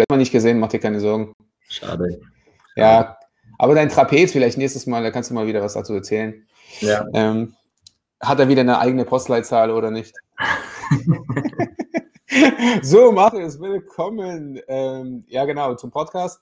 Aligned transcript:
komplett 0.00 0.10
mal 0.10 0.16
nicht 0.16 0.32
gesehen, 0.32 0.58
mach 0.58 0.68
dir 0.68 0.80
keine 0.80 1.00
Sorgen. 1.00 1.34
Schade. 1.68 2.20
Ja, 2.74 3.18
aber 3.58 3.74
dein 3.74 3.90
Trapez 3.90 4.32
vielleicht 4.32 4.56
nächstes 4.56 4.86
Mal, 4.86 5.02
da 5.02 5.10
kannst 5.10 5.30
du 5.30 5.34
mal 5.34 5.46
wieder 5.46 5.60
was 5.62 5.74
dazu 5.74 5.94
erzählen. 5.94 6.46
Ja. 6.80 7.04
Ähm, 7.12 7.54
hat 8.20 8.40
er 8.40 8.48
wieder 8.48 8.62
eine 8.62 8.78
eigene 8.78 9.04
Postleitzahl 9.04 9.70
oder 9.70 9.90
nicht? 9.90 10.14
so, 12.82 13.12
Marius, 13.12 13.60
willkommen. 13.60 14.58
Ähm, 14.68 15.24
ja, 15.28 15.44
genau, 15.44 15.74
zum 15.74 15.90
Podcast. 15.90 16.40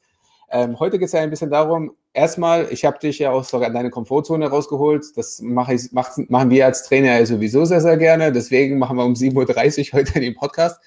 Ähm, 0.50 0.78
heute 0.78 0.98
geht 0.98 1.06
es 1.06 1.12
ja 1.12 1.20
ein 1.20 1.30
bisschen 1.30 1.50
darum, 1.50 1.96
erstmal, 2.14 2.68
ich 2.70 2.84
habe 2.84 2.98
dich 2.98 3.18
ja 3.18 3.32
aus 3.32 3.50
deiner 3.50 3.90
Komfortzone 3.90 4.48
rausgeholt. 4.48 5.04
Das 5.16 5.40
mache 5.40 5.74
ich, 5.74 5.88
mach, 5.92 6.16
machen 6.28 6.50
wir 6.50 6.64
als 6.64 6.84
Trainer 6.84 7.18
ja 7.18 7.26
sowieso 7.26 7.64
sehr, 7.64 7.80
sehr 7.80 7.96
gerne. 7.96 8.32
Deswegen 8.32 8.78
machen 8.78 8.96
wir 8.96 9.04
um 9.04 9.14
7.30 9.14 9.92
Uhr 9.92 9.92
heute 9.98 10.20
den 10.20 10.34
Podcast, 10.36 10.80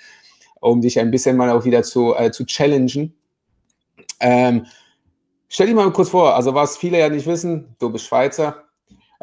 um 0.62 0.80
dich 0.80 1.00
ein 1.00 1.12
bisschen 1.12 1.36
mal 1.36 1.50
auch 1.50 1.66
wieder 1.66 1.84
zu, 1.84 2.16
äh, 2.16 2.32
zu 2.32 2.46
challengen. 2.46 3.14
Ähm, 4.22 4.66
stell 5.50 5.68
dich 5.68 5.76
mal 5.76 5.92
kurz 5.92 6.10
vor, 6.10 6.34
also 6.36 6.54
was 6.54 6.78
viele 6.78 7.00
ja 7.00 7.10
nicht 7.10 7.28
wissen, 7.28 7.76
du 7.80 7.90
bist 7.90 8.06
Schweizer. 8.06 8.64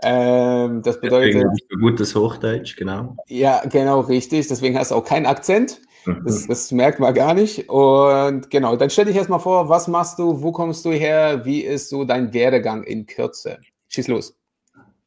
Ähm, 0.02 0.82
das 0.82 1.00
bedeutet. 1.00 1.44
Gutes 1.80 2.14
Hochdeutsch, 2.14 2.76
genau. 2.76 3.16
Ja, 3.28 3.62
genau, 3.66 4.00
richtig. 4.00 4.46
Deswegen 4.46 4.78
hast 4.78 4.90
du 4.90 4.96
auch 4.96 5.04
keinen 5.04 5.26
Akzent. 5.26 5.80
Das, 6.24 6.46
das, 6.46 6.72
merkt 6.72 7.00
man 7.00 7.12
gar 7.12 7.34
nicht. 7.34 7.68
Und 7.68 8.48
genau, 8.50 8.76
dann 8.76 8.88
stell 8.88 9.06
dich 9.06 9.16
erstmal 9.16 9.40
vor, 9.40 9.68
was 9.68 9.88
machst 9.88 10.18
du, 10.18 10.42
wo 10.42 10.52
kommst 10.52 10.84
du 10.84 10.92
her, 10.92 11.44
wie 11.44 11.60
ist 11.60 11.90
so 11.90 12.04
dein 12.04 12.32
Werdegang 12.32 12.84
in 12.84 13.06
Kürze? 13.06 13.58
Schieß 13.88 14.08
los. 14.08 14.34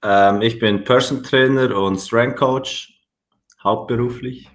Ähm, 0.04 0.42
ich 0.42 0.60
bin 0.60 0.84
Person 0.84 1.24
Trainer 1.24 1.76
und 1.76 1.98
Strength 2.00 2.38
Coach, 2.38 3.02
hauptberuflich. 3.64 4.50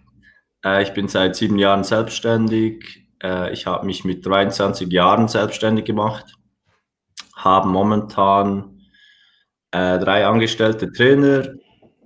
Äh, 0.66 0.82
ich 0.82 0.92
bin 0.92 1.08
seit 1.08 1.36
sieben 1.36 1.58
Jahren 1.58 1.84
selbstständig. 1.84 3.06
Äh, 3.22 3.52
ich 3.52 3.66
habe 3.66 3.86
mich 3.86 4.04
mit 4.04 4.26
23 4.26 4.92
Jahren 4.92 5.28
selbstständig 5.28 5.84
gemacht, 5.84 6.34
habe 7.34 7.68
momentan 7.68 8.80
äh, 9.70 9.98
drei 9.98 10.26
angestellte 10.26 10.90
Trainer 10.92 11.48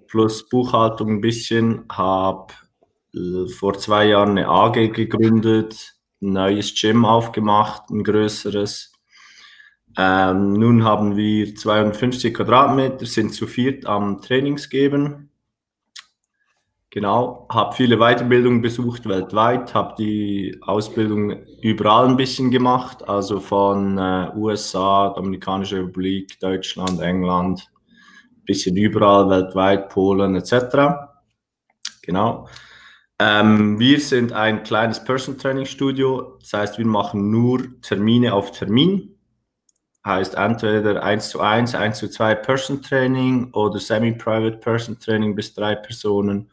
plus 0.06 0.48
Buchhaltung 0.48 1.08
ein 1.08 1.20
bisschen, 1.20 1.84
habe 1.90 2.52
vor 3.56 3.74
zwei 3.74 4.06
Jahren 4.06 4.30
eine 4.30 4.48
AG 4.48 4.92
gegründet, 4.92 5.94
ein 6.22 6.32
neues 6.32 6.74
Gym 6.80 7.04
aufgemacht, 7.04 7.90
ein 7.90 8.04
größeres. 8.04 8.92
Ähm, 9.96 10.52
nun 10.52 10.84
haben 10.84 11.16
wir 11.16 11.54
52 11.54 12.34
Quadratmeter, 12.34 13.06
sind 13.06 13.34
zu 13.34 13.48
viert 13.48 13.86
am 13.86 14.20
Trainings 14.20 14.68
geben. 14.68 15.29
Genau, 16.92 17.46
habe 17.48 17.76
viele 17.76 17.98
Weiterbildungen 17.98 18.62
besucht 18.62 19.08
weltweit, 19.08 19.74
habe 19.74 19.94
die 19.96 20.58
Ausbildung 20.62 21.44
überall 21.62 22.08
ein 22.08 22.16
bisschen 22.16 22.50
gemacht, 22.50 23.08
also 23.08 23.38
von 23.38 23.96
äh, 23.96 24.32
USA, 24.34 25.10
Dominikanische 25.10 25.76
Republik, 25.76 26.40
Deutschland, 26.40 27.00
England, 27.00 27.70
bisschen 28.44 28.76
überall 28.76 29.30
weltweit, 29.30 29.88
Polen 29.88 30.34
etc. 30.34 30.52
Genau. 32.02 32.48
Ähm, 33.20 33.78
wir 33.78 34.00
sind 34.00 34.32
ein 34.32 34.64
kleines 34.64 35.04
Person 35.04 35.38
Training 35.38 35.66
Studio. 35.66 36.38
Das 36.40 36.52
heißt, 36.54 36.78
wir 36.78 36.86
machen 36.86 37.30
nur 37.30 37.80
Termine 37.82 38.34
auf 38.34 38.50
Termin. 38.50 39.14
Heißt 40.04 40.34
entweder 40.34 41.02
1 41.04 41.28
zu 41.28 41.40
1, 41.40 41.76
1 41.76 41.98
zu 41.98 42.08
2 42.08 42.34
Person 42.34 42.82
Training 42.82 43.52
oder 43.52 43.78
Semi-Private 43.78 44.56
Person 44.56 44.98
Training 44.98 45.36
bis 45.36 45.54
drei 45.54 45.76
Personen 45.76 46.50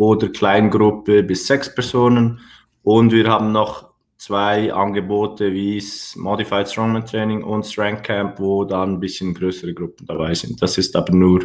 oder 0.00 0.30
Kleingruppe 0.30 1.22
bis 1.22 1.46
sechs 1.46 1.74
Personen. 1.74 2.40
Und 2.82 3.12
wir 3.12 3.28
haben 3.28 3.52
noch 3.52 3.90
zwei 4.16 4.72
Angebote 4.72 5.52
wie 5.52 5.82
Modified 6.16 6.70
Strongman 6.70 7.04
Training 7.04 7.44
und 7.44 7.66
Strength 7.66 8.04
Camp, 8.04 8.40
wo 8.40 8.64
dann 8.64 8.94
ein 8.94 9.00
bisschen 9.00 9.34
größere 9.34 9.74
Gruppen 9.74 10.06
dabei 10.06 10.32
sind. 10.32 10.62
Das 10.62 10.78
ist 10.78 10.96
aber 10.96 11.12
nur, 11.12 11.40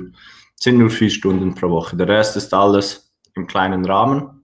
sind 0.55 0.77
nur 0.77 0.89
vier 0.89 1.09
Stunden 1.09 1.53
pro 1.53 1.69
Woche. 1.69 1.97
Der 1.97 2.07
Rest 2.07 2.37
ist 2.37 2.53
alles 2.53 3.13
im 3.33 3.45
kleinen 3.45 3.83
Rahmen. 3.83 4.41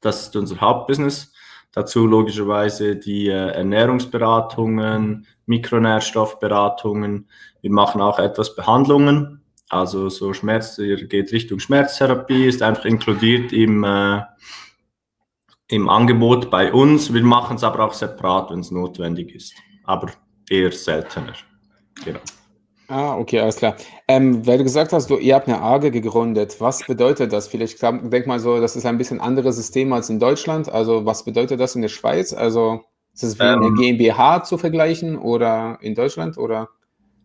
Das 0.00 0.22
ist 0.22 0.36
unser 0.36 0.60
Hauptbusiness. 0.60 1.32
Dazu 1.72 2.06
logischerweise 2.06 2.94
die 2.94 3.26
äh, 3.26 3.50
Ernährungsberatungen, 3.50 5.26
Mikronährstoffberatungen. 5.46 7.28
Wir 7.62 7.72
machen 7.72 8.00
auch 8.00 8.20
etwas 8.20 8.54
Behandlungen. 8.54 9.42
Also 9.68 10.08
so 10.08 10.32
Schmerz, 10.32 10.76
geht 10.76 11.32
Richtung 11.32 11.58
Schmerztherapie, 11.58 12.46
ist 12.46 12.62
einfach 12.62 12.86
inkludiert 12.86 13.52
im, 13.52 13.84
äh, 13.84 14.22
im 15.68 15.88
Angebot 15.88 16.50
bei 16.50 16.72
uns. 16.72 17.12
Wir 17.12 17.22
machen 17.22 17.56
es 17.56 17.64
aber 17.64 17.84
auch 17.84 17.92
separat, 17.92 18.50
wenn 18.50 18.60
es 18.60 18.70
notwendig 18.70 19.34
ist. 19.34 19.54
Aber 19.84 20.10
eher 20.48 20.72
seltener. 20.72 21.34
Genau. 22.04 22.20
Ah, 22.90 23.18
okay, 23.18 23.40
alles 23.40 23.56
klar. 23.56 23.76
Ähm, 24.08 24.46
weil 24.46 24.56
du 24.56 24.64
gesagt 24.64 24.94
hast, 24.94 25.10
du, 25.10 25.18
ihr 25.18 25.34
habt 25.34 25.46
eine 25.46 25.60
AGE 25.60 25.90
gegründet. 25.90 26.56
Was 26.58 26.86
bedeutet 26.86 27.34
das? 27.34 27.46
Vielleicht 27.46 27.82
denk 27.82 28.26
mal 28.26 28.40
so, 28.40 28.60
das 28.60 28.76
ist 28.76 28.86
ein 28.86 28.96
bisschen 28.96 29.20
anderes 29.20 29.56
System 29.56 29.92
als 29.92 30.08
in 30.08 30.18
Deutschland. 30.18 30.70
Also 30.70 31.04
was 31.04 31.22
bedeutet 31.22 31.60
das 31.60 31.74
in 31.74 31.82
der 31.82 31.90
Schweiz? 31.90 32.32
Also 32.32 32.80
ist 33.12 33.24
es 33.24 33.38
wie 33.38 33.42
ähm, 33.42 33.62
eine 33.62 33.74
GmbH 33.74 34.42
zu 34.42 34.56
vergleichen 34.56 35.18
oder 35.18 35.76
in 35.82 35.94
Deutschland 35.94 36.38
oder? 36.38 36.70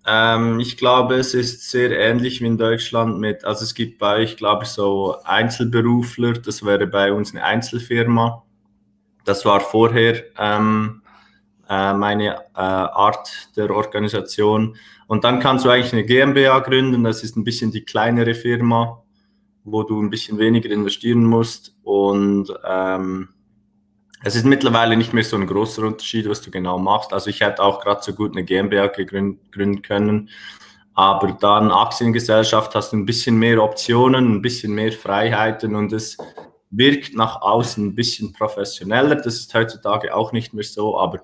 Ähm, 0.06 0.59
ich 0.59 0.78
glaube, 0.78 1.16
es 1.16 1.34
ist 1.34 1.69
sehr 1.69 1.97
ähnlich 1.97 2.41
wie 2.41 2.47
in 2.47 2.58
Deutschland 2.58 3.19
mit, 3.19 3.46
also 3.46 3.64
es 3.64 3.74
gibt 3.74 4.00
bei 4.00 4.18
euch, 4.18 4.36
glaube 4.36 4.66
ich, 4.66 4.69
so 4.69 5.16
Einzelberufler. 5.24 6.34
Das 6.34 6.66
wäre 6.66 6.88
bei 6.88 7.14
uns 7.14 7.31
eine 7.31 7.44
Einzelfirma. 7.44 8.44
Das 9.24 9.46
war 9.46 9.62
vorher 9.62 10.24
ähm, 10.38 11.02
äh, 11.69 11.94
meine 11.94 12.36
äh, 12.36 12.59
Art 12.59 13.30
der 13.56 13.72
Organisation. 13.72 14.75
Und 15.08 15.24
dann 15.24 15.40
kannst 15.40 15.63
du 15.63 15.69
eigentlich 15.69 15.94
eine 15.94 16.06
GmbH 16.06 16.59
gründen, 16.59 17.03
das 17.03 17.24
ist 17.24 17.38
ein 17.38 17.44
bisschen 17.44 17.72
die 17.72 17.86
kleinere 17.86 18.34
Firma, 18.34 19.03
wo 19.63 19.84
du 19.84 20.02
ein 20.02 20.09
bisschen 20.09 20.38
weniger 20.38 20.69
investieren 20.69 21.24
musst. 21.24 21.78
Und 21.84 22.47
ähm, 22.68 23.30
es 24.23 24.35
ist 24.35 24.45
mittlerweile 24.45 24.95
nicht 24.95 25.13
mehr 25.13 25.23
so 25.23 25.35
ein 25.35 25.45
großer 25.45 25.84
Unterschied, 25.84 26.29
was 26.29 26.41
du 26.41 26.50
genau 26.50 26.79
machst. 26.79 27.11
Also 27.11 27.29
ich 27.29 27.41
hätte 27.41 27.61
auch 27.61 27.81
gerade 27.81 28.01
so 28.01 28.13
gut 28.13 28.31
eine 28.31 28.45
GmbH 28.45 28.88
gründen 28.88 29.81
können. 29.81 30.29
Aber 30.94 31.34
dann 31.34 31.72
Aktiengesellschaft 31.72 32.73
hast 32.73 32.94
du 32.94 32.97
ein 32.97 33.06
bisschen 33.06 33.38
mehr 33.38 33.62
Optionen, 33.62 34.35
ein 34.35 34.41
bisschen 34.41 34.73
mehr 34.73 34.94
Freiheiten 34.94 35.75
und 35.75 35.91
es 35.91 36.17
wirkt 36.69 37.16
nach 37.16 37.41
außen 37.41 37.88
ein 37.88 37.95
bisschen 37.95 38.31
professioneller. 38.31 39.16
Das 39.16 39.35
ist 39.35 39.53
heutzutage 39.53 40.16
auch 40.16 40.31
nicht 40.31 40.53
mehr 40.53 40.63
so, 40.63 40.97
aber 40.97 41.22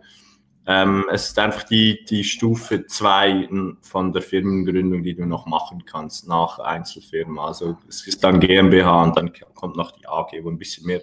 ähm, 0.66 1.06
es 1.12 1.30
ist 1.30 1.40
einfach 1.40 1.64
die, 1.64 2.04
die 2.06 2.24
Stufe 2.24 2.86
2 2.86 3.48
von 3.82 4.12
der 4.12 4.22
Firmengründung, 4.22 5.04
die 5.04 5.16
du 5.16 5.26
noch 5.26 5.46
machen 5.46 5.86
kannst 5.86 6.28
nach 6.28 6.60
Einzelfirma. 6.60 7.48
Also 7.48 7.78
es 7.88 8.06
ist 8.06 8.24
dann 8.24 8.40
GmbH 8.40 9.04
und 9.04 9.18
dann 9.18 9.32
kommt 9.54 9.78
noch 9.78 9.92
die 9.92 10.08
AG, 10.08 10.32
wo 10.44 10.50
ein 10.50 10.58
bisschen 10.58 10.86
mehr 10.86 11.02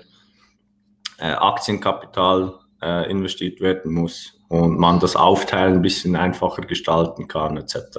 Aktienkapital 1.25 2.55
äh, 2.83 3.11
investiert 3.11 3.61
werden 3.61 3.93
muss 3.93 4.35
und 4.49 4.79
man 4.79 5.01
das 5.01 5.17
Aufteilen 5.17 5.77
ein 5.77 5.83
bisschen 5.83 6.17
einfacher 6.17 6.63
gestalten 6.63 7.29
kann 7.29 7.57
etc. 7.57 7.99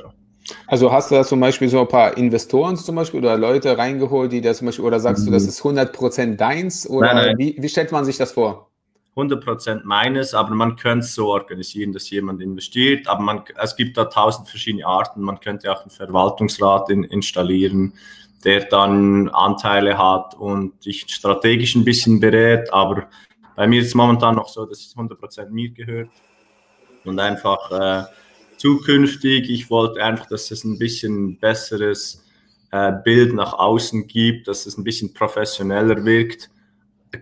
Also 0.66 0.92
hast 0.92 1.12
du 1.12 1.16
da 1.16 1.24
zum 1.24 1.40
Beispiel 1.40 1.68
so 1.68 1.82
ein 1.82 1.88
paar 1.88 2.16
Investoren 2.18 2.78
zum 2.78 2.96
Beispiel 2.96 3.20
oder 3.20 3.38
Leute 3.38 3.78
reingeholt, 3.78 4.32
die 4.32 4.42
das 4.42 4.60
zum 4.60 4.68
Beispiel, 4.68 4.86
oder 4.86 5.00
sagst 5.00 5.24
mhm. 5.24 5.28
du, 5.28 5.32
das 5.34 5.44
ist 5.44 5.62
100% 5.62 6.36
deins 6.36 6.90
oder 6.90 7.14
nein, 7.14 7.26
nein. 7.28 7.38
Wie, 7.38 7.56
wie 7.58 7.70
stellt 7.70 7.92
man 7.92 8.06
sich 8.06 8.18
das 8.18 8.32
vor? 8.32 8.68
100% 9.18 9.82
meines, 9.84 10.36
aber 10.36 10.54
man 10.54 10.76
könnte 10.76 11.06
es 11.06 11.16
so 11.16 11.30
organisieren, 11.30 11.92
dass 11.92 12.10
jemand 12.12 12.40
investiert. 12.40 13.08
Aber 13.08 13.22
man, 13.22 13.44
es 13.62 13.76
gibt 13.76 13.98
da 13.98 14.06
tausend 14.06 14.48
verschiedene 14.48 14.86
Arten. 14.86 15.22
Man 15.22 15.40
könnte 15.40 15.72
auch 15.72 15.82
einen 15.82 15.90
Verwaltungsrat 15.90 16.92
in, 16.92 17.04
installieren, 17.04 17.94
der 18.44 18.66
dann 18.66 19.30
Anteile 19.30 19.98
hat 19.98 20.36
und 20.36 20.86
dich 20.86 21.06
strategisch 21.08 21.76
ein 21.76 21.86
bisschen 21.86 22.20
berät. 22.20 22.72
Aber 22.72 23.08
bei 23.56 23.68
mir 23.68 23.82
ist 23.82 23.88
es 23.88 23.96
momentan 23.96 24.36
noch 24.36 24.50
so, 24.50 24.66
dass 24.66 24.80
es 24.80 24.96
100% 24.96 25.50
mir 25.50 25.70
gehört. 25.70 26.10
Und 27.04 27.20
einfach 27.20 27.72
äh, 27.72 28.06
zukünftig, 28.58 29.50
ich 29.50 29.70
wollte 29.70 30.04
einfach, 30.04 30.28
dass 30.28 30.52
es 30.52 30.64
ein 30.64 30.78
bisschen 30.78 31.38
besseres 31.40 32.26
äh, 32.72 32.92
Bild 33.04 33.34
nach 33.34 33.54
außen 33.54 34.08
gibt, 34.08 34.48
dass 34.48 34.66
es 34.66 34.78
ein 34.78 34.84
bisschen 34.84 35.14
professioneller 35.14 36.04
wirkt 36.04 36.50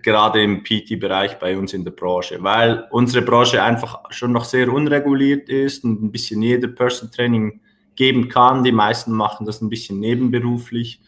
gerade 0.02 0.42
im 0.42 0.62
PT-Bereich 0.62 1.38
bei 1.38 1.56
uns 1.56 1.72
in 1.72 1.84
der 1.84 1.92
Branche, 1.92 2.42
weil 2.42 2.86
unsere 2.90 3.24
Branche 3.24 3.62
einfach 3.62 4.00
schon 4.10 4.32
noch 4.32 4.44
sehr 4.44 4.72
unreguliert 4.72 5.48
ist 5.48 5.84
und 5.84 6.02
ein 6.02 6.10
bisschen 6.10 6.42
jeder 6.42 6.68
Person 6.68 7.10
Training 7.10 7.60
geben 7.96 8.28
kann. 8.28 8.62
Die 8.62 8.72
meisten 8.72 9.12
machen 9.12 9.46
das 9.46 9.60
ein 9.60 9.68
bisschen 9.68 9.98
nebenberuflich 9.98 11.00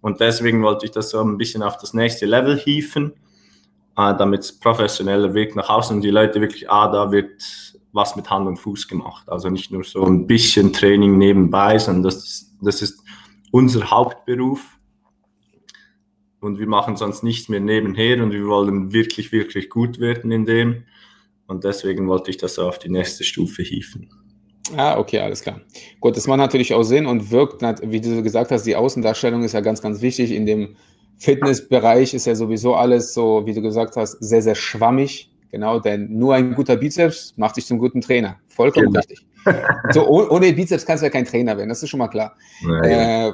und 0.00 0.20
deswegen 0.20 0.62
wollte 0.62 0.86
ich 0.86 0.92
das 0.92 1.10
so 1.10 1.20
ein 1.20 1.38
bisschen 1.38 1.62
auf 1.62 1.76
das 1.76 1.92
nächste 1.92 2.26
Level 2.26 2.56
hieven, 2.56 3.12
äh, 3.96 4.14
damit 4.16 4.40
es 4.40 4.58
professioneller 4.58 5.34
wirkt 5.34 5.56
nach 5.56 5.68
außen 5.68 5.96
und 5.96 6.02
die 6.02 6.10
Leute 6.10 6.40
wirklich, 6.40 6.70
ah, 6.70 6.90
da 6.90 7.10
wird 7.10 7.42
was 7.92 8.14
mit 8.16 8.30
Hand 8.30 8.46
und 8.46 8.58
Fuß 8.58 8.86
gemacht. 8.86 9.28
Also 9.28 9.50
nicht 9.50 9.72
nur 9.72 9.82
so 9.82 10.04
ein 10.04 10.26
bisschen 10.26 10.72
Training 10.72 11.18
nebenbei, 11.18 11.78
sondern 11.78 12.04
das, 12.04 12.54
das 12.60 12.82
ist 12.82 13.02
unser 13.50 13.90
Hauptberuf 13.90 14.78
und 16.40 16.58
wir 16.58 16.68
machen 16.68 16.96
sonst 16.96 17.24
nichts 17.24 17.48
mehr 17.48 17.60
nebenher 17.60 18.22
und 18.22 18.32
wir 18.32 18.46
wollen 18.46 18.92
wirklich, 18.92 19.32
wirklich 19.32 19.68
gut 19.68 19.98
werden 19.98 20.30
in 20.30 20.44
dem. 20.46 20.84
und 21.48 21.64
deswegen 21.64 22.06
wollte 22.08 22.30
ich 22.30 22.36
das 22.36 22.58
auf 22.58 22.78
die 22.78 22.90
nächste 22.90 23.24
Stufe 23.24 23.62
hieven. 23.62 24.27
Ah, 24.76 24.98
okay, 24.98 25.20
alles 25.20 25.42
klar. 25.42 25.60
Gut, 26.00 26.16
das 26.16 26.26
macht 26.26 26.38
natürlich 26.38 26.74
auch 26.74 26.82
Sinn 26.82 27.06
und 27.06 27.30
wirkt, 27.30 27.62
wie 27.82 28.00
du 28.00 28.22
gesagt 28.22 28.50
hast, 28.50 28.64
die 28.64 28.76
Außendarstellung 28.76 29.42
ist 29.42 29.52
ja 29.52 29.60
ganz, 29.60 29.80
ganz 29.80 30.02
wichtig. 30.02 30.32
In 30.32 30.46
dem 30.46 30.76
Fitnessbereich 31.18 32.14
ist 32.14 32.26
ja 32.26 32.34
sowieso 32.34 32.74
alles 32.74 33.14
so, 33.14 33.46
wie 33.46 33.54
du 33.54 33.62
gesagt 33.62 33.96
hast, 33.96 34.18
sehr, 34.20 34.42
sehr 34.42 34.54
schwammig. 34.54 35.30
Genau, 35.50 35.80
denn 35.80 36.18
nur 36.18 36.34
ein 36.34 36.54
guter 36.54 36.76
Bizeps 36.76 37.34
macht 37.36 37.56
dich 37.56 37.66
zum 37.66 37.78
guten 37.78 38.00
Trainer. 38.00 38.36
Vollkommen 38.48 38.92
genau. 38.92 39.00
richtig. 39.00 39.24
So, 39.92 40.06
ohne 40.06 40.52
Bizeps 40.52 40.84
kannst 40.84 41.02
du 41.02 41.06
ja 41.06 41.10
kein 41.10 41.24
Trainer 41.24 41.56
werden, 41.56 41.70
das 41.70 41.82
ist 41.82 41.88
schon 41.88 41.98
mal 41.98 42.08
klar. 42.08 42.36
Naja. 42.60 43.28
Äh, 43.28 43.32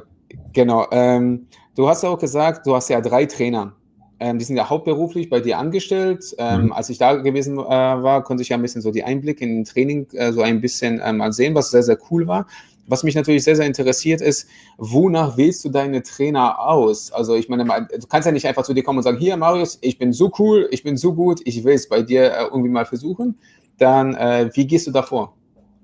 genau. 0.53 0.87
Ähm, 0.93 1.49
du 1.75 1.89
hast 1.89 2.05
ja 2.05 2.11
auch 2.11 2.19
gesagt, 2.19 2.67
du 2.67 2.75
hast 2.77 2.89
ja 2.89 3.01
drei 3.01 3.27
Trainer. 3.27 3.75
Ähm, 4.25 4.39
die 4.39 4.47
sind 4.47 4.57
ja 4.57 4.71
hauptberuflich 4.71 5.29
bei 5.29 5.41
dir 5.41 5.59
angestellt. 5.59 6.35
Ähm, 6.39 6.67
mhm. 6.67 6.73
Als 6.73 6.89
ich 6.89 6.97
da 6.97 7.13
gewesen 7.17 7.59
äh, 7.59 7.61
war, 7.61 8.25
konnte 8.25 8.43
ich 8.43 8.49
ja 8.49 8.57
ein 8.57 8.63
bisschen 8.63 8.81
so 8.81 8.91
die 8.91 9.05
Einblicke 9.05 9.45
in 9.45 9.57
den 9.57 9.65
Training 9.67 10.07
äh, 10.15 10.33
so 10.33 10.41
ein 10.41 10.63
bisschen 10.63 10.99
äh, 10.99 11.13
mal 11.13 11.31
sehen, 11.35 11.55
was 11.55 11.71
sehr, 11.71 11.83
sehr 11.83 11.99
cool 12.11 12.27
war. 12.27 12.47
Was 12.87 13.03
mich 13.03 13.15
natürlich 13.15 13.45
sehr, 13.45 13.55
sehr 13.55 13.67
interessiert 13.67 14.23
ist, 14.23 14.49
wonach 14.79 15.37
wählst 15.37 15.63
du 15.67 15.69
deine 15.69 16.03
Trainer 16.03 16.59
aus? 16.59 17.13
Also 17.13 17.35
ich 17.35 17.51
meine, 17.51 17.65
du 17.65 18.07
kannst 18.09 18.25
ja 18.25 18.33
nicht 18.33 18.47
einfach 18.47 18.63
zu 18.63 18.73
dir 18.73 18.83
kommen 18.83 18.97
und 18.97 19.03
sagen, 19.03 19.19
hier 19.19 19.37
Marius, 19.37 19.79
ich 19.83 19.99
bin 19.99 20.15
so 20.15 20.33
cool, 20.39 20.69
ich 20.71 20.83
bin 20.83 20.97
so 20.97 21.13
gut, 21.13 21.43
ich 21.45 21.63
will 21.63 21.75
es 21.75 21.87
bei 21.87 22.01
dir 22.01 22.33
äh, 22.33 22.45
irgendwie 22.45 22.71
mal 22.71 22.87
versuchen. 22.87 23.39
Dann, 23.77 24.15
äh, 24.15 24.49
wie 24.55 24.67
gehst 24.67 24.87
du 24.87 24.91
da 24.91 25.03
vor? 25.03 25.37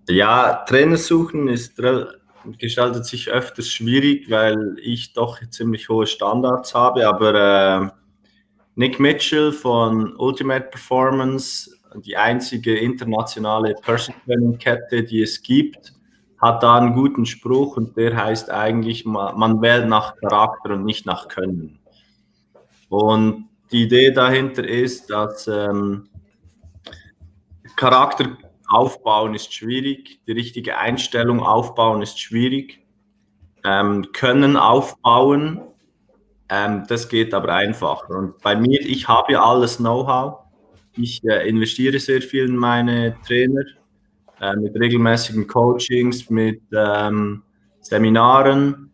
Ja, 0.08 0.64
Trainer 0.66 0.96
suchen 0.96 1.48
ist 1.48 1.78
gestaltet 2.58 3.04
sich 3.04 3.30
öfters 3.30 3.68
schwierig, 3.68 4.30
weil 4.30 4.76
ich 4.80 5.12
doch 5.12 5.38
ziemlich 5.50 5.90
hohe 5.90 6.06
Standards 6.06 6.74
habe, 6.74 7.06
aber 7.06 7.34
äh, 7.34 7.99
Nick 8.80 8.98
Mitchell 8.98 9.52
von 9.52 10.16
Ultimate 10.16 10.68
Performance, 10.70 11.70
die 11.96 12.16
einzige 12.16 12.78
internationale 12.78 13.74
Person 13.74 14.14
Training 14.24 14.56
Kette, 14.56 15.04
die 15.04 15.20
es 15.20 15.42
gibt, 15.42 15.92
hat 16.38 16.62
da 16.62 16.76
einen 16.76 16.94
guten 16.94 17.26
Spruch 17.26 17.76
und 17.76 17.94
der 17.98 18.16
heißt 18.16 18.48
eigentlich, 18.48 19.04
man 19.04 19.60
wählt 19.60 19.86
nach 19.86 20.16
Charakter 20.16 20.70
und 20.70 20.86
nicht 20.86 21.04
nach 21.04 21.28
Können. 21.28 21.78
Und 22.88 23.50
die 23.70 23.82
Idee 23.82 24.12
dahinter 24.12 24.66
ist, 24.66 25.10
dass 25.10 25.46
ähm, 25.46 26.08
Charakter 27.76 28.38
aufbauen 28.66 29.34
ist 29.34 29.52
schwierig, 29.52 30.20
die 30.26 30.32
richtige 30.32 30.78
Einstellung 30.78 31.40
aufbauen 31.40 32.00
ist 32.00 32.18
schwierig, 32.18 32.80
ähm, 33.62 34.10
Können 34.12 34.56
aufbauen 34.56 35.69
ähm, 36.50 36.82
das 36.88 37.08
geht 37.08 37.32
aber 37.32 37.54
einfacher. 37.54 38.10
Und 38.10 38.38
bei 38.42 38.56
mir, 38.56 38.80
ich 38.80 39.06
habe 39.06 39.34
ja 39.34 39.44
alles 39.44 39.76
Know-how. 39.76 40.40
Ich 40.96 41.22
äh, 41.24 41.48
investiere 41.48 41.98
sehr 42.00 42.20
viel 42.20 42.46
in 42.46 42.56
meine 42.56 43.14
Trainer 43.26 43.62
äh, 44.40 44.56
mit 44.56 44.74
regelmäßigen 44.74 45.46
Coachings, 45.46 46.28
mit 46.28 46.60
ähm, 46.72 47.44
Seminaren, 47.80 48.90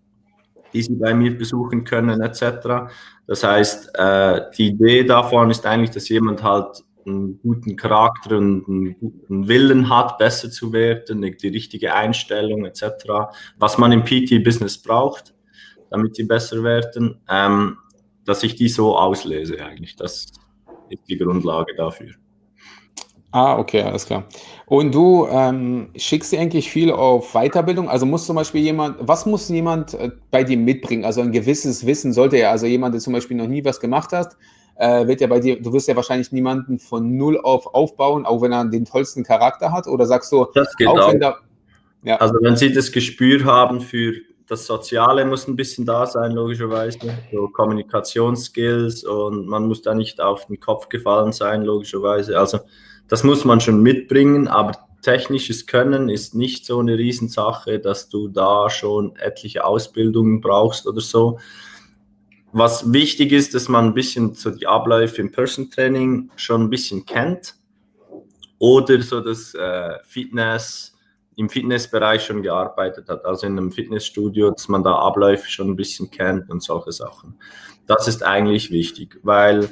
die 0.75 0.83
sie 0.83 0.97
bei 0.97 1.15
mir 1.15 1.37
besuchen 1.37 1.85
können, 1.85 2.21
etc. 2.21 2.93
Das 3.27 3.43
heißt, 3.43 3.91
äh, 3.95 4.43
die 4.59 4.69
Idee 4.69 5.05
davon 5.05 5.51
ist 5.51 5.65
eigentlich, 5.65 5.93
dass 5.93 6.11
jemand 6.11 6.43
halt 6.43 6.85
einen 7.07 7.41
guten 7.41 7.77
Charakter 7.77 8.37
und 8.37 8.69
einen 8.69 8.99
guten 8.99 9.49
Willen 9.49 9.89
hat, 9.89 10.19
besser 10.19 10.51
zu 10.51 10.73
werden, 10.73 11.23
die 11.23 11.49
richtige 11.49 11.95
Einstellung 11.95 12.67
etc., 12.67 12.85
was 13.59 13.79
man 13.79 13.93
im 13.93 14.05
PT-Business 14.05 14.77
braucht 14.77 15.36
damit 15.91 16.17
sie 16.17 16.25
besser 16.25 16.63
werden, 16.63 17.21
ähm, 17.29 17.77
dass 18.25 18.43
ich 18.43 18.57
die 18.57 18.69
so 18.69 18.97
auslese 18.97 19.65
eigentlich. 19.65 19.97
Das 19.97 20.27
ist 20.91 21.01
die 21.09 21.17
Grundlage 21.17 21.75
dafür. 21.77 22.13
Ah, 23.33 23.59
okay, 23.59 23.83
alles 23.83 24.07
klar. 24.07 24.25
Und 24.67 24.95
du 24.95 25.27
ähm, 25.31 25.91
schickst 25.97 26.33
eigentlich 26.35 26.71
viel 26.71 26.91
auf 26.91 27.33
Weiterbildung? 27.35 27.89
Also 27.89 28.07
muss 28.07 28.25
zum 28.25 28.37
Beispiel 28.37 28.63
jemand, 28.63 28.97
was 29.01 29.27
muss 29.27 29.49
jemand 29.49 29.95
äh, 29.95 30.11
bei 30.31 30.43
dir 30.43 30.57
mitbringen? 30.57 31.05
Also 31.05 31.21
ein 31.21 31.33
gewisses 31.33 31.85
Wissen 31.85 32.13
sollte 32.13 32.39
ja, 32.39 32.51
also 32.51 32.67
jemand, 32.67 32.95
der 32.95 33.01
zum 33.01 33.13
Beispiel 33.13 33.37
noch 33.37 33.47
nie 33.47 33.65
was 33.65 33.79
gemacht 33.79 34.13
hat, 34.13 34.37
äh, 34.77 35.07
wird 35.07 35.21
ja 35.21 35.27
bei 35.27 35.41
dir, 35.41 35.61
du 35.61 35.73
wirst 35.73 35.89
ja 35.89 35.97
wahrscheinlich 35.97 36.33
niemanden 36.33 36.79
von 36.79 37.17
null 37.17 37.39
auf 37.39 37.75
aufbauen, 37.75 38.25
auch 38.25 38.41
wenn 38.43 38.53
er 38.53 38.65
den 38.65 38.85
tollsten 38.85 39.25
Charakter 39.25 39.73
hat, 39.73 39.87
oder 39.87 40.07
sagst 40.07 40.33
du, 40.33 40.47
das 40.55 40.75
geht 40.77 40.87
auch, 40.87 40.99
auch. 40.99 41.13
wenn 41.13 41.21
da, 41.21 41.37
ja. 42.05 42.17
Also 42.17 42.37
wenn 42.41 42.57
sie 42.57 42.73
das 42.73 42.93
Gespür 42.93 43.45
haben 43.45 43.81
für 43.81 44.15
das 44.49 44.67
Soziale 44.67 45.25
muss 45.25 45.49
ein 45.49 45.57
bisschen 45.57 45.85
da 45.87 46.07
sein, 46.07 46.33
logischerweise. 46.33 46.99
So 47.33 47.49
Kommunikationsskills 47.49 49.05
und 49.05 49.47
man 49.47 49.67
muss 49.67 49.83
da 49.83 49.95
nicht 49.95 50.21
auf 50.21 50.47
den 50.47 50.61
Kopf 50.61 50.89
gefallen 50.89 51.33
sein, 51.33 51.63
logischerweise. 51.63 52.39
Also 52.39 52.61
das 53.09 53.25
muss 53.25 53.45
man 53.45 53.61
schon 53.61 53.83
mitbringen, 53.83 54.49
aber 54.49 54.73
technisches 55.03 55.67
Können 55.67 56.09
ist 56.09 56.35
nicht 56.35 56.67
so 56.67 56.81
eine 56.81 56.99
Riesensache, 56.99 57.79
dass 57.79 58.09
du 58.09 58.29
da 58.29 58.71
schon 58.71 59.15
etliche 59.17 59.65
Ausbildungen 59.65 60.41
brauchst 60.41 60.87
oder 60.87 61.01
so. 61.01 61.39
Was 62.53 62.93
wichtig 62.93 63.33
ist, 63.33 63.55
dass 63.55 63.69
man 63.69 63.87
ein 63.87 63.95
bisschen 63.95 64.35
so 64.35 64.51
die 64.51 64.67
Abläufe 64.67 65.21
im 65.21 65.31
Person 65.31 65.71
Training 65.71 66.31
schon 66.37 66.63
ein 66.63 66.71
bisschen 66.71 67.05
kennt 67.05 67.55
oder 68.59 69.03
so 69.03 69.21
das 69.21 69.55
äh, 69.55 69.99
Fitness, 70.05 70.96
im 71.37 71.51
Fitnessbereich 71.51 72.25
schon 72.25 72.43
gearbeitet 72.43 73.09
hat, 73.09 73.25
also 73.25 73.47
in 73.47 73.59
einem 73.59 73.71
Fitnessstudio, 73.71 74.51
dass 74.51 74.69
man 74.69 74.83
da 74.83 74.95
Abläufe 74.97 75.49
schon 75.49 75.69
ein 75.69 75.77
bisschen 75.77 76.11
kennt 76.11 76.51
und 76.51 76.63
solche 76.63 76.93
Sachen. 76.93 77.39
Das 77.87 78.09
ist 78.09 78.25
eigentlich 78.25 78.71
wichtig, 78.71 79.21
weil 79.23 79.69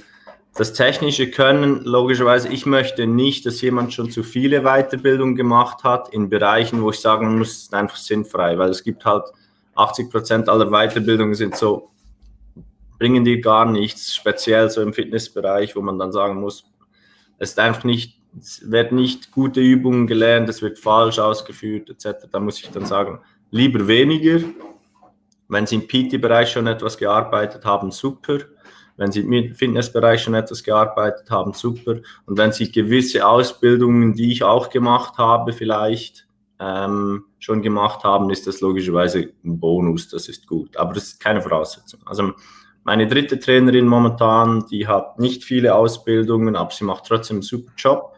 das 0.54 0.72
technische 0.72 1.30
Können, 1.30 1.82
logischerweise, 1.84 2.48
ich 2.48 2.64
möchte 2.64 3.06
nicht, 3.06 3.44
dass 3.44 3.60
jemand 3.60 3.92
schon 3.92 4.10
zu 4.10 4.22
viele 4.22 4.62
Weiterbildungen 4.62 5.34
gemacht 5.34 5.82
hat 5.82 6.10
in 6.10 6.28
Bereichen, 6.28 6.82
wo 6.82 6.90
ich 6.90 7.00
sagen 7.00 7.38
muss, 7.38 7.50
es 7.50 7.62
ist 7.62 7.74
einfach 7.74 7.96
sinnfrei, 7.96 8.56
weil 8.58 8.68
es 8.68 8.84
gibt 8.84 9.04
halt 9.04 9.24
80 9.74 10.10
Prozent 10.10 10.48
aller 10.48 10.70
Weiterbildungen 10.70 11.34
sind 11.34 11.56
so, 11.56 11.90
bringen 12.98 13.24
dir 13.24 13.40
gar 13.40 13.64
nichts, 13.64 14.14
speziell 14.14 14.70
so 14.70 14.82
im 14.82 14.92
Fitnessbereich, 14.92 15.74
wo 15.74 15.80
man 15.80 15.98
dann 15.98 16.12
sagen 16.12 16.40
muss, 16.40 16.64
es 17.38 17.50
ist 17.50 17.58
einfach 17.58 17.84
nicht 17.84 18.18
es 18.38 18.70
werden 18.70 18.96
nicht 18.98 19.30
gute 19.30 19.60
Übungen 19.60 20.06
gelernt, 20.06 20.48
es 20.48 20.62
wird 20.62 20.78
falsch 20.78 21.18
ausgeführt 21.18 21.90
etc. 21.90 22.26
Da 22.30 22.40
muss 22.40 22.60
ich 22.60 22.70
dann 22.70 22.86
sagen, 22.86 23.20
lieber 23.50 23.86
weniger. 23.86 24.40
Wenn 25.48 25.66
Sie 25.66 25.76
im 25.76 25.86
PT-Bereich 25.86 26.50
schon 26.50 26.66
etwas 26.66 26.96
gearbeitet 26.96 27.64
haben, 27.64 27.90
super. 27.90 28.38
Wenn 28.96 29.12
Sie 29.12 29.20
im 29.20 29.54
Fitnessbereich 29.54 30.22
schon 30.22 30.34
etwas 30.34 30.62
gearbeitet 30.62 31.30
haben, 31.30 31.52
super. 31.52 31.96
Und 32.26 32.38
wenn 32.38 32.52
Sie 32.52 32.72
gewisse 32.72 33.26
Ausbildungen, 33.26 34.14
die 34.14 34.32
ich 34.32 34.42
auch 34.42 34.70
gemacht 34.70 35.18
habe, 35.18 35.52
vielleicht 35.52 36.26
ähm, 36.58 37.24
schon 37.38 37.62
gemacht 37.62 38.04
haben, 38.04 38.30
ist 38.30 38.46
das 38.46 38.60
logischerweise 38.60 39.32
ein 39.44 39.58
Bonus, 39.58 40.08
das 40.08 40.28
ist 40.28 40.46
gut. 40.46 40.76
Aber 40.76 40.94
das 40.94 41.04
ist 41.04 41.20
keine 41.20 41.42
Voraussetzung. 41.42 42.00
Also 42.06 42.32
meine 42.84 43.06
dritte 43.06 43.38
Trainerin 43.38 43.86
momentan, 43.86 44.66
die 44.70 44.86
hat 44.86 45.18
nicht 45.18 45.44
viele 45.44 45.74
Ausbildungen, 45.74 46.56
aber 46.56 46.70
sie 46.70 46.84
macht 46.84 47.04
trotzdem 47.06 47.36
einen 47.36 47.42
super 47.42 47.72
Job 47.76 48.13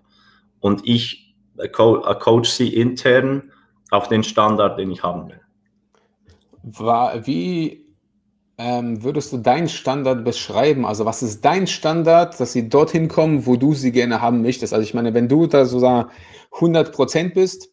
und 0.66 0.82
ich 0.84 1.36
äh, 1.58 1.66
äh, 1.66 1.68
coach 1.68 2.48
sie 2.48 2.74
intern 2.74 3.52
auf 3.90 4.08
den 4.08 4.24
Standard, 4.24 4.76
den 4.78 4.90
ich 4.90 5.02
haben 5.04 5.28
will. 5.28 5.40
Wie 7.24 7.86
ähm, 8.58 9.04
würdest 9.04 9.32
du 9.32 9.38
deinen 9.38 9.68
Standard 9.68 10.24
beschreiben? 10.24 10.84
Also 10.84 11.04
was 11.04 11.22
ist 11.22 11.44
dein 11.44 11.68
Standard, 11.68 12.40
dass 12.40 12.52
sie 12.52 12.68
dorthin 12.68 13.06
kommen, 13.06 13.46
wo 13.46 13.54
du 13.54 13.74
sie 13.74 13.92
gerne 13.92 14.20
haben 14.20 14.42
möchtest? 14.42 14.74
Also 14.74 14.82
ich 14.82 14.92
meine, 14.92 15.14
wenn 15.14 15.28
du 15.28 15.46
da 15.46 15.66
so 15.66 15.78
100 16.52 16.92
Prozent 16.92 17.34
bist, 17.34 17.70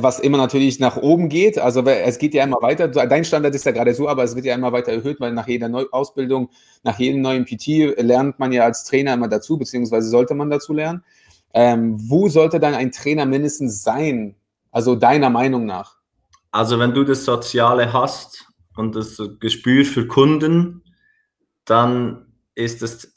was 0.00 0.18
immer 0.18 0.38
natürlich 0.38 0.80
nach 0.80 0.96
oben 0.96 1.28
geht, 1.28 1.58
also 1.58 1.82
es 1.82 2.18
geht 2.18 2.34
ja 2.34 2.42
immer 2.44 2.60
weiter. 2.60 2.88
Dein 2.88 3.24
Standard 3.24 3.54
ist 3.54 3.66
ja 3.66 3.72
gerade 3.72 3.94
so, 3.94 4.08
aber 4.08 4.24
es 4.24 4.34
wird 4.34 4.46
ja 4.46 4.54
immer 4.54 4.72
weiter 4.72 4.92
erhöht, 4.92 5.20
weil 5.20 5.32
nach 5.32 5.46
jeder 5.46 5.68
Neu 5.68 5.86
Ausbildung, 5.92 6.50
nach 6.82 6.98
jedem 6.98 7.20
neuen 7.20 7.44
PT 7.44 8.00
lernt 8.00 8.40
man 8.40 8.52
ja 8.52 8.64
als 8.64 8.84
Trainer 8.84 9.14
immer 9.14 9.28
dazu, 9.28 9.58
beziehungsweise 9.58 10.08
sollte 10.08 10.34
man 10.34 10.50
dazu 10.50 10.72
lernen. 10.72 11.04
Ähm, 11.54 11.96
wo 12.08 12.28
sollte 12.28 12.58
dann 12.58 12.74
ein 12.74 12.92
Trainer 12.92 13.26
mindestens 13.26 13.82
sein? 13.82 14.36
Also 14.70 14.94
deiner 14.96 15.30
Meinung 15.30 15.66
nach? 15.66 15.96
Also 16.50 16.78
wenn 16.78 16.94
du 16.94 17.04
das 17.04 17.24
Soziale 17.24 17.92
hast 17.92 18.46
und 18.76 18.96
das 18.96 19.20
Gespür 19.38 19.84
für 19.84 20.06
Kunden, 20.06 20.82
dann 21.64 22.26
ist 22.54 22.82
das, 22.82 23.12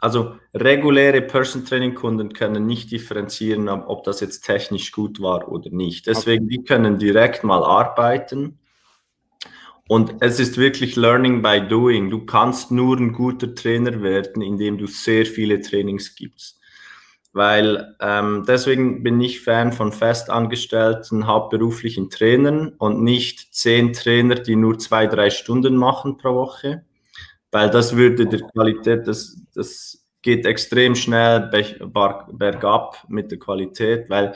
also 0.00 0.36
reguläre 0.54 1.22
Person 1.22 1.64
Training 1.64 1.94
Kunden 1.94 2.32
können 2.32 2.66
nicht 2.66 2.90
differenzieren, 2.90 3.68
ob 3.68 4.04
das 4.04 4.20
jetzt 4.20 4.42
technisch 4.42 4.92
gut 4.92 5.20
war 5.20 5.48
oder 5.48 5.70
nicht. 5.70 6.06
Deswegen, 6.06 6.46
okay. 6.46 6.56
die 6.56 6.64
können 6.64 6.98
direkt 6.98 7.44
mal 7.44 7.62
arbeiten. 7.62 8.58
Und 9.86 10.14
es 10.20 10.40
ist 10.40 10.56
wirklich 10.56 10.96
Learning 10.96 11.42
by 11.42 11.60
Doing. 11.68 12.08
Du 12.08 12.24
kannst 12.24 12.70
nur 12.70 12.96
ein 12.96 13.12
guter 13.12 13.54
Trainer 13.54 14.02
werden, 14.02 14.40
indem 14.40 14.78
du 14.78 14.86
sehr 14.86 15.26
viele 15.26 15.60
Trainings 15.60 16.14
gibst 16.14 16.58
weil 17.34 17.96
ähm, 18.00 18.44
deswegen 18.46 19.02
bin 19.02 19.20
ich 19.20 19.40
Fan 19.40 19.72
von 19.72 19.92
festangestellten 19.92 21.26
hauptberuflichen 21.26 22.08
Trainern 22.08 22.68
und 22.78 23.02
nicht 23.02 23.52
zehn 23.52 23.92
Trainer, 23.92 24.36
die 24.36 24.54
nur 24.54 24.78
zwei, 24.78 25.08
drei 25.08 25.30
Stunden 25.30 25.76
machen 25.76 26.16
pro 26.16 26.34
Woche, 26.34 26.84
weil 27.50 27.70
das 27.70 27.96
würde 27.96 28.26
der 28.26 28.40
Qualität 28.40 29.08
des, 29.08 29.42
des 29.54 30.06
geht 30.22 30.46
extrem 30.46 30.94
schnell 30.94 31.50
bergab 32.32 33.04
mit 33.08 33.32
der 33.32 33.38
Qualität, 33.38 34.08
weil 34.08 34.34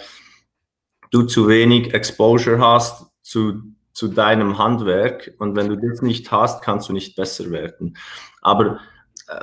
du 1.13 1.23
zu 1.23 1.49
wenig 1.49 1.95
Exposure 1.95 2.59
hast 2.59 3.07
zu, 3.23 3.63
zu 3.93 4.09
deinem 4.09 4.59
Handwerk 4.59 5.35
und 5.39 5.55
wenn 5.55 5.69
du 5.69 5.77
das 5.77 6.03
nicht 6.03 6.31
hast, 6.33 6.63
kannst 6.63 6.89
du 6.89 6.93
nicht 6.93 7.15
besser 7.15 7.51
werden. 7.51 7.97
Aber 8.43 8.81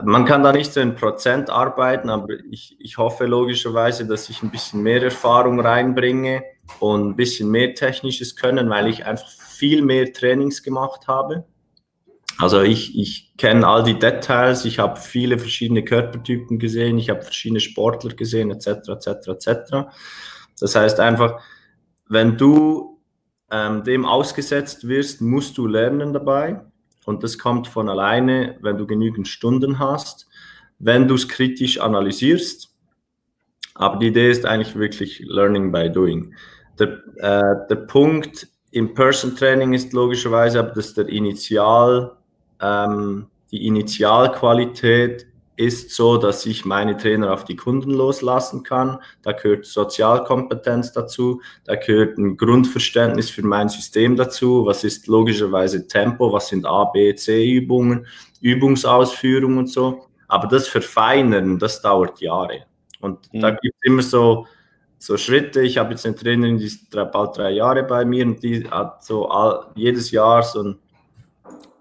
man 0.03 0.25
kann 0.25 0.41
da 0.41 0.51
nicht 0.51 0.73
so 0.73 0.79
in 0.79 0.95
Prozent 0.95 1.49
arbeiten, 1.49 2.09
aber 2.09 2.27
ich, 2.49 2.75
ich 2.79 2.97
hoffe 2.97 3.25
logischerweise, 3.25 4.07
dass 4.07 4.29
ich 4.29 4.41
ein 4.41 4.49
bisschen 4.49 4.81
mehr 4.81 5.03
Erfahrung 5.03 5.59
reinbringe 5.59 6.43
und 6.79 7.09
ein 7.09 7.15
bisschen 7.15 7.51
mehr 7.51 7.75
technisches 7.75 8.35
Können, 8.35 8.69
weil 8.69 8.87
ich 8.87 9.05
einfach 9.05 9.29
viel 9.29 9.83
mehr 9.83 10.11
Trainings 10.11 10.63
gemacht 10.63 11.07
habe. 11.07 11.45
Also 12.37 12.61
ich, 12.61 12.97
ich 12.97 13.33
kenne 13.37 13.67
all 13.67 13.83
die 13.83 13.97
Details, 13.97 14.65
ich 14.65 14.79
habe 14.79 14.99
viele 14.99 15.37
verschiedene 15.37 15.83
Körpertypen 15.83 16.59
gesehen, 16.59 16.97
ich 16.97 17.09
habe 17.09 17.21
verschiedene 17.21 17.61
Sportler 17.61 18.13
gesehen, 18.13 18.51
etc., 18.51 18.89
etc., 18.89 19.27
etc. 19.27 19.71
Das 20.59 20.75
heißt 20.75 20.99
einfach, 20.99 21.41
wenn 22.09 22.37
du 22.37 23.01
ähm, 23.51 23.83
dem 23.83 24.05
ausgesetzt 24.05 24.87
wirst, 24.87 25.21
musst 25.21 25.57
du 25.57 25.67
lernen 25.67 26.11
dabei. 26.11 26.61
Und 27.05 27.23
das 27.23 27.37
kommt 27.37 27.67
von 27.67 27.87
alleine, 27.89 28.57
wenn 28.61 28.77
du 28.77 28.85
genügend 28.85 29.27
Stunden 29.27 29.79
hast, 29.79 30.27
wenn 30.79 31.07
du 31.07 31.15
es 31.15 31.27
kritisch 31.27 31.79
analysierst. 31.79 32.73
Aber 33.75 33.97
die 33.97 34.07
Idee 34.07 34.31
ist 34.31 34.45
eigentlich 34.45 34.75
wirklich 34.75 35.19
Learning 35.25 35.71
by 35.71 35.89
Doing. 35.89 36.33
Der, 36.79 37.01
äh, 37.17 37.67
der 37.69 37.75
Punkt 37.87 38.47
im 38.71 38.93
Person-Training 38.93 39.73
ist 39.73 39.93
logischerweise, 39.93 40.63
dass 40.75 40.93
der 40.93 41.07
Initial, 41.07 42.17
ähm, 42.61 43.27
die 43.51 43.67
Initialqualität 43.67 45.27
ist 45.57 45.91
so, 45.91 46.17
dass 46.17 46.45
ich 46.45 46.65
meine 46.65 46.97
Trainer 46.97 47.33
auf 47.33 47.45
die 47.45 47.55
Kunden 47.55 47.91
loslassen 47.91 48.63
kann. 48.63 48.99
Da 49.21 49.31
gehört 49.31 49.65
Sozialkompetenz 49.65 50.91
dazu, 50.91 51.41
da 51.63 51.75
gehört 51.75 52.17
ein 52.17 52.37
Grundverständnis 52.37 53.29
für 53.29 53.45
mein 53.45 53.69
System 53.69 54.15
dazu. 54.15 54.65
Was 54.65 54.83
ist 54.83 55.07
logischerweise 55.07 55.87
Tempo, 55.87 56.31
was 56.31 56.49
sind 56.49 56.65
A, 56.65 56.85
B, 56.85 57.15
C 57.15 57.51
Übungen, 57.51 58.05
Übungsausführung 58.41 59.57
und 59.57 59.69
so. 59.69 60.05
Aber 60.27 60.47
das 60.47 60.67
Verfeinern, 60.67 61.59
das 61.59 61.81
dauert 61.81 62.19
Jahre. 62.19 62.65
Und 62.99 63.31
mhm. 63.33 63.41
da 63.41 63.51
gibt 63.51 63.75
es 63.75 63.89
immer 63.89 64.01
so, 64.01 64.47
so 64.97 65.17
Schritte. 65.17 65.61
Ich 65.61 65.77
habe 65.77 65.91
jetzt 65.91 66.05
eine 66.05 66.15
Trainerin, 66.15 66.57
die 66.57 66.65
ist 66.65 66.89
bald 66.89 67.37
drei 67.37 67.51
Jahre 67.51 67.83
bei 67.83 68.05
mir 68.05 68.25
und 68.25 68.41
die 68.43 68.67
hat 68.69 69.03
so 69.03 69.29
all, 69.29 69.71
jedes 69.75 70.11
Jahr 70.11 70.43
so 70.43 70.63
ein 70.63 70.79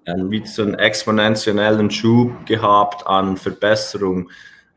ähm, 0.07 0.31
wie 0.31 0.47
so 0.47 0.63
einen 0.63 0.75
exponentiellen 0.75 1.91
Schub 1.91 2.47
gehabt 2.47 3.07
an 3.07 3.37
Verbesserung. 3.37 4.31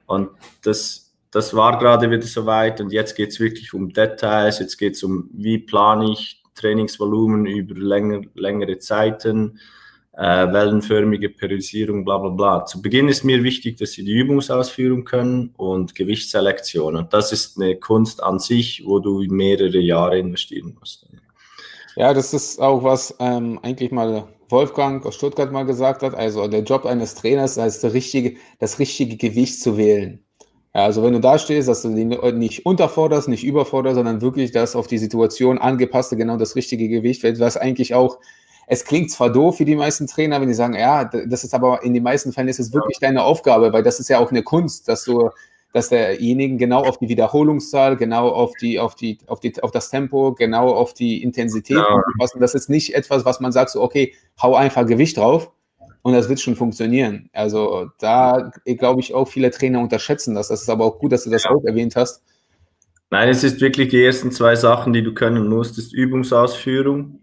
Und 0.06 0.30
das, 0.64 1.14
das 1.32 1.56
war 1.56 1.78
gerade 1.80 2.10
wieder 2.10 2.24
soweit 2.24 2.80
und 2.82 2.92
jetzt 2.92 3.16
geht 3.16 3.30
es 3.30 3.40
wirklich 3.40 3.74
um 3.74 3.92
Details, 3.92 4.60
jetzt 4.60 4.78
geht 4.78 4.96
es 4.96 5.04
um, 5.04 5.30
wie 5.34 5.58
plane 5.58 6.12
ich 6.12 6.42
Trainingsvolumen 6.56 7.46
über 7.46 7.76
länger, 7.76 8.22
längere 8.34 8.80
Zeiten, 8.80 9.60
äh, 10.14 10.52
wellenförmige 10.52 11.30
Periodisierung, 11.30 12.04
bla 12.04 12.18
bla 12.18 12.30
bla. 12.30 12.66
Zu 12.66 12.82
Beginn 12.82 13.08
ist 13.08 13.24
mir 13.24 13.44
wichtig, 13.44 13.78
dass 13.78 13.92
sie 13.92 14.04
die 14.04 14.14
Übungsausführung 14.14 15.06
können 15.06 15.54
und 15.58 15.94
Gewichtsselektion. 15.94 16.96
Und 16.96 17.14
das 17.14 17.32
ist 17.32 17.58
eine 17.58 17.76
Kunst 17.76 18.24
an 18.24 18.40
sich, 18.40 18.84
wo 18.86 19.00
du 19.00 19.24
mehrere 19.28 19.78
Jahre 19.78 20.18
investieren 20.18 20.76
musst. 20.80 21.06
Ja, 21.96 22.14
das 22.14 22.34
ist 22.34 22.60
auch 22.60 22.84
was 22.84 23.16
ähm, 23.20 23.60
eigentlich 23.62 23.92
mal 23.92 24.28
Wolfgang 24.50 25.06
aus 25.06 25.16
Stuttgart 25.16 25.52
mal 25.52 25.66
gesagt 25.66 26.04
hat, 26.04 26.16
also 26.16 26.48
der 26.48 26.62
Job 26.64 26.86
eines 26.86 27.16
Trainers 27.16 27.58
ist 27.58 27.84
das 27.84 27.94
richtige, 27.94 28.38
das 28.60 28.80
richtige 28.80 29.18
Gewicht 29.18 29.62
zu 29.62 29.78
wählen. 29.78 30.24
Ja, 30.74 30.86
also 30.86 31.04
wenn 31.04 31.14
du 31.14 31.20
da 31.20 31.40
stehst, 31.40 31.68
dass 31.68 31.82
du 31.82 31.94
die 31.94 32.06
nicht 32.06 32.66
unterforderst, 32.66 33.28
nicht 33.28 33.44
überforderst, 33.44 33.96
sondern 33.96 34.22
wirklich 34.22 34.52
das 34.52 34.76
auf 34.76 34.88
die 34.88 35.00
Situation 35.00 35.58
angepasste, 35.58 36.16
genau 36.16 36.38
das 36.38 36.56
richtige 36.56 36.88
Gewicht, 36.88 37.24
was 37.40 37.58
eigentlich 37.58 37.96
auch, 37.96 38.20
es 38.68 38.86
klingt 38.86 39.10
zwar 39.12 39.32
doof 39.32 39.58
für 39.58 39.66
die 39.66 39.76
meisten 39.76 40.08
Trainer, 40.08 40.40
wenn 40.40 40.50
die 40.50 40.54
sagen, 40.54 40.76
ja, 40.76 41.06
das 41.06 41.44
ist 41.44 41.54
aber 41.54 41.84
in 41.84 41.94
den 41.94 42.04
meisten 42.04 42.32
Fällen 42.32 42.50
ist 42.50 42.60
es 42.60 42.74
wirklich 42.74 43.00
deine 43.00 43.24
Aufgabe, 43.24 43.74
weil 43.74 43.84
das 43.84 44.00
ist 44.00 44.10
ja 44.10 44.20
auch 44.20 44.30
eine 44.30 44.44
Kunst, 44.44 44.88
dass 44.88 45.04
du 45.04 45.30
dass 45.74 45.90
derjenigen 45.90 46.58
genau 46.58 46.84
auf 46.84 46.98
die 46.98 47.10
Wiederholungszahl, 47.10 47.98
genau 47.98 48.30
auf 48.30 48.54
die, 48.60 48.80
auf 48.80 48.96
die, 48.96 49.20
auf 49.28 49.40
die, 49.40 49.62
auf 49.62 49.72
das 49.72 49.90
Tempo, 49.90 50.34
genau 50.34 50.74
auf 50.74 50.94
die 50.94 51.22
Intensität 51.22 51.78
ja. 51.78 52.02
passen. 52.20 52.40
Das 52.40 52.56
ist 52.56 52.70
nicht 52.70 52.96
etwas, 52.96 53.26
was 53.26 53.40
man 53.40 53.52
sagt, 53.52 53.72
so, 53.72 53.82
okay, 53.82 54.14
hau 54.42 54.56
einfach 54.56 54.86
Gewicht 54.86 55.18
drauf 55.18 55.52
und 56.02 56.14
das 56.14 56.30
wird 56.30 56.40
schon 56.40 56.56
funktionieren. 56.56 57.30
Also 57.34 57.92
da 58.00 58.52
glaube 58.66 59.02
ich 59.02 59.14
auch 59.14 59.28
viele 59.28 59.52
Trainer 59.52 59.82
unterschätzen 59.82 60.36
das. 60.36 60.48
Das 60.48 60.62
ist 60.62 60.70
aber 60.70 60.86
auch 60.86 61.00
gut, 61.00 61.12
dass 61.12 61.26
du 61.26 61.30
das 61.30 61.44
ja. 61.44 61.52
auch 61.52 61.64
erwähnt 61.66 61.96
hast. 61.96 62.24
Nein, 63.10 63.30
es 63.30 63.44
ist 63.44 63.62
wirklich 63.62 63.90
die 63.90 64.04
ersten 64.04 64.32
zwei 64.32 64.56
Sachen, 64.56 64.94
die 64.94 65.04
du 65.04 65.14
können 65.14 65.48
musst, 65.48 65.78
ist 65.78 65.94
Übungsausführung, 65.94 67.20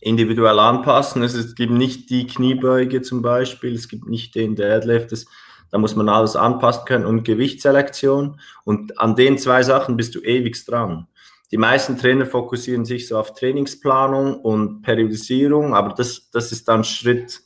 individuell 0.00 0.58
anpassen. 0.58 1.22
Es 1.22 1.54
gibt 1.54 1.72
nicht 1.72 2.10
die 2.10 2.26
Kniebeuge 2.26 3.00
zum 3.00 3.22
Beispiel, 3.22 3.74
es 3.74 3.88
gibt 3.88 4.06
nicht 4.06 4.34
den 4.34 4.54
Deadlift. 4.54 5.12
Das, 5.12 5.26
da 5.72 5.78
muss 5.78 5.96
man 5.96 6.08
alles 6.10 6.36
anpassen 6.36 6.84
können 6.84 7.06
und 7.06 7.24
Gewichtsselektion. 7.24 8.38
Und 8.64 9.00
an 9.00 9.16
den 9.16 9.38
zwei 9.38 9.62
Sachen 9.62 9.96
bist 9.96 10.14
du 10.14 10.20
ewig 10.20 10.64
dran. 10.66 11.08
Die 11.50 11.56
meisten 11.56 11.98
Trainer 11.98 12.26
fokussieren 12.26 12.84
sich 12.84 13.08
so 13.08 13.18
auf 13.18 13.34
Trainingsplanung 13.34 14.38
und 14.40 14.82
Periodisierung, 14.82 15.74
aber 15.74 15.94
das, 15.94 16.30
das 16.30 16.52
ist 16.52 16.68
dann 16.68 16.84
Schritt 16.84 17.40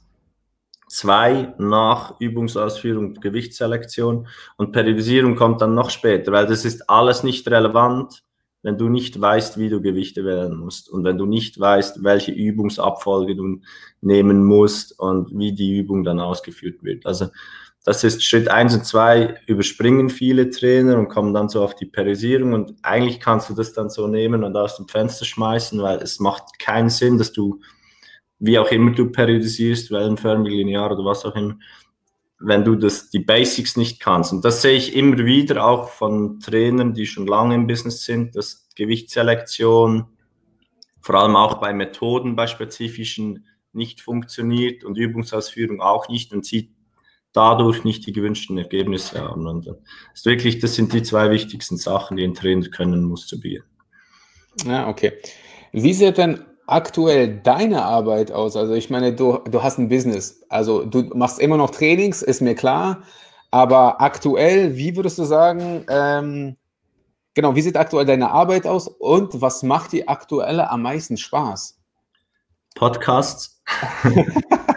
zwei 0.88 1.54
nach 1.58 2.20
Übungsausführung 2.20 3.14
Gewichtsselektion. 3.14 4.26
Und 4.56 4.72
Periodisierung 4.72 5.36
kommt 5.36 5.60
dann 5.60 5.74
noch 5.74 5.90
später, 5.90 6.32
weil 6.32 6.46
das 6.46 6.64
ist 6.64 6.90
alles 6.90 7.22
nicht 7.22 7.48
relevant, 7.48 8.24
wenn 8.62 8.76
du 8.76 8.88
nicht 8.88 9.20
weißt, 9.20 9.58
wie 9.58 9.68
du 9.68 9.80
Gewichte 9.80 10.24
wählen 10.24 10.56
musst 10.56 10.90
und 10.90 11.04
wenn 11.04 11.16
du 11.16 11.26
nicht 11.26 11.60
weißt, 11.60 12.02
welche 12.02 12.32
Übungsabfolge 12.32 13.36
du 13.36 13.60
nehmen 14.00 14.44
musst 14.44 14.98
und 14.98 15.30
wie 15.38 15.52
die 15.52 15.78
Übung 15.78 16.02
dann 16.02 16.18
ausgeführt 16.18 16.82
wird. 16.82 17.06
Also 17.06 17.26
das 17.86 18.02
ist 18.02 18.24
Schritt 18.24 18.48
eins 18.48 18.74
und 18.74 18.84
zwei 18.84 19.38
überspringen 19.46 20.10
viele 20.10 20.50
Trainer 20.50 20.98
und 20.98 21.08
kommen 21.08 21.32
dann 21.32 21.48
so 21.48 21.62
auf 21.62 21.76
die 21.76 21.86
Perisierung 21.86 22.52
und 22.52 22.74
eigentlich 22.82 23.20
kannst 23.20 23.48
du 23.48 23.54
das 23.54 23.74
dann 23.74 23.90
so 23.90 24.08
nehmen 24.08 24.42
und 24.42 24.56
aus 24.56 24.76
dem 24.76 24.88
Fenster 24.88 25.24
schmeißen, 25.24 25.80
weil 25.80 25.98
es 25.98 26.18
macht 26.18 26.58
keinen 26.58 26.90
Sinn, 26.90 27.16
dass 27.16 27.32
du, 27.32 27.60
wie 28.40 28.58
auch 28.58 28.72
immer 28.72 28.90
du 28.90 29.12
periodisierst, 29.12 29.92
wellenförmig, 29.92 30.52
linear 30.52 30.90
oder 30.90 31.04
was 31.04 31.24
auch 31.24 31.36
immer, 31.36 31.58
wenn 32.40 32.64
du 32.64 32.74
das, 32.74 33.08
die 33.10 33.20
Basics 33.20 33.76
nicht 33.76 34.00
kannst. 34.00 34.32
Und 34.32 34.44
das 34.44 34.62
sehe 34.62 34.76
ich 34.76 34.96
immer 34.96 35.18
wieder 35.18 35.64
auch 35.64 35.88
von 35.88 36.40
Trainern, 36.40 36.92
die 36.92 37.06
schon 37.06 37.28
lange 37.28 37.54
im 37.54 37.68
Business 37.68 38.04
sind, 38.04 38.34
dass 38.34 38.68
Gewichtsselektion, 38.74 40.06
vor 41.00 41.14
allem 41.14 41.36
auch 41.36 41.60
bei 41.60 41.72
Methoden, 41.72 42.34
bei 42.34 42.48
spezifischen, 42.48 43.46
nicht 43.72 44.00
funktioniert 44.00 44.82
und 44.82 44.98
Übungsausführung 44.98 45.80
auch 45.80 46.08
nicht 46.08 46.32
und 46.32 46.44
sieht 46.44 46.75
dadurch 47.36 47.84
nicht 47.84 48.06
die 48.06 48.12
gewünschten 48.12 48.56
Ergebnisse 48.56 49.20
haben. 49.20 49.46
Und 49.46 49.66
das 49.66 49.76
ist 50.14 50.26
wirklich, 50.26 50.58
das 50.58 50.74
sind 50.74 50.92
die 50.92 51.02
zwei 51.02 51.30
wichtigsten 51.30 51.76
Sachen, 51.76 52.16
die 52.16 52.24
ein 52.24 52.34
Trainer 52.34 52.68
können 52.68 53.04
muss 53.04 53.26
zu 53.26 53.40
Beginn. 53.40 53.62
Ja, 54.64 54.88
okay. 54.88 55.12
Wie 55.72 55.92
sieht 55.92 56.16
denn 56.16 56.42
aktuell 56.66 57.40
deine 57.42 57.84
Arbeit 57.84 58.32
aus? 58.32 58.56
Also 58.56 58.74
ich 58.74 58.88
meine, 58.88 59.12
du, 59.12 59.38
du 59.50 59.62
hast 59.62 59.78
ein 59.78 59.88
Business. 59.88 60.42
Also 60.48 60.84
du 60.84 61.02
machst 61.14 61.38
immer 61.38 61.56
noch 61.56 61.70
Trainings, 61.70 62.22
ist 62.22 62.40
mir 62.40 62.54
klar. 62.54 63.02
Aber 63.50 64.00
aktuell, 64.00 64.76
wie 64.76 64.96
würdest 64.96 65.18
du 65.18 65.24
sagen, 65.24 65.84
ähm, 65.88 66.56
genau, 67.34 67.54
wie 67.54 67.62
sieht 67.62 67.76
aktuell 67.76 68.06
deine 68.06 68.30
Arbeit 68.30 68.66
aus 68.66 68.88
und 68.88 69.40
was 69.40 69.62
macht 69.62 69.92
dir 69.92 70.08
aktuell 70.08 70.60
am 70.60 70.82
meisten 70.82 71.16
Spaß? 71.16 71.78
Podcasts. 72.74 73.62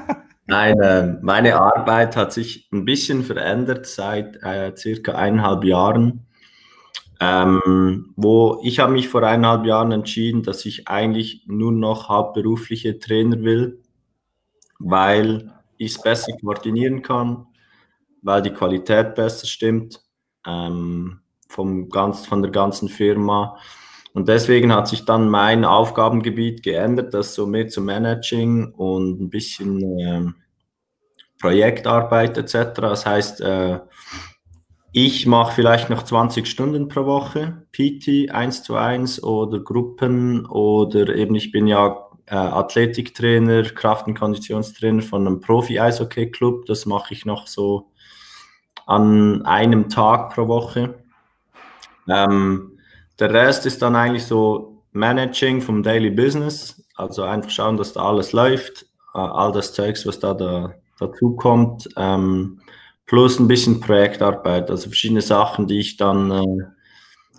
Nein, 0.50 0.79
äh, 0.79 1.15
meine 1.22 1.62
Arbeit 1.62 2.15
hat 2.15 2.34
sich 2.34 2.68
ein 2.72 2.84
bisschen 2.84 3.24
verändert 3.24 3.86
seit 3.86 4.41
äh, 4.41 4.75
circa 4.75 5.13
eineinhalb 5.13 5.63
Jahren. 5.63 6.25
Ähm, 7.22 8.13
wo 8.15 8.60
ich 8.63 8.79
habe 8.79 8.94
mich 8.94 9.10
vor 9.10 9.22
eineinhalb 9.22 9.65
Jahren 9.65 9.91
entschieden, 9.91 10.41
dass 10.41 10.65
ich 10.65 10.88
eigentlich 10.88 11.44
nur 11.46 11.72
noch 11.72 12.10
hauptberufliche 12.10 12.98
Trainer 12.98 13.41
will, 13.44 13.84
weil 14.79 15.51
ich 15.77 15.91
es 15.91 16.01
besser 16.01 16.32
koordinieren 16.41 17.03
kann, 17.03 17.46
weil 18.24 18.41
die 18.41 18.50
Qualität 18.53 19.13
besser 19.13 19.46
stimmt 19.46 20.01
ähm, 20.48 21.20
vom 21.48 21.89
ganz, 21.89 22.25
von 22.25 22.41
der 22.41 22.51
ganzen 22.51 22.89
Firma. 22.89 23.60
Und 24.13 24.28
deswegen 24.28 24.74
hat 24.74 24.88
sich 24.88 25.06
dann 25.06 25.30
mein 25.30 25.66
Aufgabengebiet 25.66 26.63
geändert, 26.63 27.13
das 27.13 27.36
so 27.36 27.46
mehr 27.46 27.68
zum 27.68 27.86
Managing 27.86 28.74
und 28.74 29.22
ein 29.22 29.30
bisschen 29.30 30.00
äh, 30.00 30.24
Projektarbeit 31.39 32.38
etc. 32.38 32.82
Das 32.82 33.06
heißt, 33.06 33.42
äh, 33.42 33.80
ich 34.92 35.28
mache 35.28 35.54
vielleicht 35.54 35.89
noch 35.89 36.04
20 36.04 36.48
Stunden 36.48 36.88
pro 36.88 37.06
Woche, 37.06 37.68
PT 37.72 38.32
1 38.32 38.63
zu 38.63 38.75
1 38.75 39.24
oder 39.24 39.60
Gruppen 39.60 40.46
oder 40.48 41.16
eben 41.16 41.36
ich 41.36 41.51
bin 41.51 41.68
ja 41.68 42.10
äh, 42.25 42.36
Athletiktrainer, 42.36 43.63
Kraft- 43.63 44.08
und 44.08 44.18
Konditionstrainer 44.18 45.04
von 45.04 45.28
einem 45.28 45.42
Profi-Eishockey-Club. 45.42 46.66
Das 46.66 46.86
mache 46.88 47.13
ich 47.13 47.25
noch 47.25 47.46
so 47.46 47.92
an 48.88 49.46
einem 49.46 49.89
Tag 49.89 50.34
pro 50.34 50.48
Woche. 50.48 51.04
Ähm, 52.08 52.79
der 53.20 53.32
Rest 53.34 53.66
ist 53.66 53.82
dann 53.82 53.96
eigentlich 53.96 54.26
so 54.26 54.84
Managing 54.92 55.62
vom 55.62 55.84
Daily 55.84 56.10
Business, 56.10 56.84
also 56.96 57.24
einfach 57.24 57.50
schauen, 57.50 57.78
dass 57.78 57.94
da 57.94 58.02
alles 58.02 58.34
läuft, 58.34 58.84
äh, 59.14 59.20
all 59.20 59.52
das 59.52 59.74
Zeugs, 59.74 60.06
was 60.06 60.20
da, 60.20 60.34
da 60.34 60.74
dazu 61.00 61.36
kommt, 61.36 61.90
ähm, 61.98 62.62
plus 63.06 63.40
ein 63.40 63.48
bisschen 63.48 63.80
Projektarbeit, 63.80 64.70
also 64.70 64.90
verschiedene 64.90 65.22
Sachen, 65.22 65.68
die 65.68 65.80
ich 65.80 65.98
dann 65.98 66.32
äh, 66.32 66.66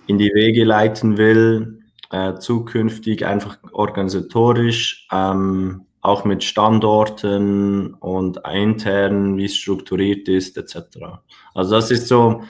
in 0.07 0.19
die 0.19 0.33
Wege 0.35 0.65
leiten 0.65 1.17
will, 1.17 1.81
äh, 2.11 2.35
zukünftig 2.35 3.27
einfach 3.27 3.59
organisatorisch, 3.73 5.07
ähm, 5.13 5.87
auch 6.03 6.25
mit 6.25 6.43
Standorten 6.43 7.95
und 7.95 8.41
intern, 8.51 9.37
wie 9.37 9.45
es 9.45 9.57
strukturiert 9.57 10.29
ist, 10.29 10.57
etc. 10.57 11.21
Also 11.55 11.73
das 11.73 11.91
ist 11.91 12.09
so 12.09 12.43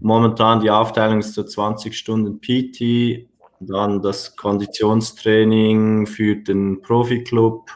momentan 0.00 0.60
die 0.60 0.70
Aufteilung 0.70 1.20
ist 1.20 1.34
so 1.34 1.42
20 1.42 1.96
Stunden 1.96 2.40
PT, 2.40 3.28
dann 3.60 4.02
das 4.02 4.36
Konditionstraining 4.36 6.06
für 6.06 6.36
den 6.36 6.80
Profi-Club 6.80 7.70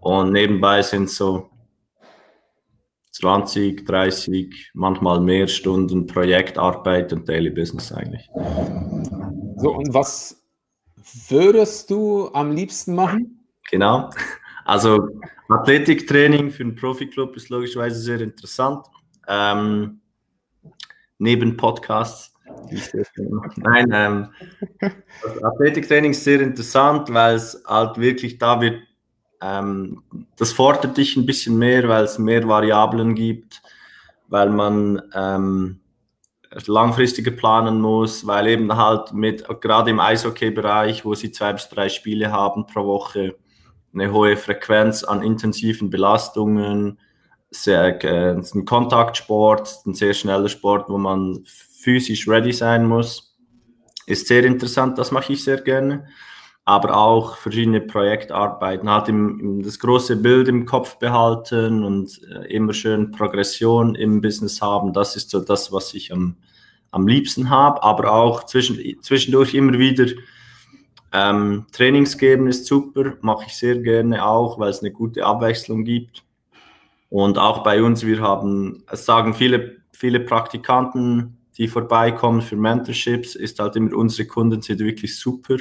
und 0.00 0.32
nebenbei 0.32 0.82
sind 0.82 1.10
so 1.10 1.50
20, 3.12 3.84
30, 3.84 4.70
manchmal 4.74 5.20
mehr 5.20 5.48
Stunden 5.48 6.06
Projektarbeit 6.06 7.12
und 7.12 7.28
Daily 7.28 7.50
Business 7.50 7.92
eigentlich. 7.92 8.28
So, 9.56 9.74
und 9.74 9.92
was 9.92 10.40
würdest 11.28 11.90
du 11.90 12.30
am 12.32 12.52
liebsten 12.52 12.94
machen? 12.94 13.44
Genau. 13.70 14.10
Also 14.64 15.08
Athletiktraining 15.48 16.50
für 16.50 16.62
einen 16.62 16.76
Profi-Club 16.76 17.36
ist 17.36 17.48
logischerweise 17.48 17.98
sehr 17.98 18.20
interessant. 18.20 18.86
Ähm, 19.26 20.00
neben 21.18 21.56
Podcasts. 21.56 22.34
Nein, 23.56 23.90
ähm, 23.92 24.28
das 24.80 25.42
Athletiktraining 25.42 26.12
ist 26.12 26.24
sehr 26.24 26.40
interessant, 26.40 27.12
weil 27.12 27.36
es 27.36 27.62
halt 27.66 27.98
wirklich 27.98 28.38
da 28.38 28.60
wird, 28.60 28.82
ähm, 29.40 30.02
das 30.36 30.52
fordert 30.52 30.96
dich 30.96 31.16
ein 31.16 31.26
bisschen 31.26 31.58
mehr, 31.58 31.88
weil 31.88 32.04
es 32.04 32.18
mehr 32.18 32.46
Variablen 32.48 33.14
gibt, 33.14 33.62
weil 34.28 34.50
man 34.50 35.02
ähm, 35.14 35.80
langfristiger 36.66 37.30
planen 37.30 37.80
muss, 37.80 38.26
weil 38.26 38.48
eben 38.48 38.74
halt 38.76 39.12
mit, 39.12 39.44
gerade 39.60 39.90
im 39.90 40.00
Eishockey-Bereich, 40.00 41.04
wo 41.04 41.14
sie 41.14 41.30
zwei 41.30 41.52
bis 41.52 41.68
drei 41.68 41.88
Spiele 41.88 42.32
haben 42.32 42.66
pro 42.66 42.86
Woche, 42.86 43.36
eine 43.92 44.12
hohe 44.12 44.36
Frequenz 44.36 45.04
an 45.04 45.22
intensiven 45.22 45.90
Belastungen, 45.90 46.98
sehr, 47.50 48.02
äh, 48.04 48.34
ein 48.34 48.64
Kontaktsport, 48.64 49.82
ein 49.86 49.94
sehr 49.94 50.14
schneller 50.14 50.48
Sport, 50.48 50.88
wo 50.88 50.98
man 50.98 51.44
physisch 51.44 52.28
ready 52.28 52.52
sein 52.52 52.86
muss. 52.86 53.36
Ist 54.06 54.26
sehr 54.26 54.44
interessant, 54.44 54.98
das 54.98 55.10
mache 55.10 55.32
ich 55.32 55.44
sehr 55.44 55.60
gerne. 55.60 56.06
Aber 56.64 56.96
auch 56.96 57.36
verschiedene 57.36 57.80
Projektarbeiten, 57.80 58.90
halt 58.90 59.08
im, 59.08 59.40
im, 59.40 59.62
das 59.62 59.78
große 59.78 60.16
Bild 60.16 60.48
im 60.48 60.66
Kopf 60.66 60.98
behalten 60.98 61.82
und 61.82 62.20
äh, 62.30 62.52
immer 62.54 62.74
schön 62.74 63.10
Progression 63.10 63.94
im 63.94 64.20
Business 64.20 64.60
haben. 64.60 64.92
Das 64.92 65.16
ist 65.16 65.30
so 65.30 65.40
das, 65.40 65.72
was 65.72 65.94
ich 65.94 66.12
am, 66.12 66.36
am 66.90 67.06
liebsten 67.06 67.48
habe. 67.48 67.82
Aber 67.82 68.12
auch 68.12 68.44
zwischen, 68.44 68.78
zwischendurch 69.00 69.54
immer 69.54 69.78
wieder 69.78 70.06
ähm, 71.12 71.66
Trainings 71.72 72.18
geben 72.18 72.48
ist 72.48 72.66
super, 72.66 73.16
mache 73.22 73.46
ich 73.46 73.56
sehr 73.56 73.78
gerne 73.78 74.26
auch, 74.26 74.58
weil 74.58 74.68
es 74.68 74.80
eine 74.80 74.92
gute 74.92 75.24
Abwechslung 75.24 75.84
gibt. 75.84 76.22
Und 77.10 77.38
auch 77.38 77.62
bei 77.62 77.82
uns, 77.82 78.04
wir 78.04 78.20
haben, 78.20 78.84
es 78.90 79.04
sagen 79.04 79.34
viele, 79.34 79.78
viele 79.92 80.20
Praktikanten, 80.20 81.38
die 81.56 81.68
vorbeikommen 81.68 82.42
für 82.42 82.56
Mentorships, 82.56 83.34
ist 83.34 83.58
halt 83.58 83.76
immer, 83.76 83.96
unsere 83.96 84.28
Kunden 84.28 84.62
sind 84.62 84.80
wirklich 84.80 85.18
super. 85.18 85.56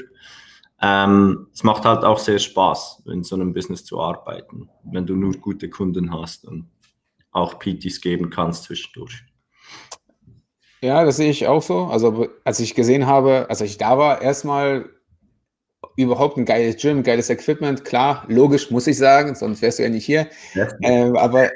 Ähm, 0.82 1.48
es 1.54 1.64
macht 1.64 1.86
halt 1.86 2.04
auch 2.04 2.20
sehr 2.20 2.38
Spaß, 2.38 3.04
in 3.08 3.24
so 3.24 3.36
einem 3.36 3.54
Business 3.54 3.84
zu 3.84 4.00
arbeiten, 4.00 4.70
wenn 4.84 5.08
du 5.08 5.16
nur 5.16 5.34
gute 5.34 5.70
Kunden 5.70 6.12
hast 6.14 6.46
und 6.46 6.70
auch 7.32 7.58
PTs 7.58 8.02
geben 8.02 8.30
kannst 8.30 8.64
zwischendurch. 8.64 9.24
Ja, 10.82 11.04
das 11.04 11.18
sehe 11.18 11.32
ich 11.32 11.48
auch 11.48 11.64
so. 11.64 11.86
Also 11.86 12.28
als 12.44 12.60
ich 12.60 12.76
gesehen 12.76 13.08
habe, 13.08 13.48
als 13.50 13.62
ich 13.62 13.78
da 13.78 13.98
war, 13.98 14.22
erstmal 14.22 14.90
überhaupt 15.98 16.38
ein 16.38 16.46
geiles 16.46 16.78
Gym, 16.78 17.04
geiles 17.04 17.30
Equipment. 17.30 17.84
Klar, 17.84 18.24
logisch, 18.28 18.72
muss 18.72 18.88
ich 18.88 18.98
sagen, 18.98 19.36
sonst 19.36 19.62
wärst 19.62 19.80
du 19.80 19.84
ja 19.84 19.90
nicht 19.90 20.06
hier. 20.06 20.28
Ja. 20.54 20.68
Ähm, 20.84 21.18
aber 21.18 21.50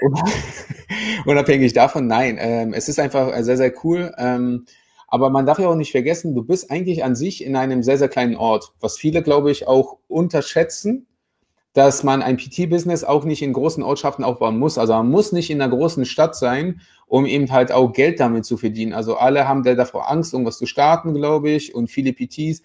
unabhängig 1.25 1.73
davon, 1.73 2.07
nein, 2.07 2.37
ähm, 2.39 2.73
es 2.73 2.89
ist 2.89 2.99
einfach 2.99 3.31
sehr, 3.43 3.57
sehr 3.57 3.73
cool. 3.83 4.11
Ähm, 4.17 4.65
aber 5.07 5.29
man 5.29 5.45
darf 5.45 5.59
ja 5.59 5.67
auch 5.67 5.75
nicht 5.75 5.91
vergessen, 5.91 6.33
du 6.33 6.43
bist 6.43 6.71
eigentlich 6.71 7.03
an 7.03 7.15
sich 7.15 7.45
in 7.45 7.55
einem 7.55 7.83
sehr, 7.83 7.97
sehr 7.97 8.09
kleinen 8.09 8.35
Ort, 8.35 8.73
was 8.79 8.97
viele, 8.97 9.21
glaube 9.21 9.51
ich, 9.51 9.67
auch 9.67 9.97
unterschätzen, 10.07 11.05
dass 11.73 12.03
man 12.03 12.21
ein 12.21 12.37
PT-Business 12.37 13.03
auch 13.03 13.23
nicht 13.23 13.41
in 13.43 13.53
großen 13.53 13.83
Ortschaften 13.83 14.23
aufbauen 14.23 14.57
muss. 14.57 14.77
Also 14.77 14.93
man 14.93 15.09
muss 15.09 15.31
nicht 15.31 15.51
in 15.51 15.61
einer 15.61 15.73
großen 15.73 16.05
Stadt 16.05 16.35
sein, 16.35 16.81
um 17.07 17.25
eben 17.25 17.51
halt 17.51 17.71
auch 17.71 17.93
Geld 17.93 18.19
damit 18.19 18.45
zu 18.45 18.57
verdienen. 18.57 18.93
Also 18.93 19.17
alle 19.17 19.47
haben 19.47 19.63
da 19.63 19.75
davor 19.75 20.09
Angst, 20.09 20.33
irgendwas 20.33 20.57
zu 20.57 20.65
starten, 20.65 21.13
glaube 21.13 21.51
ich, 21.51 21.75
und 21.75 21.89
viele 21.89 22.13
PTs 22.13 22.63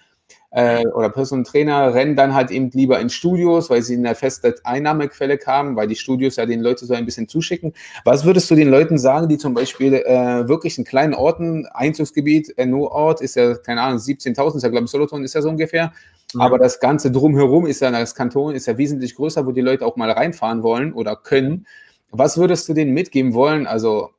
äh, 0.50 0.86
oder 0.86 1.10
Personal 1.10 1.44
Trainer 1.44 1.92
rennen 1.94 2.16
dann 2.16 2.34
halt 2.34 2.50
eben 2.50 2.70
lieber 2.70 3.00
in 3.00 3.10
Studios, 3.10 3.68
weil 3.70 3.82
sie 3.82 3.96
eine 3.96 4.14
feste 4.14 4.54
Einnahmequelle 4.64 5.38
haben, 5.46 5.76
weil 5.76 5.88
die 5.88 5.96
Studios 5.96 6.36
ja 6.36 6.46
den 6.46 6.60
Leuten 6.60 6.86
so 6.86 6.94
ein 6.94 7.04
bisschen 7.04 7.28
zuschicken. 7.28 7.74
Was 8.04 8.24
würdest 8.24 8.50
du 8.50 8.54
den 8.54 8.70
Leuten 8.70 8.98
sagen, 8.98 9.28
die 9.28 9.38
zum 9.38 9.54
Beispiel 9.54 9.94
äh, 9.94 10.48
wirklich 10.48 10.78
in 10.78 10.84
kleinen 10.84 11.14
Orten, 11.14 11.66
Einzugsgebiet, 11.66 12.56
äh, 12.58 12.66
No-Ort 12.66 13.20
ist 13.20 13.36
ja, 13.36 13.54
keine 13.56 13.82
Ahnung, 13.82 13.98
17.000, 13.98 14.56
ist 14.56 14.62
ja, 14.62 14.68
glaube 14.68 14.84
ich, 14.84 14.90
Solothurn 14.90 15.24
ist 15.24 15.34
ja 15.34 15.42
so 15.42 15.48
ungefähr. 15.48 15.92
Mhm. 16.34 16.40
Aber 16.40 16.58
das 16.58 16.80
Ganze 16.80 17.10
drumherum 17.10 17.66
ist 17.66 17.80
ja, 17.80 17.90
das 17.90 18.14
Kanton 18.14 18.54
ist 18.54 18.66
ja 18.66 18.78
wesentlich 18.78 19.14
größer, 19.14 19.46
wo 19.46 19.52
die 19.52 19.60
Leute 19.60 19.84
auch 19.84 19.96
mal 19.96 20.10
reinfahren 20.10 20.62
wollen 20.62 20.92
oder 20.92 21.16
können. 21.16 21.66
Was 22.10 22.38
würdest 22.38 22.68
du 22.68 22.74
denen 22.74 22.94
mitgeben 22.94 23.34
wollen? 23.34 23.66
Also, 23.66 24.10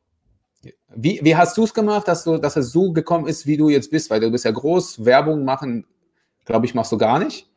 wie, 0.95 1.19
wie 1.23 1.35
hast 1.35 1.57
du 1.57 1.63
es 1.63 1.73
gemacht, 1.73 2.07
dass, 2.07 2.23
du, 2.23 2.37
dass 2.37 2.57
es 2.57 2.71
so 2.71 2.91
gekommen 2.91 3.27
ist, 3.27 3.45
wie 3.45 3.57
du 3.57 3.69
jetzt 3.69 3.91
bist? 3.91 4.09
Weil 4.09 4.19
du 4.19 4.31
bist 4.31 4.45
ja 4.45 4.51
groß, 4.51 5.05
Werbung 5.05 5.45
machen 5.45 5.85
glaube 6.47 6.65
ich, 6.65 6.73
machst 6.73 6.91
du 6.91 6.97
gar 6.97 7.19
nicht. 7.19 7.47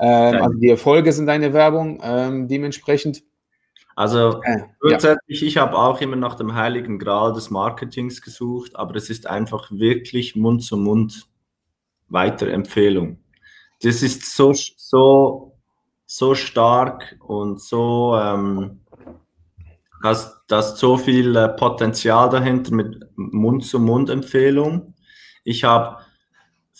Ähm, 0.00 0.42
also 0.42 0.58
die 0.58 0.70
Erfolge 0.70 1.12
sind 1.12 1.26
deine 1.26 1.52
Werbung 1.52 2.00
ähm, 2.02 2.48
dementsprechend. 2.48 3.22
Also 3.94 4.40
äh, 4.42 4.62
grundsätzlich, 4.80 5.42
ja. 5.42 5.46
ich 5.46 5.56
habe 5.58 5.76
auch 5.76 6.00
immer 6.00 6.16
nach 6.16 6.34
dem 6.34 6.54
heiligen 6.54 6.98
Gral 6.98 7.34
des 7.34 7.50
Marketings 7.50 8.22
gesucht, 8.22 8.74
aber 8.74 8.96
es 8.96 9.10
ist 9.10 9.26
einfach 9.26 9.70
wirklich 9.70 10.34
Mund 10.34 10.64
zu 10.64 10.76
Mund 10.76 11.28
Weiterempfehlung. 12.08 13.18
Das 13.82 14.02
ist 14.02 14.34
so, 14.34 14.52
so, 14.54 15.58
so 16.06 16.34
stark 16.34 17.16
und 17.20 17.60
so, 17.60 18.16
ähm, 18.16 18.80
hast, 20.02 20.36
hast 20.50 20.78
so 20.78 20.96
viel 20.96 21.36
äh, 21.36 21.48
Potenzial 21.50 22.30
dahinter 22.30 22.74
mit 22.74 23.06
Mund 23.16 23.64
zu 23.64 23.78
Mund 23.78 24.08
Empfehlung. 24.08 24.94
Ich 25.44 25.64
habe 25.64 25.98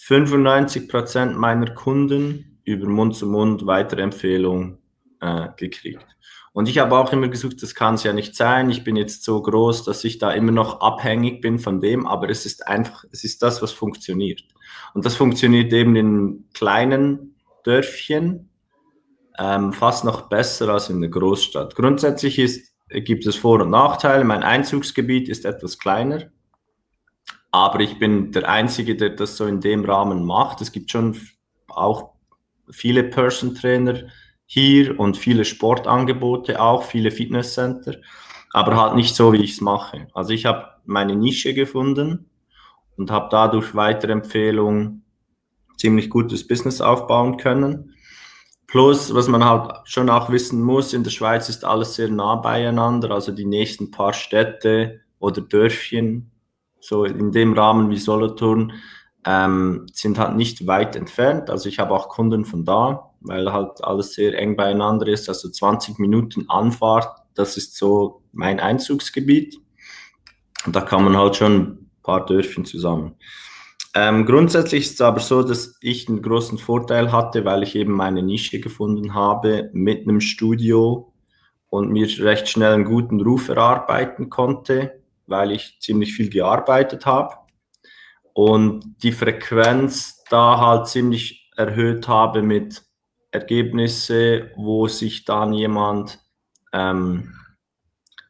95 0.04 0.88
Prozent 0.88 1.38
meiner 1.38 1.72
Kunden 1.74 2.58
über 2.64 2.88
Mund 2.88 3.14
zu 3.14 3.26
Mund 3.26 3.66
Weiterempfehlung 3.66 4.78
äh, 5.20 5.48
gekriegt. 5.56 6.04
Und 6.52 6.68
ich 6.68 6.78
habe 6.78 6.98
auch 6.98 7.12
immer 7.12 7.28
gesucht, 7.28 7.62
das 7.62 7.76
kann 7.76 7.94
es 7.94 8.02
ja 8.02 8.12
nicht 8.12 8.34
sein. 8.34 8.68
Ich 8.68 8.82
bin 8.82 8.96
jetzt 8.96 9.22
so 9.22 9.40
groß, 9.40 9.84
dass 9.84 10.02
ich 10.02 10.18
da 10.18 10.32
immer 10.32 10.50
noch 10.50 10.80
abhängig 10.80 11.40
bin 11.40 11.60
von 11.60 11.80
dem, 11.80 12.06
aber 12.08 12.28
es 12.30 12.44
ist 12.46 12.66
einfach, 12.66 13.04
es 13.12 13.22
ist 13.22 13.42
das, 13.42 13.62
was 13.62 13.70
funktioniert. 13.70 14.42
Und 14.92 15.06
das 15.06 15.14
funktioniert 15.14 15.72
eben 15.72 15.94
in 15.94 16.48
kleinen 16.52 17.36
Dörfchen 17.62 18.50
ähm, 19.38 19.72
fast 19.72 20.04
noch 20.04 20.28
besser 20.28 20.68
als 20.68 20.90
in 20.90 21.00
der 21.00 21.10
Großstadt. 21.10 21.76
Grundsätzlich 21.76 22.40
ist, 22.40 22.74
gibt 22.88 23.24
es 23.24 23.36
Vor- 23.36 23.62
und 23.62 23.70
Nachteile. 23.70 24.24
Mein 24.24 24.42
Einzugsgebiet 24.42 25.28
ist 25.28 25.44
etwas 25.44 25.78
kleiner. 25.78 26.32
Aber 27.52 27.80
ich 27.80 27.98
bin 27.98 28.32
der 28.32 28.48
Einzige, 28.48 28.96
der 28.96 29.10
das 29.10 29.36
so 29.36 29.46
in 29.46 29.60
dem 29.60 29.84
Rahmen 29.84 30.24
macht. 30.24 30.60
Es 30.62 30.72
gibt 30.72 30.90
schon 30.90 31.16
auch 31.68 32.14
viele 32.70 33.04
Person 33.04 33.54
Trainer 33.54 34.04
hier 34.46 34.98
und 34.98 35.16
viele 35.16 35.44
Sportangebote 35.44 36.60
auch, 36.60 36.82
viele 36.82 37.10
Fitnesscenter, 37.10 37.96
aber 38.52 38.76
halt 38.76 38.94
nicht 38.96 39.14
so, 39.14 39.32
wie 39.32 39.42
ich 39.42 39.52
es 39.52 39.60
mache. 39.60 40.08
Also 40.14 40.32
ich 40.32 40.46
habe 40.46 40.66
meine 40.84 41.14
Nische 41.14 41.54
gefunden 41.54 42.30
und 42.96 43.10
habe 43.10 43.28
dadurch 43.30 43.74
weitere 43.74 44.12
Empfehlungen 44.12 45.04
ziemlich 45.76 46.10
gutes 46.10 46.46
Business 46.46 46.80
aufbauen 46.80 47.36
können. 47.36 47.94
Plus, 48.66 49.14
was 49.14 49.28
man 49.28 49.44
halt 49.44 49.72
schon 49.84 50.08
auch 50.08 50.30
wissen 50.30 50.62
muss, 50.62 50.94
in 50.94 51.04
der 51.04 51.10
Schweiz 51.10 51.48
ist 51.48 51.64
alles 51.64 51.94
sehr 51.94 52.08
nah 52.08 52.36
beieinander, 52.36 53.10
also 53.10 53.32
die 53.32 53.44
nächsten 53.44 53.90
paar 53.90 54.14
Städte 54.14 55.00
oder 55.18 55.42
Dörfchen 55.42 56.31
so 56.82 57.04
in 57.04 57.32
dem 57.32 57.54
Rahmen 57.54 57.90
wie 57.90 57.96
Solothurn, 57.96 58.72
ähm, 59.24 59.86
sind 59.92 60.18
halt 60.18 60.36
nicht 60.36 60.66
weit 60.66 60.96
entfernt. 60.96 61.48
Also 61.48 61.68
ich 61.68 61.78
habe 61.78 61.94
auch 61.94 62.08
Kunden 62.08 62.44
von 62.44 62.64
da, 62.64 63.10
weil 63.20 63.52
halt 63.52 63.82
alles 63.82 64.14
sehr 64.14 64.36
eng 64.36 64.56
beieinander 64.56 65.06
ist. 65.06 65.28
Also 65.28 65.48
20 65.48 65.98
Minuten 65.98 66.46
Anfahrt, 66.48 67.08
das 67.34 67.56
ist 67.56 67.76
so 67.76 68.22
mein 68.32 68.58
Einzugsgebiet. 68.58 69.58
Und 70.66 70.74
da 70.74 70.80
kann 70.80 71.04
man 71.04 71.16
halt 71.16 71.36
schon 71.36 71.52
ein 71.60 71.90
paar 72.02 72.26
Dörfchen 72.26 72.64
zusammen. 72.64 73.14
Ähm, 73.94 74.24
grundsätzlich 74.24 74.86
ist 74.86 74.94
es 74.94 75.00
aber 75.02 75.20
so, 75.20 75.42
dass 75.42 75.76
ich 75.80 76.08
einen 76.08 76.22
großen 76.22 76.58
Vorteil 76.58 77.12
hatte, 77.12 77.44
weil 77.44 77.62
ich 77.62 77.76
eben 77.76 77.92
meine 77.92 78.22
Nische 78.22 78.58
gefunden 78.58 79.14
habe 79.14 79.70
mit 79.72 80.08
einem 80.08 80.20
Studio 80.20 81.12
und 81.68 81.90
mir 81.90 82.08
recht 82.20 82.48
schnell 82.48 82.72
einen 82.72 82.84
guten 82.84 83.20
Ruf 83.20 83.48
erarbeiten 83.48 84.30
konnte, 84.30 85.01
weil 85.32 85.50
ich 85.50 85.80
ziemlich 85.80 86.14
viel 86.14 86.30
gearbeitet 86.30 87.04
habe 87.06 87.34
und 88.34 88.84
die 89.02 89.12
Frequenz 89.12 90.22
da 90.30 90.58
halt 90.58 90.86
ziemlich 90.86 91.50
erhöht 91.56 92.06
habe 92.06 92.42
mit 92.42 92.82
Ergebnisse, 93.32 94.50
wo 94.56 94.86
sich 94.86 95.24
dann 95.24 95.52
jemand, 95.52 96.20
ähm, 96.72 97.34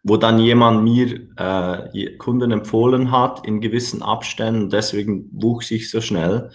wo 0.02 0.16
dann 0.16 0.38
jemand 0.38 0.82
mir 0.82 1.28
äh, 1.36 2.16
Kunden 2.16 2.50
empfohlen 2.50 3.10
hat 3.10 3.46
in 3.46 3.60
gewissen 3.60 4.02
Abständen. 4.02 4.70
Deswegen 4.70 5.28
wuchs 5.32 5.70
ich 5.70 5.90
so 5.90 6.00
schnell, 6.00 6.50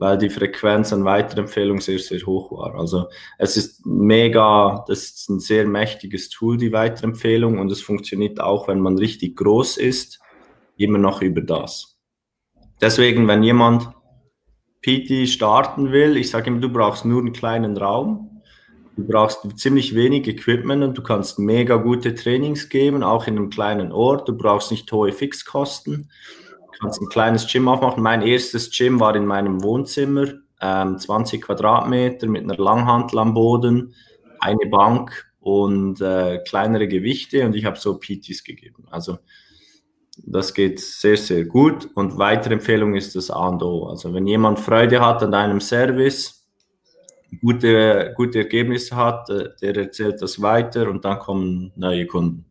weil 0.00 0.16
die 0.16 0.30
Frequenz 0.30 0.94
an 0.94 1.04
Weiterempfehlungen 1.04 1.82
sehr, 1.82 1.98
sehr 1.98 2.24
hoch 2.24 2.50
war. 2.52 2.74
Also 2.74 3.08
es 3.36 3.58
ist 3.58 3.84
mega, 3.84 4.82
das 4.88 5.04
ist 5.04 5.28
ein 5.28 5.40
sehr 5.40 5.66
mächtiges 5.66 6.30
Tool, 6.30 6.56
die 6.56 6.72
Weiterempfehlung, 6.72 7.58
und 7.58 7.70
es 7.70 7.82
funktioniert 7.82 8.40
auch, 8.40 8.66
wenn 8.66 8.80
man 8.80 8.96
richtig 8.96 9.36
groß 9.36 9.76
ist, 9.76 10.18
immer 10.78 10.96
noch 10.96 11.20
über 11.20 11.42
das. 11.42 11.98
Deswegen, 12.80 13.28
wenn 13.28 13.42
jemand 13.42 13.90
PT 14.80 15.28
starten 15.28 15.92
will, 15.92 16.16
ich 16.16 16.30
sage 16.30 16.48
ihm, 16.48 16.62
du 16.62 16.72
brauchst 16.72 17.04
nur 17.04 17.20
einen 17.20 17.34
kleinen 17.34 17.76
Raum, 17.76 18.40
du 18.96 19.06
brauchst 19.06 19.40
ziemlich 19.58 19.94
wenig 19.94 20.26
Equipment 20.26 20.82
und 20.82 20.96
du 20.96 21.02
kannst 21.02 21.38
mega 21.38 21.76
gute 21.76 22.14
Trainings 22.14 22.70
geben, 22.70 23.02
auch 23.02 23.26
in 23.26 23.36
einem 23.36 23.50
kleinen 23.50 23.92
Ort. 23.92 24.26
Du 24.26 24.34
brauchst 24.34 24.70
nicht 24.70 24.90
hohe 24.90 25.12
Fixkosten. 25.12 26.10
Kannst 26.80 27.00
ein 27.02 27.08
kleines 27.08 27.46
Gym 27.46 27.68
aufmachen. 27.68 28.02
Mein 28.02 28.22
erstes 28.22 28.70
Gym 28.70 29.00
war 29.00 29.14
in 29.14 29.26
meinem 29.26 29.62
Wohnzimmer, 29.62 30.26
ähm, 30.62 30.98
20 30.98 31.42
Quadratmeter 31.42 32.26
mit 32.26 32.44
einer 32.44 32.56
Langhantel 32.56 33.18
am 33.18 33.34
Boden, 33.34 33.94
eine 34.38 34.66
Bank 34.70 35.30
und 35.40 36.00
äh, 36.00 36.38
kleinere 36.46 36.88
Gewichte 36.88 37.44
und 37.44 37.54
ich 37.54 37.64
habe 37.64 37.78
so 37.78 37.98
PTs 37.98 38.44
gegeben. 38.44 38.86
Also 38.90 39.18
das 40.16 40.54
geht 40.54 40.80
sehr, 40.80 41.16
sehr 41.16 41.44
gut. 41.44 41.88
Und 41.94 42.18
weitere 42.18 42.54
Empfehlung 42.54 42.94
ist 42.94 43.14
das 43.14 43.30
A 43.30 43.48
und 43.48 43.62
O. 43.62 43.86
Also 43.86 44.12
wenn 44.12 44.26
jemand 44.26 44.58
Freude 44.58 45.00
hat 45.00 45.22
an 45.22 45.34
einem 45.34 45.60
Service, 45.60 46.46
gute, 47.40 48.12
gute 48.16 48.38
Ergebnisse 48.38 48.96
hat, 48.96 49.28
äh, 49.30 49.50
der 49.60 49.76
erzählt 49.76 50.20
das 50.22 50.40
weiter 50.40 50.88
und 50.88 51.04
dann 51.04 51.18
kommen 51.18 51.72
neue 51.76 52.06
Kunden. 52.06 52.44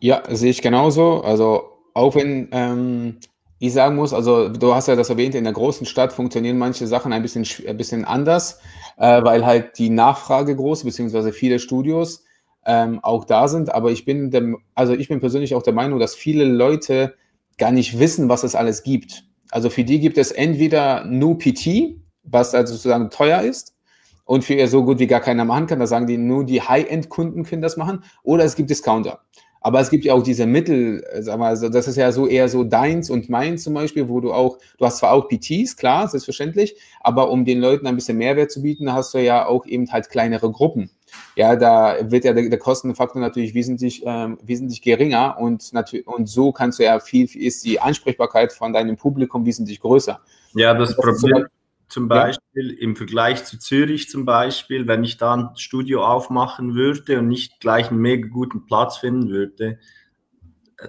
Ja, 0.00 0.22
sehe 0.30 0.50
ich 0.50 0.62
genauso. 0.62 1.22
Also 1.22 1.71
auch 1.94 2.14
wenn 2.14 2.48
ähm, 2.52 3.16
ich 3.58 3.72
sagen 3.72 3.94
muss, 3.94 4.12
also 4.12 4.48
du 4.48 4.74
hast 4.74 4.88
ja 4.88 4.96
das 4.96 5.10
erwähnt, 5.10 5.34
in 5.34 5.44
der 5.44 5.52
großen 5.52 5.86
Stadt 5.86 6.12
funktionieren 6.12 6.58
manche 6.58 6.86
Sachen 6.86 7.12
ein 7.12 7.22
bisschen, 7.22 7.46
ein 7.68 7.76
bisschen 7.76 8.04
anders, 8.04 8.58
äh, 8.96 9.22
weil 9.22 9.46
halt 9.46 9.78
die 9.78 9.88
Nachfrage 9.88 10.56
groß, 10.56 10.82
beziehungsweise 10.82 11.32
viele 11.32 11.60
Studios 11.60 12.24
ähm, 12.66 12.98
auch 13.02 13.24
da 13.24 13.46
sind. 13.46 13.72
Aber 13.72 13.92
ich 13.92 14.04
bin, 14.04 14.30
der, 14.30 14.54
also 14.74 14.94
ich 14.94 15.08
bin 15.08 15.20
persönlich 15.20 15.54
auch 15.54 15.62
der 15.62 15.74
Meinung, 15.74 16.00
dass 16.00 16.14
viele 16.14 16.44
Leute 16.44 17.14
gar 17.56 17.70
nicht 17.70 17.98
wissen, 17.98 18.28
was 18.28 18.42
es 18.42 18.54
alles 18.54 18.82
gibt. 18.82 19.24
Also 19.50 19.70
für 19.70 19.84
die 19.84 20.00
gibt 20.00 20.18
es 20.18 20.32
entweder 20.32 21.04
nur 21.04 21.38
PT, 21.38 21.96
was 22.24 22.54
also 22.54 22.74
sozusagen 22.74 23.10
teuer 23.10 23.42
ist 23.42 23.74
und 24.24 24.44
für 24.44 24.54
ihr 24.54 24.66
so 24.66 24.84
gut 24.84 24.98
wie 24.98 25.06
gar 25.06 25.20
keiner 25.20 25.44
machen 25.44 25.66
kann. 25.66 25.78
Da 25.78 25.86
sagen 25.86 26.06
die, 26.06 26.18
nur 26.18 26.44
die 26.44 26.62
High-End-Kunden 26.62 27.44
können 27.44 27.62
das 27.62 27.76
machen. 27.76 28.02
Oder 28.22 28.44
es 28.44 28.56
gibt 28.56 28.70
Discounter. 28.70 29.20
Aber 29.62 29.80
es 29.80 29.90
gibt 29.90 30.04
ja 30.04 30.14
auch 30.14 30.22
diese 30.22 30.46
Mittel, 30.46 31.04
äh, 31.12 31.22
sag 31.22 31.38
mal, 31.38 31.48
also 31.48 31.68
das 31.68 31.88
ist 31.88 31.96
ja 31.96 32.12
so 32.12 32.26
eher 32.26 32.48
so 32.48 32.64
deins 32.64 33.10
und 33.10 33.28
meins 33.28 33.62
zum 33.62 33.74
Beispiel, 33.74 34.08
wo 34.08 34.20
du 34.20 34.32
auch, 34.32 34.58
du 34.78 34.84
hast 34.84 34.98
zwar 34.98 35.12
auch 35.12 35.28
PTs, 35.28 35.76
klar, 35.76 36.08
selbstverständlich, 36.08 36.76
aber 37.00 37.30
um 37.30 37.44
den 37.44 37.60
Leuten 37.60 37.86
ein 37.86 37.94
bisschen 37.94 38.18
Mehrwert 38.18 38.50
zu 38.50 38.62
bieten, 38.62 38.92
hast 38.92 39.14
du 39.14 39.18
ja 39.18 39.46
auch 39.46 39.66
eben 39.66 39.90
halt 39.92 40.08
kleinere 40.08 40.50
Gruppen. 40.50 40.90
Ja, 41.36 41.56
da 41.56 42.10
wird 42.10 42.24
ja 42.24 42.32
der, 42.32 42.48
der 42.48 42.58
Kostenfaktor 42.58 43.20
natürlich 43.20 43.54
wesentlich, 43.54 44.02
ähm, 44.06 44.38
wesentlich 44.42 44.82
geringer 44.82 45.36
und, 45.38 45.72
natürlich, 45.72 46.06
und 46.06 46.26
so 46.26 46.52
kannst 46.52 46.78
du 46.78 46.84
ja 46.84 47.00
viel, 47.00 47.28
ist 47.36 47.64
die 47.64 47.80
Ansprechbarkeit 47.80 48.52
von 48.52 48.72
deinem 48.72 48.96
Publikum 48.96 49.44
wesentlich 49.44 49.80
größer. 49.80 50.20
Ja, 50.54 50.74
das, 50.74 50.96
das 50.96 50.96
Problem 50.96 51.46
zum 51.92 52.08
Beispiel 52.08 52.72
ja. 52.72 52.80
im 52.80 52.96
Vergleich 52.96 53.44
zu 53.44 53.58
Zürich 53.58 54.08
zum 54.08 54.24
Beispiel, 54.24 54.88
wenn 54.88 55.04
ich 55.04 55.18
da 55.18 55.34
ein 55.34 55.50
Studio 55.56 56.04
aufmachen 56.06 56.74
würde 56.74 57.18
und 57.18 57.28
nicht 57.28 57.60
gleich 57.60 57.90
einen 57.90 58.00
mega 58.00 58.28
guten 58.28 58.64
Platz 58.64 58.96
finden 58.96 59.28
würde, 59.28 59.78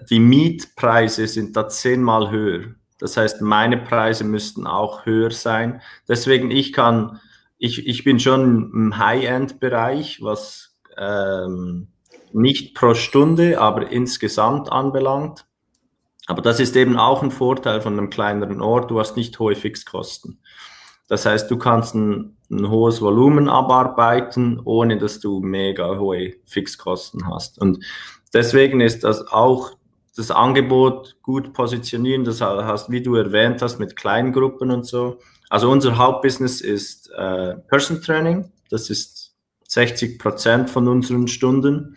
die 0.10 0.20
Mietpreise 0.20 1.28
sind 1.28 1.58
da 1.58 1.68
zehnmal 1.68 2.32
höher. 2.32 2.76
Das 3.00 3.18
heißt, 3.18 3.42
meine 3.42 3.78
Preise 3.78 4.24
müssten 4.24 4.66
auch 4.66 5.06
höher 5.06 5.32
sein. 5.32 5.82
Deswegen, 6.08 6.52
ich 6.52 6.72
kann, 6.72 7.20
ich, 7.58 7.86
ich 7.86 8.06
bin 8.06 8.20
schon 8.20 8.72
im 8.74 8.98
High-End-Bereich, 8.98 10.22
was 10.22 10.78
ähm, 10.98 11.90
nicht 12.32 12.76
pro 12.76 12.94
Stunde, 12.94 13.60
aber 13.60 13.92
insgesamt 13.92 14.72
anbelangt. 14.72 15.46
Aber 16.28 16.42
das 16.42 16.62
ist 16.62 16.78
eben 16.78 16.98
auch 16.98 17.22
ein 17.22 17.32
Vorteil 17.32 17.82
von 17.82 17.94
einem 17.94 18.10
kleineren 18.10 18.62
Ort. 18.62 18.90
Du 18.90 19.02
hast 19.02 19.18
nicht 19.18 19.38
hohe 19.40 19.56
Fixkosten. 19.56 20.40
Das 21.14 21.28
heißt, 21.28 21.52
du 21.52 21.58
kannst 21.58 21.94
ein, 21.94 22.38
ein, 22.50 22.72
hohes 22.72 23.00
Volumen 23.00 23.48
abarbeiten, 23.48 24.60
ohne 24.66 24.98
dass 24.98 25.20
du 25.20 25.42
mega 25.42 26.00
hohe 26.00 26.34
Fixkosten 26.44 27.28
hast. 27.28 27.62
Und 27.62 27.86
deswegen 28.34 28.82
ist 28.82 29.04
das 29.04 29.28
auch 29.28 29.74
das 30.16 30.32
Angebot 30.32 31.18
gut 31.22 31.54
positionieren. 31.54 32.24
Das 32.24 32.42
heißt, 32.42 32.90
wie 32.90 33.04
du 33.04 33.14
erwähnt 33.14 33.62
hast, 33.62 33.78
mit 33.78 33.96
Kleingruppen 33.96 34.72
und 34.72 34.88
so. 34.88 35.20
Also 35.52 35.70
unser 35.70 36.00
Hauptbusiness 36.00 36.62
ist 36.62 37.12
äh, 37.12 37.58
Person 37.68 38.02
Training. 38.02 38.52
Das 38.72 38.90
ist 38.90 39.36
60 39.68 40.18
Prozent 40.18 40.72
von 40.72 40.88
unseren 40.88 41.28
Stunden. 41.28 41.96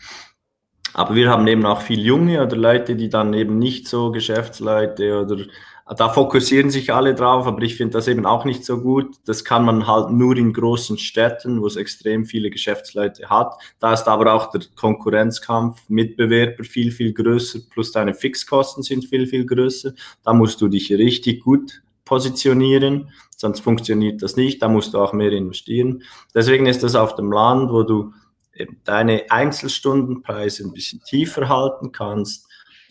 Aber 0.93 1.15
wir 1.15 1.31
haben 1.31 1.47
eben 1.47 1.65
auch 1.65 1.81
viel 1.81 2.01
Junge 2.05 2.43
oder 2.43 2.57
Leute, 2.57 2.97
die 2.97 3.09
dann 3.09 3.33
eben 3.33 3.59
nicht 3.59 3.89
so 3.89 4.13
Geschäftsleute 4.13 5.23
oder 5.23 5.39
da 5.95 6.09
fokussieren 6.09 6.71
sich 6.71 6.93
alle 6.93 7.15
drauf, 7.15 7.47
aber 7.47 7.63
ich 7.63 7.77
finde 7.77 7.93
das 7.93 8.09
eben 8.09 8.27
auch 8.27 8.45
nicht 8.45 8.65
so 8.65 8.81
gut. 8.81 9.17
Das 9.25 9.45
kann 9.45 9.65
man 9.65 9.87
halt 9.87 10.11
nur 10.11 10.37
in 10.37 10.53
großen 10.53 10.99
Städten, 10.99 11.63
wo 11.63 11.67
es 11.67 11.77
extrem 11.77 12.25
viele 12.25 12.51
Geschäftsleute 12.51 13.31
hat. 13.31 13.55
Da 13.79 13.93
ist 13.93 14.09
aber 14.09 14.35
auch 14.35 14.51
der 14.51 14.63
Konkurrenzkampf, 14.75 15.81
Mitbewerber 15.89 16.65
viel, 16.65 16.91
viel 16.91 17.13
größer, 17.13 17.61
plus 17.71 17.93
deine 17.93 18.15
Fixkosten 18.15 18.83
sind 18.83 19.05
viel, 19.05 19.29
viel 19.29 19.47
größer. 19.47 19.93
Da 20.25 20.33
musst 20.33 20.61
du 20.61 20.67
dich 20.67 20.91
richtig 20.93 21.45
gut 21.45 21.83
positionieren, 22.05 23.11
sonst 23.37 23.61
funktioniert 23.61 24.23
das 24.23 24.37
nicht. 24.37 24.63
Da 24.63 24.69
musst 24.69 24.93
du 24.93 24.99
auch 24.99 25.13
mehr 25.13 25.31
investieren. 25.31 26.03
Deswegen 26.35 26.67
ist 26.67 26.83
das 26.83 26.97
auf 26.97 27.15
dem 27.15 27.31
Land, 27.31 27.71
wo 27.71 27.85
du 27.85 28.13
deine 28.85 29.31
Einzelstundenpreise 29.31 30.65
ein 30.65 30.73
bisschen 30.73 31.01
tiefer 31.05 31.49
halten 31.49 31.93
kannst, 31.93 32.46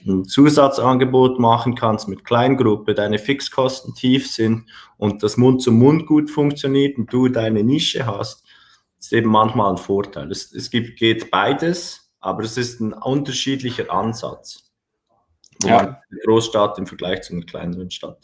ein 0.06 0.26
Zusatzangebot 0.26 1.40
machen 1.40 1.76
kannst 1.76 2.08
mit 2.08 2.26
Kleingruppe, 2.26 2.94
deine 2.94 3.20
Fixkosten 3.20 3.96
tief 3.96 4.32
sind 4.32 4.66
und 4.98 5.24
das 5.24 5.38
Mund 5.38 5.62
zu 5.62 5.72
Mund 5.72 6.06
gut 6.06 6.30
funktioniert 6.30 6.98
und 6.98 7.12
du 7.12 7.28
deine 7.28 7.64
Nische 7.64 8.06
hast, 8.06 8.44
ist 9.00 9.14
eben 9.14 9.30
manchmal 9.30 9.72
ein 9.72 9.78
Vorteil. 9.78 10.32
Es, 10.32 10.54
es 10.54 10.70
gibt, 10.70 10.98
geht 11.00 11.32
beides, 11.32 12.12
aber 12.20 12.44
es 12.44 12.58
ist 12.58 12.80
ein 12.82 12.94
unterschiedlicher 12.94 13.92
Ansatz. 13.92 14.64
Ja. 15.64 15.80
eine 15.80 16.20
Großstadt 16.26 16.78
im 16.80 16.86
Vergleich 16.86 17.22
zu 17.22 17.34
einer 17.34 17.46
kleineren 17.46 17.90
Stadt. 17.90 18.18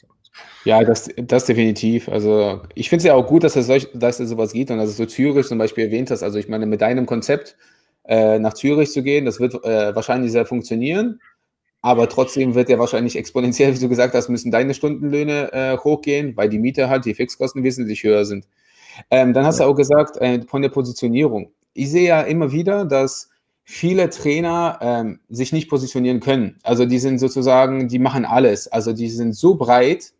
Ja, 0.63 0.83
das, 0.83 1.09
das 1.17 1.45
definitiv. 1.45 2.07
Also 2.09 2.61
ich 2.75 2.89
finde 2.89 3.01
es 3.01 3.05
ja 3.05 3.13
auch 3.15 3.25
gut, 3.25 3.43
dass 3.43 3.55
es, 3.55 3.67
solch, 3.67 3.87
dass 3.93 4.19
es 4.19 4.29
sowas 4.29 4.53
gibt 4.53 4.69
und 4.71 4.77
dass 4.77 4.89
es 4.89 4.97
so 4.97 5.05
Zürich 5.05 5.47
zum 5.47 5.57
Beispiel 5.57 5.85
erwähnt 5.85 6.11
hast. 6.11 6.23
Also 6.23 6.39
ich 6.39 6.47
meine, 6.47 6.65
mit 6.65 6.81
deinem 6.81 7.05
Konzept 7.05 7.57
äh, 8.03 8.39
nach 8.39 8.53
Zürich 8.53 8.91
zu 8.91 9.03
gehen, 9.03 9.25
das 9.25 9.39
wird 9.39 9.55
äh, 9.63 9.95
wahrscheinlich 9.95 10.31
sehr 10.31 10.45
funktionieren. 10.45 11.19
Aber 11.81 12.07
trotzdem 12.09 12.53
wird 12.53 12.69
ja 12.69 12.77
wahrscheinlich 12.77 13.15
exponentiell, 13.15 13.75
wie 13.75 13.79
du 13.79 13.89
gesagt 13.89 14.13
hast, 14.13 14.29
müssen 14.29 14.51
deine 14.51 14.73
Stundenlöhne 14.73 15.51
äh, 15.51 15.77
hochgehen, 15.77 16.37
weil 16.37 16.49
die 16.49 16.59
Miete 16.59 16.89
halt, 16.89 17.05
die 17.05 17.15
Fixkosten 17.15 17.63
wesentlich 17.63 18.03
höher 18.03 18.25
sind. 18.25 18.45
Ähm, 19.09 19.33
dann 19.33 19.45
hast 19.45 19.59
ja. 19.59 19.65
du 19.65 19.71
auch 19.71 19.75
gesagt, 19.75 20.17
äh, 20.17 20.41
von 20.47 20.61
der 20.61 20.69
Positionierung. 20.69 21.51
Ich 21.73 21.89
sehe 21.89 22.07
ja 22.07 22.21
immer 22.21 22.51
wieder, 22.51 22.85
dass 22.85 23.29
viele 23.63 24.09
Trainer 24.09 24.79
ähm, 24.81 25.19
sich 25.29 25.53
nicht 25.53 25.69
positionieren 25.69 26.19
können. 26.19 26.57
Also 26.61 26.85
die 26.85 26.99
sind 26.99 27.19
sozusagen, 27.19 27.87
die 27.87 27.99
machen 27.99 28.25
alles. 28.25 28.67
Also 28.67 28.93
die 28.93 29.09
sind 29.09 29.33
so 29.33 29.55
breit, 29.55 30.13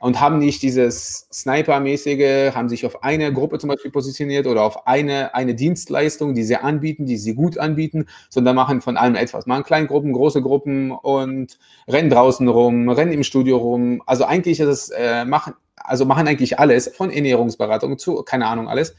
und 0.00 0.20
haben 0.20 0.38
nicht 0.38 0.62
dieses 0.62 1.26
Sniper-mäßige, 1.32 2.54
haben 2.54 2.68
sich 2.68 2.84
auf 2.84 3.02
eine 3.02 3.32
Gruppe 3.32 3.58
zum 3.58 3.68
Beispiel 3.68 3.90
positioniert 3.90 4.46
oder 4.46 4.62
auf 4.62 4.86
eine, 4.86 5.34
eine 5.34 5.54
Dienstleistung, 5.54 6.34
die 6.34 6.44
sie 6.44 6.56
anbieten, 6.56 7.06
die 7.06 7.16
sie 7.16 7.34
gut 7.34 7.58
anbieten, 7.58 8.06
sondern 8.28 8.56
machen 8.56 8.80
von 8.80 8.96
allem 8.96 9.14
etwas. 9.14 9.46
Machen 9.46 9.64
Kleingruppen, 9.64 10.12
große 10.12 10.42
Gruppen 10.42 10.90
und 10.90 11.58
rennen 11.88 12.10
draußen 12.10 12.46
rum, 12.48 12.88
rennen 12.88 13.12
im 13.12 13.22
Studio 13.22 13.56
rum. 13.56 14.02
Also 14.06 14.24
eigentlich 14.24 14.60
ist 14.60 14.68
es, 14.68 14.88
äh, 14.90 15.24
machen, 15.24 15.54
also 15.76 16.04
machen 16.04 16.28
eigentlich 16.28 16.58
alles, 16.58 16.88
von 16.88 17.10
Ernährungsberatung 17.10 17.98
zu, 17.98 18.22
keine 18.22 18.46
Ahnung, 18.46 18.68
alles. 18.68 18.94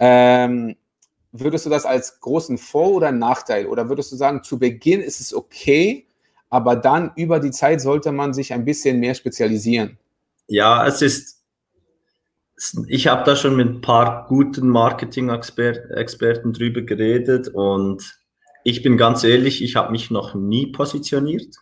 Ähm, 0.00 0.74
würdest 1.30 1.66
du 1.66 1.70
das 1.70 1.84
als 1.86 2.20
großen 2.20 2.58
Vor- 2.58 2.92
oder 2.92 3.12
Nachteil 3.12 3.66
oder 3.66 3.88
würdest 3.88 4.10
du 4.10 4.16
sagen, 4.16 4.42
zu 4.42 4.58
Beginn 4.58 5.00
ist 5.00 5.20
es 5.20 5.34
okay, 5.34 6.06
aber 6.50 6.76
dann 6.76 7.12
über 7.16 7.40
die 7.40 7.50
Zeit 7.50 7.80
sollte 7.80 8.12
man 8.12 8.32
sich 8.34 8.52
ein 8.52 8.64
bisschen 8.64 9.00
mehr 9.00 9.14
spezialisieren? 9.14 9.98
Ja, 10.46 10.86
es 10.86 11.02
ist, 11.02 11.42
ich 12.86 13.06
habe 13.06 13.24
da 13.24 13.36
schon 13.36 13.56
mit 13.56 13.68
ein 13.68 13.80
paar 13.80 14.26
guten 14.26 14.68
Marketing-Experten 14.68 16.52
drüber 16.52 16.82
geredet 16.82 17.48
und 17.48 18.18
ich 18.62 18.82
bin 18.82 18.96
ganz 18.96 19.24
ehrlich, 19.24 19.62
ich 19.62 19.76
habe 19.76 19.92
mich 19.92 20.10
noch 20.10 20.34
nie 20.34 20.66
positioniert, 20.66 21.56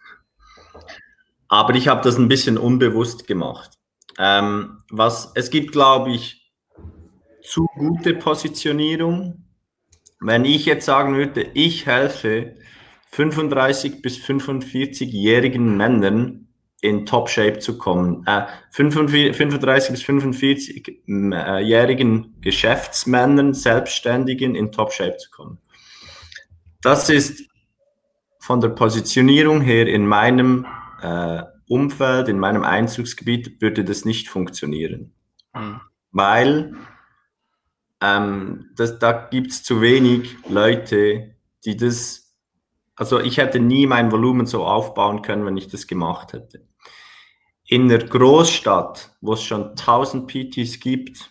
aber 1.49 1.75
ich 1.75 1.89
habe 1.89 2.03
das 2.03 2.17
ein 2.19 2.29
bisschen 2.29 2.59
unbewusst 2.59 3.27
gemacht. 3.27 3.79
Ähm, 4.19 4.83
was, 4.91 5.33
es 5.35 5.51
gibt, 5.51 5.73
glaube 5.73 6.13
ich, 6.13 6.53
zu 7.43 7.67
gute 7.77 8.15
Positionierung. 8.15 9.45
Wenn 10.21 10.45
ich 10.45 10.67
jetzt 10.67 10.87
sagen 10.87 11.17
würde, 11.17 11.43
ich 11.55 11.87
helfe 11.87 12.57
35 13.11 14.01
bis 14.01 14.19
45-jährigen 14.19 15.77
Männern 15.77 16.52
in 16.83 17.07
Top-Shape 17.07 17.61
zu 17.61 17.79
kommen, 17.79 18.27
äh, 18.27 18.43
35 18.73 19.93
bis 19.93 20.03
45-jährigen 20.03 22.35
Geschäftsmännern, 22.41 23.55
Selbstständigen 23.55 24.55
in 24.55 24.73
Top-Shape 24.73 25.17
zu 25.17 25.31
kommen. 25.31 25.59
Das 26.83 27.09
ist 27.09 27.49
von 28.41 28.61
der 28.61 28.71
Positionierung 28.71 29.61
her 29.61 29.87
in 29.87 30.07
meinem 30.07 30.67
äh, 31.01 31.43
Umfeld, 31.69 32.29
in 32.29 32.41
meinem 32.41 32.65
Einzugsgebiet 32.65 33.63
würde 33.63 33.85
das 33.85 34.05
nicht 34.05 34.29
funktionieren. 34.29 35.15
Mhm. 35.55 35.81
Weil 36.11 36.75
ähm, 38.03 38.71
das, 38.75 38.99
da 38.99 39.13
gibt 39.13 39.53
es 39.53 39.63
zu 39.63 39.81
wenig 39.81 40.37
Leute, 40.49 41.37
die 41.65 41.77
das, 41.77 42.35
also 42.97 43.21
ich 43.21 43.39
hätte 43.39 43.61
nie 43.61 43.87
mein 43.87 44.11
Volumen 44.11 44.47
so 44.47 44.65
aufbauen 44.65 45.23
können, 45.23 45.47
wenn 45.47 45.57
ich 45.57 45.69
das 45.69 45.87
gemacht 45.87 46.33
hätte. 46.33 46.67
In 47.73 47.89
der 47.89 48.01
Großstadt, 48.01 49.17
wo 49.23 49.33
es 49.33 49.43
schon 49.43 49.71
1000 49.71 50.27
PTs 50.27 50.79
gibt, 50.79 51.31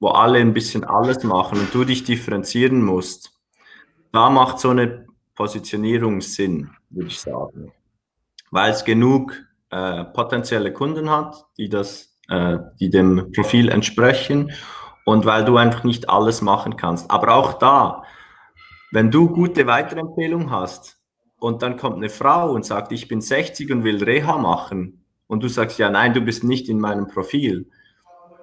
wo 0.00 0.08
alle 0.08 0.38
ein 0.38 0.54
bisschen 0.54 0.82
alles 0.82 1.24
machen 1.24 1.58
und 1.60 1.74
du 1.74 1.84
dich 1.84 2.04
differenzieren 2.04 2.82
musst, 2.82 3.38
da 4.10 4.30
macht 4.30 4.60
so 4.60 4.70
eine 4.70 5.04
Positionierung 5.34 6.22
Sinn, 6.22 6.70
würde 6.88 7.08
ich 7.08 7.20
sagen. 7.20 7.70
Weil 8.50 8.72
es 8.72 8.86
genug 8.86 9.36
äh, 9.68 10.04
potenzielle 10.04 10.72
Kunden 10.72 11.10
hat, 11.10 11.44
die 11.58 11.68
das, 11.68 12.16
äh, 12.30 12.56
die 12.80 12.88
dem 12.88 13.30
Profil 13.32 13.68
entsprechen 13.68 14.52
und 15.04 15.26
weil 15.26 15.44
du 15.44 15.58
einfach 15.58 15.84
nicht 15.84 16.08
alles 16.08 16.40
machen 16.40 16.78
kannst. 16.78 17.10
Aber 17.10 17.34
auch 17.34 17.58
da, 17.58 18.04
wenn 18.90 19.10
du 19.10 19.28
gute 19.28 19.66
Weiterempfehlung 19.66 20.50
hast 20.50 20.96
und 21.38 21.60
dann 21.60 21.76
kommt 21.76 21.96
eine 21.96 22.08
Frau 22.08 22.52
und 22.52 22.64
sagt, 22.64 22.90
ich 22.90 23.06
bin 23.06 23.20
60 23.20 23.70
und 23.70 23.84
will 23.84 24.02
Reha 24.02 24.38
machen 24.38 25.03
und 25.26 25.42
du 25.42 25.48
sagst, 25.48 25.78
ja, 25.78 25.90
nein, 25.90 26.14
du 26.14 26.20
bist 26.20 26.44
nicht 26.44 26.68
in 26.68 26.80
meinem 26.80 27.06
Profil, 27.08 27.66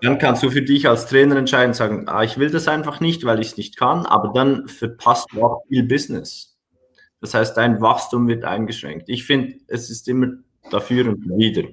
dann 0.02 0.18
kannst 0.18 0.42
du 0.42 0.50
für 0.50 0.64
dich 0.64 0.88
als 0.88 1.06
Trainer 1.06 1.36
entscheiden, 1.36 1.74
sagen, 1.74 2.08
ah, 2.08 2.24
ich 2.24 2.38
will 2.38 2.50
das 2.50 2.68
einfach 2.68 3.00
nicht, 3.00 3.24
weil 3.24 3.40
ich 3.40 3.48
es 3.48 3.58
nicht 3.58 3.78
kann, 3.78 4.06
aber 4.06 4.32
dann 4.34 4.68
verpasst 4.68 5.28
du 5.32 5.44
auch 5.44 5.64
viel 5.68 5.84
Business. 5.84 6.58
Das 7.20 7.36
heißt, 7.36 7.56
dein 7.56 7.82
Wachstum 7.82 8.28
wird 8.28 8.44
eingeschränkt. 8.44 9.10
Ich 9.10 9.26
finde, 9.26 9.58
es 9.68 9.92
ist 9.92 10.08
immer 10.08 10.30
dafür 10.72 11.08
und 11.08 11.24
wieder. 11.38 11.70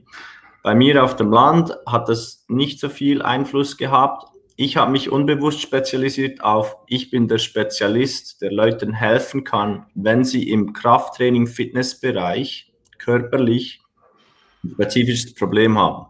Bei 0.62 0.75
mir 0.75 1.03
auf 1.03 1.16
dem 1.16 1.33
Land 1.33 1.75
hat 1.87 2.11
das 2.11 2.44
nicht 2.49 2.81
so 2.81 2.90
viel 2.90 3.23
Einfluss 3.23 3.79
gehabt. 3.79 4.29
Ich 4.57 4.77
habe 4.77 4.90
mich 4.90 5.11
unbewusst 5.11 5.62
spezialisiert 5.62 6.42
auf, 6.42 6.77
ich 6.87 7.11
bin 7.11 7.29
der 7.29 7.38
Spezialist, 7.38 8.42
der 8.42 8.53
Leuten 8.53 8.92
helfen 8.92 9.44
kann, 9.44 9.87
wenn 9.94 10.25
sie 10.25 10.51
im 10.51 10.75
Krafttraining, 10.75 11.47
Fitnessbereich 11.47 12.75
körperlich 12.99 13.81
ein 14.64 14.71
spezifisches 14.71 15.35
Problem 15.35 15.79
haben. 15.79 16.07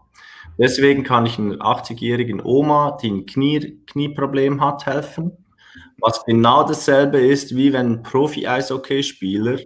Deswegen 0.57 1.03
kann 1.03 1.25
ich 1.25 1.39
einer 1.39 1.55
80-jährigen 1.55 2.41
Oma, 2.43 2.97
die 3.01 3.09
ein 3.09 3.25
Knie, 3.25 3.79
Knieproblem 3.87 4.59
hat, 4.61 4.85
helfen. 4.85 5.31
Was 5.99 6.25
genau 6.25 6.63
dasselbe 6.63 7.19
ist, 7.19 7.55
wie 7.55 7.71
wenn 7.71 7.93
ein 7.93 8.03
Profi-Eishockeyspieler 8.03 9.59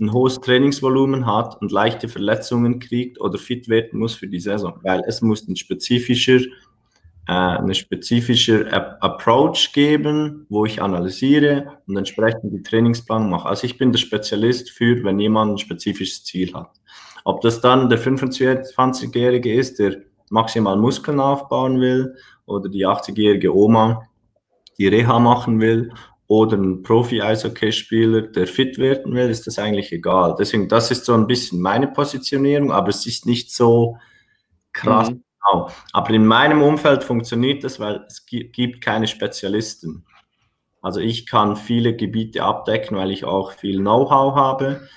ein 0.00 0.12
hohes 0.12 0.40
Trainingsvolumen 0.40 1.26
hat 1.26 1.60
und 1.60 1.70
leichte 1.70 2.08
Verletzungen 2.08 2.80
kriegt 2.80 3.20
oder 3.20 3.38
fit 3.38 3.68
werden 3.68 4.00
muss 4.00 4.14
für 4.14 4.26
die 4.26 4.40
Saison, 4.40 4.78
weil 4.82 5.02
es 5.06 5.22
muss 5.22 5.46
ein 5.46 5.56
spezifischer, 5.56 6.40
äh, 7.28 7.32
eine 7.32 7.74
spezifischer 7.74 8.72
Approach 9.00 9.72
geben, 9.72 10.46
wo 10.48 10.64
ich 10.64 10.82
analysiere 10.82 11.78
und 11.86 11.96
entsprechend 11.96 12.52
die 12.52 12.62
Trainingsplan 12.62 13.30
mache. 13.30 13.48
Also 13.48 13.64
ich 13.64 13.78
bin 13.78 13.92
der 13.92 13.98
Spezialist 13.98 14.70
für, 14.70 15.04
wenn 15.04 15.20
jemand 15.20 15.52
ein 15.52 15.58
spezifisches 15.58 16.24
Ziel 16.24 16.52
hat. 16.52 16.70
Ob 17.24 17.40
das 17.40 17.60
dann 17.60 17.88
der 17.88 17.98
25-Jährige 17.98 19.54
ist, 19.54 19.78
der 19.78 19.96
maximal 20.30 20.76
Muskeln 20.76 21.20
aufbauen 21.20 21.80
will 21.80 22.16
oder 22.46 22.68
die 22.68 22.86
80-jährige 22.86 23.54
Oma, 23.54 24.02
die 24.78 24.88
Reha 24.88 25.18
machen 25.18 25.60
will 25.60 25.92
oder 26.26 26.56
ein 26.56 26.82
Profi-Eishockey-Spieler, 26.82 28.22
der 28.22 28.46
fit 28.46 28.78
werden 28.78 29.14
will, 29.14 29.28
ist 29.28 29.46
das 29.46 29.58
eigentlich 29.58 29.92
egal. 29.92 30.34
Deswegen, 30.38 30.68
das 30.68 30.90
ist 30.90 31.04
so 31.04 31.12
ein 31.14 31.26
bisschen 31.26 31.60
meine 31.60 31.88
Positionierung, 31.88 32.72
aber 32.72 32.88
es 32.88 33.06
ist 33.06 33.26
nicht 33.26 33.52
so 33.52 33.98
krass. 34.72 35.10
Mhm. 35.10 35.22
Genau. 35.44 35.70
Aber 35.92 36.10
in 36.10 36.26
meinem 36.26 36.62
Umfeld 36.62 37.04
funktioniert 37.04 37.64
das, 37.64 37.80
weil 37.80 38.04
es 38.06 38.24
gibt 38.26 38.80
keine 38.80 39.06
Spezialisten. 39.06 40.04
Also 40.80 41.00
ich 41.00 41.26
kann 41.26 41.56
viele 41.56 41.94
Gebiete 41.94 42.42
abdecken, 42.42 42.96
weil 42.96 43.10
ich 43.10 43.24
auch 43.24 43.52
viel 43.52 43.78
Know-how 43.78 44.34
habe 44.34 44.88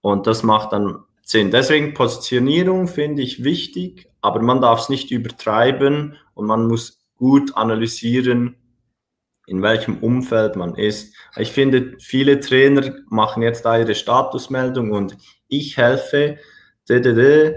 und 0.00 0.26
das 0.26 0.42
macht 0.42 0.72
dann 0.72 1.04
Sinn. 1.22 1.50
Deswegen 1.50 1.94
Positionierung 1.94 2.88
finde 2.88 3.22
ich 3.22 3.44
wichtig, 3.44 4.08
aber 4.20 4.40
man 4.42 4.60
darf 4.60 4.80
es 4.80 4.88
nicht 4.88 5.10
übertreiben 5.10 6.16
und 6.34 6.46
man 6.46 6.66
muss 6.66 7.00
gut 7.16 7.56
analysieren, 7.56 8.56
in 9.46 9.62
welchem 9.62 9.98
Umfeld 9.98 10.56
man 10.56 10.74
ist. 10.74 11.14
Ich 11.36 11.52
finde, 11.52 11.96
viele 12.00 12.40
Trainer 12.40 12.94
machen 13.08 13.42
jetzt 13.42 13.64
da 13.64 13.78
ihre 13.78 13.94
Statusmeldung 13.94 14.92
und 14.92 15.16
ich 15.48 15.76
helfe, 15.76 16.38
DDD, 16.88 17.56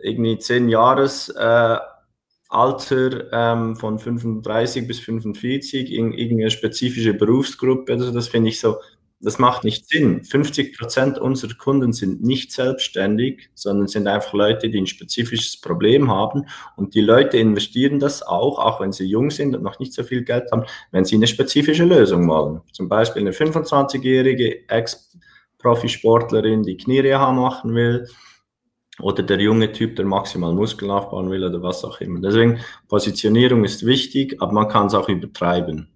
irgendwie 0.00 0.38
zehn 0.38 0.68
Jahres 0.68 1.28
äh, 1.30 1.76
Alter 2.48 3.32
ähm, 3.32 3.76
von 3.76 3.98
35 3.98 4.86
bis 4.86 5.00
45 5.00 5.92
in 5.92 6.12
irgendeine 6.12 6.50
spezifische 6.50 7.14
Berufsgruppe. 7.14 7.92
Also 7.92 8.12
das 8.12 8.28
finde 8.28 8.50
ich 8.50 8.60
so, 8.60 8.76
das 9.20 9.38
macht 9.38 9.64
nicht 9.64 9.88
Sinn. 9.88 10.24
50 10.24 10.76
Prozent 10.76 11.18
unserer 11.18 11.54
Kunden 11.54 11.92
sind 11.92 12.22
nicht 12.22 12.52
selbstständig, 12.52 13.48
sondern 13.54 13.88
sind 13.88 14.06
einfach 14.06 14.34
Leute, 14.34 14.68
die 14.68 14.78
ein 14.78 14.86
spezifisches 14.86 15.60
Problem 15.60 16.10
haben. 16.10 16.46
Und 16.76 16.94
die 16.94 17.00
Leute 17.00 17.38
investieren 17.38 17.98
das 17.98 18.22
auch, 18.22 18.58
auch 18.58 18.80
wenn 18.80 18.92
sie 18.92 19.06
jung 19.06 19.30
sind 19.30 19.56
und 19.56 19.62
noch 19.62 19.78
nicht 19.78 19.94
so 19.94 20.02
viel 20.02 20.22
Geld 20.22 20.52
haben, 20.52 20.64
wenn 20.90 21.06
sie 21.06 21.16
eine 21.16 21.26
spezifische 21.26 21.84
Lösung 21.84 22.28
wollen. 22.28 22.60
Zum 22.72 22.88
Beispiel 22.88 23.22
eine 23.22 23.32
25-jährige 23.32 24.68
Ex-Profisportlerin, 24.68 26.62
die 26.62 26.76
Kniereha 26.76 27.32
machen 27.32 27.74
will, 27.74 28.06
oder 29.00 29.22
der 29.22 29.40
junge 29.40 29.72
Typ, 29.72 29.96
der 29.96 30.06
maximal 30.06 30.54
Muskeln 30.54 30.90
aufbauen 30.90 31.30
will 31.30 31.44
oder 31.44 31.62
was 31.62 31.84
auch 31.84 32.00
immer. 32.00 32.20
Deswegen, 32.20 32.60
Positionierung 32.88 33.64
ist 33.64 33.84
wichtig, 33.84 34.40
aber 34.40 34.52
man 34.52 34.68
kann 34.68 34.86
es 34.86 34.94
auch 34.94 35.08
übertreiben. 35.08 35.88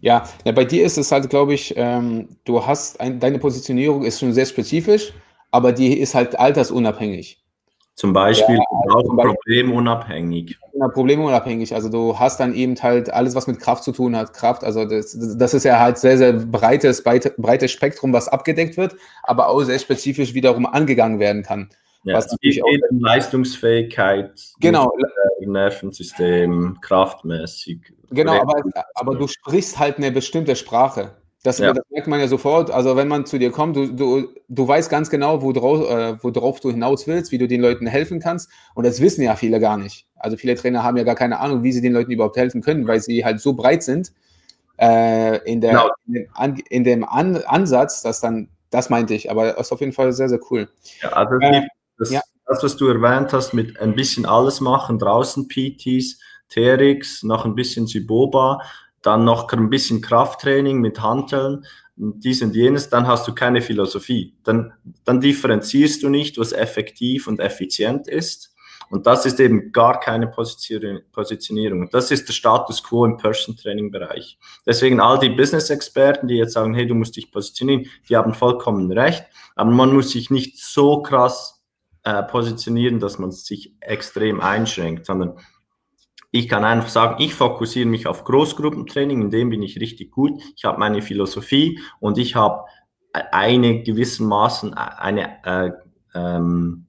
Ja, 0.00 0.28
ja, 0.44 0.52
bei 0.52 0.64
dir 0.64 0.84
ist 0.84 0.96
es 0.96 1.10
halt, 1.10 1.28
glaube 1.28 1.54
ich, 1.54 1.74
ähm, 1.76 2.28
du 2.44 2.64
hast 2.64 3.00
ein, 3.00 3.18
deine 3.18 3.38
Positionierung 3.38 4.04
ist 4.04 4.20
schon 4.20 4.32
sehr 4.32 4.46
spezifisch, 4.46 5.12
aber 5.50 5.72
die 5.72 5.98
ist 5.98 6.14
halt 6.14 6.38
altersunabhängig. 6.38 7.42
Zum 7.98 8.12
Beispiel 8.12 8.54
ja, 8.54 8.94
auch 8.94 9.02
problemunabhängig. 9.02 10.56
Problemunabhängig. 10.94 11.74
Also 11.74 11.88
du 11.88 12.16
hast 12.16 12.38
dann 12.38 12.54
eben 12.54 12.76
halt 12.80 13.10
alles, 13.10 13.34
was 13.34 13.48
mit 13.48 13.58
Kraft 13.58 13.82
zu 13.82 13.90
tun 13.90 14.14
hat. 14.14 14.32
Kraft, 14.34 14.62
also 14.62 14.84
das, 14.84 15.18
das 15.36 15.52
ist 15.52 15.64
ja 15.64 15.80
halt 15.80 15.98
sehr, 15.98 16.16
sehr 16.16 16.32
breites, 16.32 17.02
breites 17.02 17.72
Spektrum, 17.72 18.12
was 18.12 18.28
abgedeckt 18.28 18.76
wird, 18.76 18.94
aber 19.24 19.48
auch 19.48 19.62
sehr 19.64 19.80
spezifisch 19.80 20.32
wiederum 20.32 20.64
angegangen 20.64 21.18
werden 21.18 21.42
kann. 21.42 21.70
Ja, 22.08 22.16
was 22.16 22.30
natürlich 22.30 22.62
auch 22.62 22.68
Leistungsfähigkeit, 22.90 24.40
genau. 24.60 24.90
Nervensystem, 25.40 26.78
kraftmäßig. 26.80 27.92
Genau, 28.10 28.40
aber, 28.40 28.62
aber 28.94 29.14
du 29.14 29.26
sprichst 29.26 29.78
halt 29.78 29.98
eine 29.98 30.10
bestimmte 30.10 30.56
Sprache. 30.56 31.16
Das, 31.44 31.58
ja. 31.58 31.72
das, 31.72 31.84
merkt 31.90 32.08
man 32.08 32.18
ja 32.18 32.26
sofort. 32.26 32.70
Also 32.70 32.96
wenn 32.96 33.06
man 33.06 33.24
zu 33.24 33.38
dir 33.38 33.52
kommt, 33.52 33.76
du, 33.76 33.86
du, 33.86 34.28
du 34.48 34.68
weißt 34.68 34.90
ganz 34.90 35.08
genau, 35.08 35.40
worauf, 35.40 35.88
äh, 35.88 36.16
worauf 36.22 36.60
du 36.60 36.70
hinaus 36.70 37.06
willst, 37.06 37.30
wie 37.30 37.38
du 37.38 37.46
den 37.46 37.60
Leuten 37.60 37.86
helfen 37.86 38.18
kannst. 38.18 38.50
Und 38.74 38.84
das 38.84 39.00
wissen 39.00 39.22
ja 39.22 39.36
viele 39.36 39.60
gar 39.60 39.76
nicht. 39.76 40.06
Also 40.16 40.36
viele 40.36 40.56
Trainer 40.56 40.82
haben 40.82 40.96
ja 40.96 41.04
gar 41.04 41.14
keine 41.14 41.38
Ahnung, 41.38 41.62
wie 41.62 41.72
sie 41.72 41.80
den 41.80 41.92
Leuten 41.92 42.10
überhaupt 42.10 42.36
helfen 42.36 42.60
können, 42.60 42.88
weil 42.88 43.00
sie 43.00 43.24
halt 43.24 43.40
so 43.40 43.52
breit 43.52 43.84
sind 43.84 44.12
äh, 44.78 45.38
in, 45.50 45.60
der, 45.60 45.70
genau. 45.70 45.90
in 46.06 46.12
dem, 46.14 46.28
An, 46.34 46.62
in 46.70 46.84
dem 46.84 47.04
An 47.04 47.36
Ansatz, 47.36 48.02
dass 48.02 48.20
dann, 48.20 48.48
das 48.70 48.90
meinte 48.90 49.14
ich, 49.14 49.30
aber 49.30 49.52
das 49.52 49.68
ist 49.68 49.72
auf 49.72 49.80
jeden 49.80 49.92
Fall 49.92 50.12
sehr, 50.12 50.28
sehr 50.28 50.40
cool. 50.50 50.68
Ja, 51.02 51.10
also 51.10 51.36
äh, 51.40 51.62
das, 51.98 52.10
ja. 52.10 52.20
das, 52.46 52.62
was 52.62 52.76
du 52.76 52.86
erwähnt 52.86 53.32
hast, 53.32 53.52
mit 53.52 53.78
ein 53.80 53.94
bisschen 53.94 54.26
alles 54.26 54.60
machen, 54.60 54.98
draußen 54.98 55.48
PTs, 55.48 56.18
TRX, 56.48 57.22
noch 57.24 57.44
ein 57.44 57.54
bisschen 57.54 57.86
Siboba, 57.86 58.60
dann 59.02 59.24
noch 59.24 59.52
ein 59.52 59.70
bisschen 59.70 60.00
Krafttraining 60.00 60.80
mit 60.80 61.00
Hanteln, 61.00 61.64
dies 61.96 62.42
und 62.42 62.54
jenes, 62.54 62.88
dann 62.88 63.06
hast 63.06 63.26
du 63.26 63.34
keine 63.34 63.60
Philosophie. 63.60 64.34
Dann, 64.44 64.72
dann 65.04 65.20
differenzierst 65.20 66.02
du 66.02 66.08
nicht, 66.08 66.38
was 66.38 66.52
effektiv 66.52 67.26
und 67.26 67.40
effizient 67.40 68.06
ist. 68.08 68.54
Und 68.90 69.06
das 69.06 69.26
ist 69.26 69.38
eben 69.38 69.72
gar 69.72 70.00
keine 70.00 70.28
Positionierung. 70.28 71.90
Das 71.90 72.10
ist 72.10 72.28
der 72.28 72.32
Status 72.32 72.82
quo 72.82 73.04
im 73.04 73.18
Person-Training-Bereich. 73.18 74.38
Deswegen 74.64 75.00
all 75.00 75.18
die 75.18 75.28
Business-Experten, 75.28 76.26
die 76.26 76.36
jetzt 76.36 76.54
sagen, 76.54 76.72
hey, 76.74 76.86
du 76.86 76.94
musst 76.94 77.16
dich 77.16 77.30
positionieren, 77.30 77.86
die 78.08 78.16
haben 78.16 78.32
vollkommen 78.32 78.90
recht. 78.90 79.24
Aber 79.56 79.70
man 79.70 79.92
muss 79.92 80.10
sich 80.10 80.30
nicht 80.30 80.58
so 80.58 81.02
krass 81.02 81.57
äh, 82.08 82.22
positionieren, 82.22 83.00
dass 83.00 83.18
man 83.18 83.32
sich 83.32 83.74
extrem 83.80 84.40
einschränkt, 84.40 85.04
sondern 85.04 85.38
ich 86.30 86.48
kann 86.48 86.64
einfach 86.64 86.88
sagen, 86.88 87.22
ich 87.22 87.34
fokussiere 87.34 87.86
mich 87.86 88.06
auf 88.06 88.24
Großgruppentraining, 88.24 89.20
in 89.20 89.30
dem 89.30 89.50
bin 89.50 89.62
ich 89.62 89.78
richtig 89.78 90.10
gut. 90.10 90.40
Ich 90.56 90.64
habe 90.64 90.78
meine 90.78 91.02
Philosophie 91.02 91.78
und 92.00 92.16
ich 92.16 92.34
habe 92.34 92.64
eine 93.12 93.82
gewissermaßen 93.82 94.72
eine, 94.72 95.44
äh, 95.44 95.70
ähm, 96.14 96.86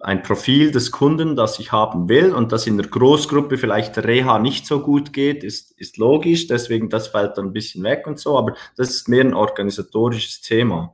ein 0.00 0.24
Profil 0.24 0.72
des 0.72 0.90
Kunden, 0.90 1.36
das 1.36 1.60
ich 1.60 1.70
haben 1.70 2.08
will 2.08 2.32
und 2.32 2.50
das 2.50 2.66
in 2.66 2.76
der 2.76 2.88
Großgruppe 2.88 3.56
vielleicht 3.56 3.98
Reha 3.98 4.40
nicht 4.40 4.66
so 4.66 4.80
gut 4.80 5.12
geht, 5.12 5.44
ist, 5.44 5.78
ist 5.78 5.96
logisch, 5.96 6.48
deswegen 6.48 6.88
das 6.88 7.06
fällt 7.06 7.38
dann 7.38 7.46
ein 7.46 7.52
bisschen 7.52 7.84
weg 7.84 8.08
und 8.08 8.18
so, 8.18 8.36
aber 8.36 8.54
das 8.76 8.90
ist 8.90 9.08
mehr 9.08 9.24
ein 9.24 9.34
organisatorisches 9.34 10.40
Thema. 10.40 10.92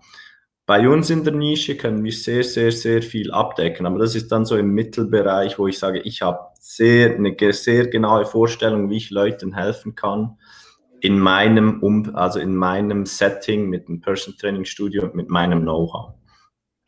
Bei 0.67 0.89
uns 0.89 1.11
in 1.11 1.23
der 1.23 1.33
Nische 1.33 1.77
können 1.77 2.03
wir 2.03 2.13
sehr, 2.13 2.43
sehr, 2.43 2.73
sehr 2.73 3.01
viel 3.01 3.31
abdecken, 3.31 3.87
aber 3.87 4.01
das 4.01 4.17
ist 4.17 4.33
dann 4.33 4.45
so 4.45 4.57
im 4.57 4.71
Mittelbereich, 4.71 5.61
wo 5.61 5.69
ich 5.69 5.79
sage, 5.79 6.01
ich 6.01 6.23
habe 6.23 6.41
sehr, 6.59 7.15
eine 7.15 7.37
sehr 7.53 7.87
genaue 7.87 8.27
Vorstellung, 8.27 8.91
wie 8.91 8.97
ich 8.97 9.11
Leuten 9.11 9.55
helfen 9.55 9.95
kann 9.95 10.39
in 11.01 11.21
meinem, 11.21 11.81
um, 11.83 12.17
also 12.17 12.41
in 12.41 12.57
meinem 12.57 13.07
Setting 13.07 13.69
mit 13.69 13.87
dem 13.87 14.01
Person 14.01 14.35
Training 14.37 14.65
Studio 14.65 15.05
und 15.05 15.15
mit 15.15 15.29
meinem 15.31 15.63
Know-how. 15.63 16.15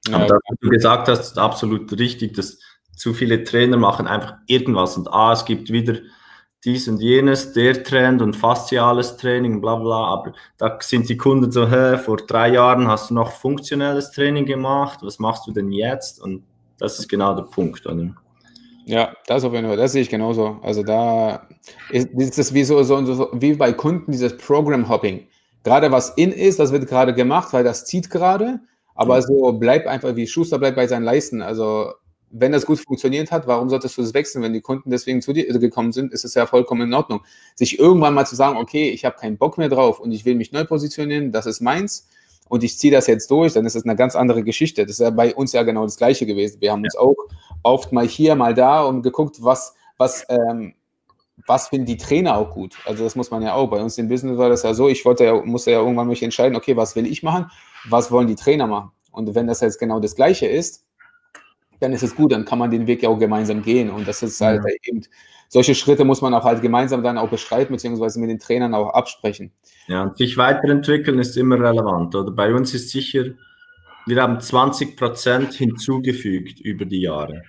Ja, 0.08 0.16
Aber 0.16 0.26
das, 0.26 0.40
was 0.48 0.58
du 0.60 0.68
gesagt 0.70 1.08
hast, 1.08 1.20
ist 1.20 1.38
absolut 1.38 1.96
richtig, 1.96 2.34
dass 2.34 2.58
zu 2.96 3.14
viele 3.14 3.44
Trainer 3.44 3.76
machen 3.76 4.08
einfach 4.08 4.34
irgendwas 4.48 4.96
und 4.96 5.06
ah, 5.12 5.32
es 5.32 5.44
gibt 5.44 5.70
wieder 5.70 5.98
dies 6.64 6.88
und 6.88 7.00
jenes, 7.00 7.52
der 7.52 7.84
Trend 7.84 8.20
und 8.20 8.34
fasziales 8.34 9.16
Training, 9.16 9.60
bla 9.60 9.76
bla, 9.76 10.06
aber 10.06 10.32
da 10.56 10.78
sind 10.80 11.08
die 11.08 11.16
Kunden 11.16 11.52
so, 11.52 11.68
hä, 11.68 11.96
vor 11.98 12.16
drei 12.16 12.50
Jahren 12.50 12.88
hast 12.88 13.10
du 13.10 13.14
noch 13.14 13.30
funktionelles 13.30 14.10
Training 14.10 14.44
gemacht, 14.44 15.00
was 15.02 15.18
machst 15.18 15.46
du 15.46 15.52
denn 15.52 15.70
jetzt? 15.70 16.20
Und 16.20 16.42
das 16.78 16.98
ist 16.98 17.08
genau 17.08 17.34
der 17.34 17.44
Punkt, 17.44 17.86
oder? 17.86 18.14
Ja, 18.86 19.14
das 19.26 19.44
auf 19.44 19.52
jeden 19.52 19.68
Fall, 19.68 19.76
das 19.76 19.92
sehe 19.92 20.02
ich 20.02 20.08
genauso. 20.08 20.58
Also 20.62 20.82
da 20.82 21.46
ist, 21.90 22.08
ist 22.08 22.38
das 22.38 22.54
wie 22.54 22.64
so, 22.64 22.82
so, 22.82 23.04
so, 23.04 23.28
wie 23.34 23.52
bei 23.54 23.72
Kunden 23.72 24.10
dieses 24.10 24.36
Program 24.36 24.88
Hopping. 24.88 25.28
Gerade 25.62 25.92
was 25.92 26.10
in 26.10 26.32
ist, 26.32 26.58
das 26.58 26.72
wird 26.72 26.88
gerade 26.88 27.12
gemacht, 27.12 27.52
weil 27.52 27.64
das 27.64 27.84
zieht 27.84 28.10
gerade, 28.10 28.60
aber 28.94 29.20
so 29.22 29.52
bleib 29.52 29.86
einfach 29.86 30.16
wie 30.16 30.26
Schuster 30.26 30.58
bleibt 30.58 30.76
bei 30.76 30.86
seinen 30.86 31.04
Leisten. 31.04 31.42
Also 31.42 31.92
wenn 32.30 32.52
das 32.52 32.66
gut 32.66 32.80
funktioniert 32.80 33.30
hat, 33.30 33.46
warum 33.46 33.68
solltest 33.68 33.96
du 33.96 34.02
das 34.02 34.14
wechseln? 34.14 34.42
Wenn 34.42 34.52
die 34.52 34.60
Kunden 34.60 34.90
deswegen 34.90 35.22
zu 35.22 35.32
dir 35.32 35.46
gekommen 35.58 35.92
sind, 35.92 36.12
ist 36.12 36.24
es 36.24 36.34
ja 36.34 36.46
vollkommen 36.46 36.82
in 36.82 36.94
Ordnung. 36.94 37.20
Sich 37.54 37.78
irgendwann 37.78 38.14
mal 38.14 38.26
zu 38.26 38.36
sagen, 38.36 38.58
okay, 38.58 38.90
ich 38.90 39.04
habe 39.04 39.16
keinen 39.16 39.38
Bock 39.38 39.58
mehr 39.58 39.68
drauf 39.68 40.00
und 40.00 40.12
ich 40.12 40.24
will 40.24 40.34
mich 40.34 40.52
neu 40.52 40.64
positionieren, 40.64 41.32
das 41.32 41.46
ist 41.46 41.60
meins 41.60 42.08
und 42.48 42.64
ich 42.64 42.78
ziehe 42.78 42.92
das 42.92 43.06
jetzt 43.06 43.30
durch, 43.30 43.52
dann 43.52 43.66
ist 43.66 43.76
das 43.76 43.84
eine 43.84 43.96
ganz 43.96 44.16
andere 44.16 44.42
Geschichte. 44.42 44.84
Das 44.84 44.92
ist 44.92 45.00
ja 45.00 45.10
bei 45.10 45.34
uns 45.34 45.52
ja 45.52 45.62
genau 45.62 45.84
das 45.84 45.96
Gleiche 45.96 46.26
gewesen. 46.26 46.60
Wir 46.60 46.72
haben 46.72 46.82
uns 46.82 46.96
auch 46.96 47.16
oft 47.62 47.92
mal 47.92 48.06
hier, 48.06 48.34
mal 48.34 48.54
da 48.54 48.82
und 48.82 49.02
geguckt, 49.02 49.36
was, 49.40 49.74
was, 49.96 50.24
ähm, 50.28 50.74
was 51.46 51.68
finden 51.68 51.86
die 51.86 51.96
Trainer 51.96 52.36
auch 52.36 52.50
gut. 52.50 52.76
Also 52.86 53.04
das 53.04 53.16
muss 53.16 53.30
man 53.30 53.42
ja 53.42 53.54
auch. 53.54 53.68
Bei 53.68 53.80
uns 53.80 53.98
im 53.98 54.08
Business 54.08 54.38
war 54.38 54.48
das 54.48 54.62
ja 54.62 54.74
so, 54.74 54.88
ich 54.88 55.04
wollte 55.04 55.24
ja, 55.24 55.34
musste 55.44 55.70
ja 55.70 55.78
irgendwann 55.78 56.08
mich 56.08 56.22
entscheiden, 56.22 56.56
okay, 56.56 56.76
was 56.76 56.96
will 56.96 57.06
ich 57.06 57.22
machen, 57.22 57.50
was 57.88 58.10
wollen 58.10 58.26
die 58.26 58.34
Trainer 58.34 58.66
machen. 58.66 58.92
Und 59.12 59.34
wenn 59.34 59.46
das 59.46 59.60
jetzt 59.60 59.78
genau 59.78 60.00
das 60.00 60.14
Gleiche 60.14 60.46
ist, 60.46 60.84
dann 61.80 61.92
ist 61.92 62.02
es 62.02 62.14
gut, 62.14 62.32
dann 62.32 62.44
kann 62.44 62.58
man 62.58 62.70
den 62.70 62.86
Weg 62.86 63.02
ja 63.02 63.08
auch 63.08 63.18
gemeinsam 63.18 63.62
gehen. 63.62 63.90
Und 63.90 64.06
das 64.08 64.22
ist 64.22 64.40
halt 64.40 64.62
ja. 64.64 64.74
eben, 64.84 65.02
solche 65.48 65.74
Schritte 65.74 66.04
muss 66.04 66.20
man 66.20 66.34
auch 66.34 66.44
halt 66.44 66.62
gemeinsam 66.62 67.02
dann 67.02 67.18
auch 67.18 67.28
bestreiten, 67.28 67.74
beziehungsweise 67.74 68.20
mit 68.20 68.30
den 68.30 68.38
Trainern 68.38 68.74
auch 68.74 68.90
absprechen. 68.90 69.52
Ja, 69.86 70.02
und 70.02 70.18
sich 70.18 70.36
weiterentwickeln 70.36 71.18
ist 71.18 71.36
immer 71.36 71.56
relevant. 71.56 72.14
Oder 72.14 72.30
bei 72.30 72.52
uns 72.52 72.74
ist 72.74 72.90
sicher, 72.90 73.24
wir 74.06 74.22
haben 74.22 74.40
20 74.40 74.96
Prozent 74.96 75.54
hinzugefügt 75.54 76.60
über 76.60 76.84
die 76.84 77.02
Jahre. 77.02 77.42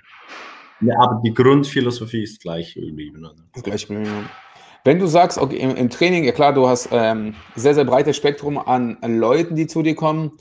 Ja, 0.82 0.96
aber 1.00 1.22
die 1.24 1.34
Grundphilosophie 1.34 2.24
ist 2.24 2.42
gleich 2.42 2.74
geblieben. 2.74 3.26
Oder? 3.26 3.36
Gleich 3.64 3.88
geblieben, 3.88 4.06
ja. 4.06 4.30
Wenn 4.86 5.00
du 5.00 5.08
sagst, 5.08 5.38
okay, 5.38 5.58
im, 5.58 5.76
im, 5.76 5.90
Training, 5.90 6.24
ja 6.24 6.32
klar, 6.32 6.54
du 6.54 6.68
hast 6.68 6.90
ähm, 6.92 7.36
sehr, 7.56 7.76
sehr 7.76 7.84
breites 7.84 8.16
Spektrum 8.16 8.58
an, 8.58 8.98
an 9.02 9.20
Leuten, 9.20 9.56
die 9.56 9.68
zu 9.68 9.84
dir 9.84 9.96
kommen. 9.96 10.32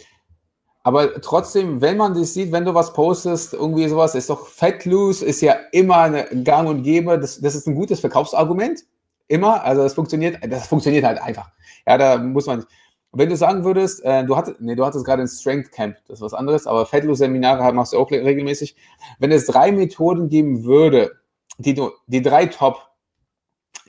Aber 0.83 1.21
trotzdem, 1.21 1.81
wenn 1.81 1.97
man 1.97 2.15
das 2.15 2.35
sieht, 2.35 2.53
wenn 2.53 2.65
du 2.65 2.75
was 2.75 2.93
postest, 2.93 3.53
irgendwie 3.53 3.89
sowas, 3.89 4.15
ist 4.15 4.31
doch 4.31 4.47
Fat 4.47 4.85
Loose, 4.85 5.25
ist 5.25 5.41
ja 5.41 5.57
immer 5.73 5.99
eine 5.99 6.25
Gang 6.45 6.69
und 6.69 6.83
Gäbe. 6.83 7.19
Das, 7.19 7.41
das 7.41 7.55
ist 7.55 7.67
ein 7.67 7.75
gutes 7.75 8.01
Verkaufsargument. 8.01 8.85
Immer. 9.27 9.63
Also 9.65 9.83
das 9.83 9.95
funktioniert, 9.95 10.39
das 10.49 10.67
funktioniert 10.67 11.05
halt 11.05 11.21
einfach. 11.21 11.51
Ja, 11.87 11.99
da 11.99 12.19
muss 12.19 12.47
man. 12.47 12.65
Wenn 13.13 13.31
du 13.31 13.37
sagen 13.37 13.65
würdest, 13.65 14.05
äh, 14.05 14.25
du 14.25 14.37
hattest, 14.37 14.61
nee, 14.61 14.75
du 14.75 14.85
hattest 14.85 15.05
gerade 15.05 15.23
ein 15.23 15.29
Strength 15.29 15.73
Camp, 15.73 15.97
das 16.07 16.19
ist 16.19 16.23
was 16.23 16.35
anderes, 16.35 16.67
aber 16.67 16.85
Fat 16.85 17.05
Loose 17.05 17.21
Seminare 17.21 17.73
machst 17.73 17.95
du 17.95 17.99
auch 17.99 18.11
regelmäßig. 18.11 18.77
Wenn 19.19 19.33
es 19.33 19.47
drei 19.47 19.73
Methoden 19.73 20.29
geben 20.29 20.65
würde, 20.65 21.13
die 21.57 21.73
du, 21.73 21.91
die 22.07 22.21
drei 22.21 22.47
Top, 22.47 22.83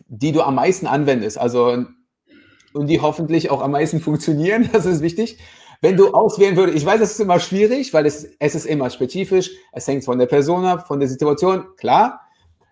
die 0.08 0.32
du 0.32 0.42
am 0.42 0.56
meisten 0.56 0.88
anwendest, 0.88 1.38
also 1.38 1.86
und 2.74 2.88
die 2.88 3.02
hoffentlich 3.02 3.52
auch 3.52 3.62
am 3.62 3.72
meisten 3.72 4.00
funktionieren, 4.02 4.70
das 4.72 4.86
ist 4.86 5.02
wichtig. 5.02 5.38
Wenn 5.82 5.96
du 5.96 6.14
auswählen 6.14 6.58
würdest, 6.58 6.78
ich 6.78 6.86
weiß, 6.86 7.00
es 7.00 7.12
ist 7.12 7.20
immer 7.22 7.40
schwierig, 7.40 7.94
weil 7.94 8.06
es, 8.06 8.28
es 8.40 8.56
ist 8.56 8.66
immer 8.66 8.90
spezifisch, 8.90 9.52
es 9.72 9.88
hängt 9.88 10.04
von 10.04 10.20
der 10.20 10.26
Person 10.26 10.66
ab, 10.66 10.88
von 10.88 11.00
der 11.00 11.08
Situation, 11.08 11.68
klar, 11.78 12.22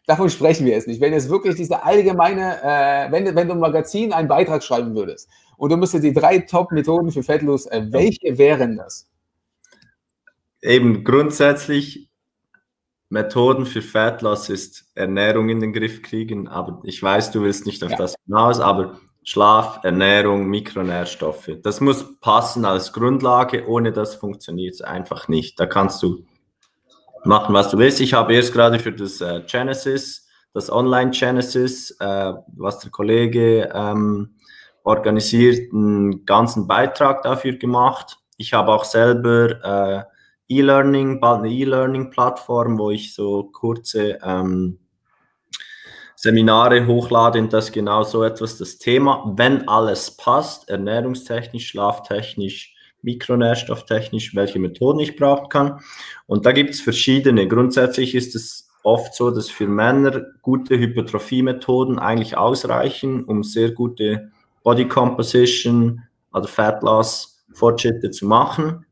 davon 0.07 0.29
sprechen 0.29 0.65
wir 0.65 0.73
jetzt 0.73 0.87
nicht. 0.87 0.99
Wenn 0.99 1.13
es 1.13 1.29
wirklich 1.29 1.55
diese 1.55 1.83
allgemeine, 1.83 2.57
äh, 2.61 3.11
wenn, 3.11 3.33
wenn 3.33 3.47
du 3.47 3.53
im 3.53 3.59
Magazin 3.59 4.11
einen 4.11 4.27
Beitrag 4.27 4.61
schreiben 4.61 4.93
würdest 4.93 5.29
und 5.55 5.71
du 5.71 5.77
müsstest 5.77 6.03
die 6.03 6.13
drei 6.13 6.39
Top-Methoden 6.39 7.11
für 7.11 7.23
Fettlos, 7.23 7.65
äh, 7.67 7.85
welche 7.91 8.37
wären 8.37 8.75
das? 8.75 9.07
Eben 10.61 11.05
grundsätzlich 11.05 12.09
Methoden 13.09 13.65
für 13.65 13.81
Fettloss 13.81 14.49
ist 14.49 14.91
Ernährung 14.95 15.47
in 15.47 15.61
den 15.61 15.71
Griff 15.71 16.01
kriegen, 16.01 16.49
aber 16.49 16.81
ich 16.83 17.01
weiß, 17.01 17.31
du 17.31 17.41
willst 17.41 17.65
nicht 17.65 17.83
auf 17.83 17.91
ja. 17.91 17.97
das 17.97 18.15
hinaus, 18.25 18.59
aber 18.59 18.99
Schlaf, 19.27 19.81
Ernährung, 19.83 20.47
Mikronährstoffe. 20.47 21.49
Das 21.61 21.81
muss 21.81 22.17
passen 22.21 22.63
als 22.63 22.93
Grundlage, 22.93 23.67
ohne 23.67 23.91
das 23.91 24.15
funktioniert 24.15 24.75
es 24.75 24.81
einfach 24.81 25.27
nicht. 25.27 25.59
Da 25.59 25.65
kannst 25.65 26.01
du 26.01 26.23
machen, 27.25 27.53
was 27.53 27.69
du 27.69 27.77
willst. 27.77 27.99
Ich 27.99 28.13
habe 28.13 28.33
erst 28.33 28.53
gerade 28.53 28.79
für 28.79 28.93
das 28.93 29.19
äh, 29.19 29.41
Genesis, 29.45 30.29
das 30.53 30.71
Online 30.71 31.11
Genesis, 31.11 31.91
äh, 31.99 32.35
was 32.55 32.79
der 32.79 32.89
Kollege 32.89 33.69
ähm, 33.73 34.37
organisiert, 34.85 35.73
einen 35.73 36.25
ganzen 36.25 36.65
Beitrag 36.65 37.21
dafür 37.23 37.57
gemacht. 37.57 38.19
Ich 38.37 38.53
habe 38.53 38.71
auch 38.71 38.85
selber 38.85 40.07
äh, 40.47 40.55
E-Learning, 40.55 41.19
bald 41.19 41.39
eine 41.39 41.49
E-Learning-Plattform, 41.49 42.79
wo 42.79 42.91
ich 42.91 43.13
so 43.13 43.43
kurze 43.43 44.19
ähm, 44.23 44.79
Seminare 46.19 46.87
hochlade 46.87 47.37
und 47.37 47.53
das 47.53 47.71
genau 47.71 48.01
so 48.01 48.23
etwas 48.23 48.57
das 48.57 48.79
Thema, 48.79 49.33
wenn 49.37 49.67
alles 49.67 50.17
passt, 50.17 50.67
ernährungstechnisch, 50.67 51.67
schlaftechnisch, 51.67 52.73
mikronährstofftechnisch, 53.03 54.33
welche 54.33 54.57
Methoden 54.57 54.99
ich 54.99 55.15
brauchen 55.15 55.49
kann. 55.49 55.79
Und 56.25 56.47
da 56.47 56.53
gibt 56.53 56.71
es 56.71 56.81
verschiedene. 56.81 57.47
Grundsätzlich 57.47 58.15
ist 58.15 58.33
es 58.33 58.67
oft 58.81 59.13
so, 59.13 59.29
dass 59.29 59.51
für 59.51 59.67
Männer 59.67 60.25
gute 60.41 60.79
Hypertrophie-Methoden 60.79 61.99
eigentlich 61.99 62.35
ausreichen, 62.35 63.23
um 63.23 63.43
sehr 63.43 63.69
gute 63.69 64.31
Body 64.63 64.87
Composition, 64.87 66.01
also 66.31 66.47
Fat 66.47 66.81
Loss 66.81 67.45
Fortschritte 67.53 68.09
zu 68.09 68.25
machen. 68.25 68.86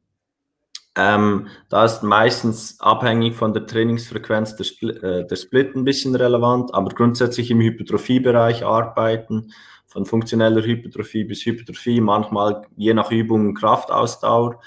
Ähm, 0.98 1.48
da 1.70 1.84
ist 1.84 2.04
meistens 2.04 2.80
abhängig 2.80 3.36
von 3.36 3.54
der 3.54 3.66
Trainingsfrequenz 3.66 4.56
der, 4.56 4.64
Spl 4.64 4.90
äh, 5.04 5.28
der 5.28 5.36
Split 5.36 5.76
ein 5.76 5.84
bisschen 5.84 6.16
relevant, 6.16 6.74
aber 6.74 6.90
grundsätzlich 6.90 7.52
im 7.52 7.60
Hypertrophiebereich 7.60 8.66
arbeiten, 8.66 9.52
von 9.88 10.06
funktioneller 10.06 10.64
Hypertrophie 10.64 11.26
bis 11.26 11.46
Hypertrophie, 11.46 12.02
manchmal 12.02 12.66
je 12.76 12.94
nach 12.94 13.12
Übung 13.12 13.54
Kraftausdauer, 13.54 14.60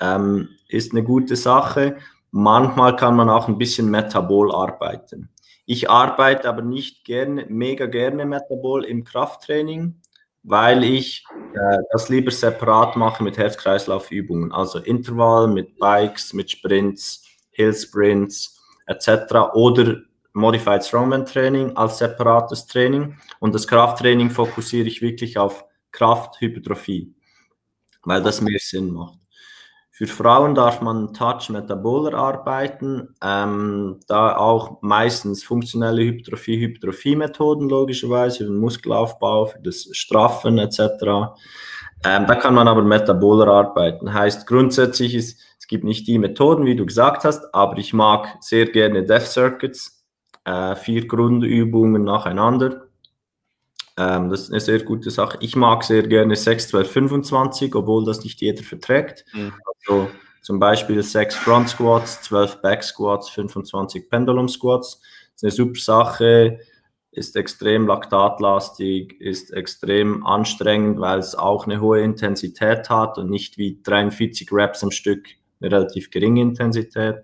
ähm, 0.00 0.48
ist 0.68 0.92
eine 0.92 1.04
gute 1.04 1.36
Sache. 1.36 1.96
Manchmal 2.30 2.96
kann 2.96 3.16
man 3.16 3.30
auch 3.30 3.48
ein 3.48 3.58
bisschen 3.58 3.90
Metabol 3.90 4.52
arbeiten. 4.52 5.30
Ich 5.64 5.90
arbeite 5.90 6.48
aber 6.48 6.62
nicht 6.62 7.04
gerne, 7.04 7.46
mega 7.48 7.86
gerne 7.86 8.26
Metabol 8.26 8.84
im 8.84 9.04
Krafttraining, 9.04 9.96
weil 10.46 10.84
ich 10.84 11.24
äh, 11.54 11.78
das 11.90 12.08
lieber 12.08 12.30
separat 12.30 12.96
mache 12.96 13.22
mit 13.22 13.36
Herz-Kreislauf-Übungen, 13.36 14.52
also 14.52 14.78
Intervall 14.78 15.48
mit 15.48 15.76
Bikes, 15.78 16.32
mit 16.32 16.50
Sprints, 16.50 17.24
Hill-Sprints 17.50 18.62
etc. 18.86 19.34
Oder 19.54 20.02
Modified 20.34 20.84
Strongman 20.84 21.26
Training 21.26 21.76
als 21.76 21.98
separates 21.98 22.66
Training 22.66 23.16
und 23.40 23.54
das 23.54 23.66
Krafttraining 23.66 24.30
fokussiere 24.30 24.86
ich 24.86 25.02
wirklich 25.02 25.36
auf 25.36 25.64
Krafthypertrophie, 25.90 27.12
weil 28.04 28.22
das 28.22 28.40
mehr 28.40 28.60
Sinn 28.60 28.92
macht. 28.92 29.18
Für 29.96 30.06
Frauen 30.06 30.54
darf 30.54 30.82
man 30.82 31.14
Touch 31.14 31.48
Metaboler 31.48 32.12
arbeiten, 32.18 33.14
ähm, 33.24 33.98
da 34.06 34.36
auch 34.36 34.82
meistens 34.82 35.42
funktionelle 35.42 36.02
Hypertrophie, 36.02 36.60
Hypertrophie-Methoden 36.60 37.70
logischerweise, 37.70 38.36
für 38.36 38.44
den 38.44 38.58
Muskelaufbau, 38.58 39.46
für 39.46 39.58
das 39.60 39.88
Straffen 39.92 40.58
etc. 40.58 40.80
Ähm, 42.04 42.26
da 42.26 42.34
kann 42.34 42.52
man 42.52 42.68
aber 42.68 42.82
Metaboler 42.82 43.46
arbeiten. 43.46 44.12
Heißt 44.12 44.46
grundsätzlich 44.46 45.14
ist, 45.14 45.40
es 45.58 45.66
gibt 45.66 45.84
nicht 45.84 46.06
die 46.06 46.18
Methoden, 46.18 46.66
wie 46.66 46.76
du 46.76 46.84
gesagt 46.84 47.24
hast, 47.24 47.54
aber 47.54 47.78
ich 47.78 47.94
mag 47.94 48.36
sehr 48.40 48.66
gerne 48.66 49.02
Death 49.02 49.28
Circuits, 49.28 50.04
äh, 50.44 50.76
vier 50.76 51.06
Grundübungen 51.06 52.04
nacheinander. 52.04 52.86
Ähm, 53.98 54.28
das 54.28 54.42
ist 54.42 54.50
eine 54.50 54.60
sehr 54.60 54.82
gute 54.82 55.10
Sache. 55.10 55.38
Ich 55.40 55.56
mag 55.56 55.82
sehr 55.82 56.02
gerne 56.02 56.36
6, 56.36 56.68
12, 56.68 56.90
25, 56.90 57.74
obwohl 57.74 58.04
das 58.04 58.22
nicht 58.22 58.40
jeder 58.42 58.62
verträgt. 58.62 59.24
Mhm. 59.32 59.54
Also 59.86 60.10
zum 60.42 60.58
Beispiel 60.58 61.02
6 61.02 61.34
Front 61.34 61.70
Squats, 61.70 62.22
12 62.22 62.62
Back 62.62 62.82
Squats, 62.82 63.28
25 63.30 64.08
Pendulum 64.08 64.48
Squats. 64.48 65.00
Das 65.00 65.42
ist 65.42 65.44
eine 65.44 65.52
super 65.52 65.80
Sache, 65.80 66.60
ist 67.12 67.34
extrem 67.36 67.86
laktatlastig, 67.86 69.20
ist 69.20 69.52
extrem 69.52 70.24
anstrengend, 70.24 71.00
weil 71.00 71.18
es 71.18 71.34
auch 71.34 71.66
eine 71.66 71.80
hohe 71.80 72.00
Intensität 72.00 72.88
hat 72.90 73.18
und 73.18 73.30
nicht 73.30 73.58
wie 73.58 73.80
43 73.82 74.52
Reps 74.52 74.84
am 74.84 74.90
Stück 74.90 75.26
eine 75.60 75.72
relativ 75.72 76.10
geringe 76.10 76.42
Intensität. 76.42 77.16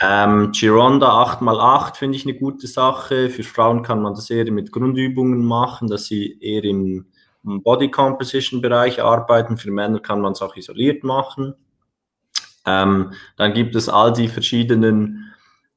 Ähm, 0.00 0.52
Gironda 0.52 1.22
8x8 1.22 1.96
finde 1.96 2.16
ich 2.16 2.26
eine 2.26 2.38
gute 2.38 2.66
Sache. 2.66 3.30
Für 3.30 3.42
Frauen 3.42 3.82
kann 3.82 4.02
man 4.02 4.14
das 4.14 4.28
eher 4.30 4.50
mit 4.52 4.70
Grundübungen 4.70 5.44
machen, 5.44 5.88
dass 5.88 6.06
sie 6.06 6.38
eher 6.40 6.64
im 6.64 7.06
Body 7.46 7.90
Composition 7.90 8.60
Bereich 8.60 9.02
arbeiten. 9.02 9.56
Für 9.56 9.70
Männer 9.70 10.00
kann 10.00 10.20
man 10.20 10.32
es 10.32 10.42
auch 10.42 10.56
isoliert 10.56 11.04
machen. 11.04 11.54
Ähm, 12.66 13.12
dann 13.36 13.54
gibt 13.54 13.76
es 13.76 13.88
all 13.88 14.12
die 14.12 14.28
verschiedenen 14.28 15.32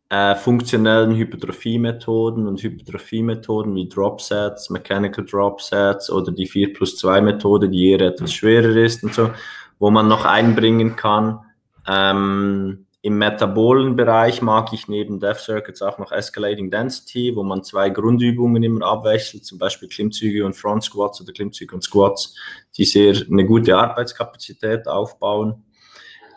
äh, 0.09 0.35
funktionellen 0.35 1.15
Hypertrophie-Methoden 1.15 2.47
und 2.47 2.63
Hypertrophie-Methoden 2.63 3.75
wie 3.75 3.87
Drop 3.87 4.21
Sets, 4.21 4.71
Mechanical 4.71 5.23
Drop 5.23 5.61
Sets 5.61 6.09
oder 6.09 6.31
die 6.31 6.47
4 6.47 6.73
plus 6.73 6.97
2 6.97 7.21
Methode, 7.21 7.69
die 7.69 7.91
eher 7.91 8.01
etwas 8.01 8.33
schwerer 8.33 8.75
ist 8.75 9.03
und 9.03 9.13
so, 9.13 9.29
wo 9.77 9.91
man 9.91 10.07
noch 10.07 10.25
einbringen 10.25 10.95
kann. 10.95 11.39
Ähm, 11.87 12.87
im 13.01 13.17
metabolen 13.17 13.95
Bereich 13.95 14.41
mag 14.41 14.73
ich 14.73 14.89
neben 14.89 15.19
Death 15.19 15.37
Circuits 15.37 15.81
auch 15.81 15.99
noch 15.99 16.11
Escalating 16.11 16.69
Density, 16.69 17.33
wo 17.33 17.43
man 17.43 17.63
zwei 17.63 17.89
Grundübungen 17.89 18.61
immer 18.61 18.85
abwechselt, 18.85 19.45
zum 19.45 19.57
Beispiel 19.57 19.87
Klimmzüge 19.87 20.45
und 20.45 20.55
Front 20.55 20.83
Squats 20.83 21.21
oder 21.21 21.31
Klimmzüge 21.31 21.73
und 21.73 21.81
Squats, 21.81 22.35
die 22.75 22.83
sehr 22.83 23.15
eine 23.31 23.45
gute 23.45 23.77
Arbeitskapazität 23.77 24.87
aufbauen. 24.87 25.63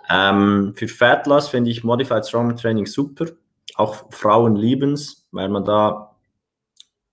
Ähm, 0.09 0.73
für 0.77 0.87
Fat 0.87 1.27
Loss 1.27 1.49
finde 1.49 1.71
ich 1.71 1.83
Modified 1.83 2.27
Strongman 2.27 2.57
Training 2.57 2.87
super. 2.87 3.27
Auch 3.75 4.13
Frauen 4.13 4.55
lieben 4.55 4.93
es, 4.93 5.27
weil 5.33 5.49
man 5.49 5.65
da 5.65 6.15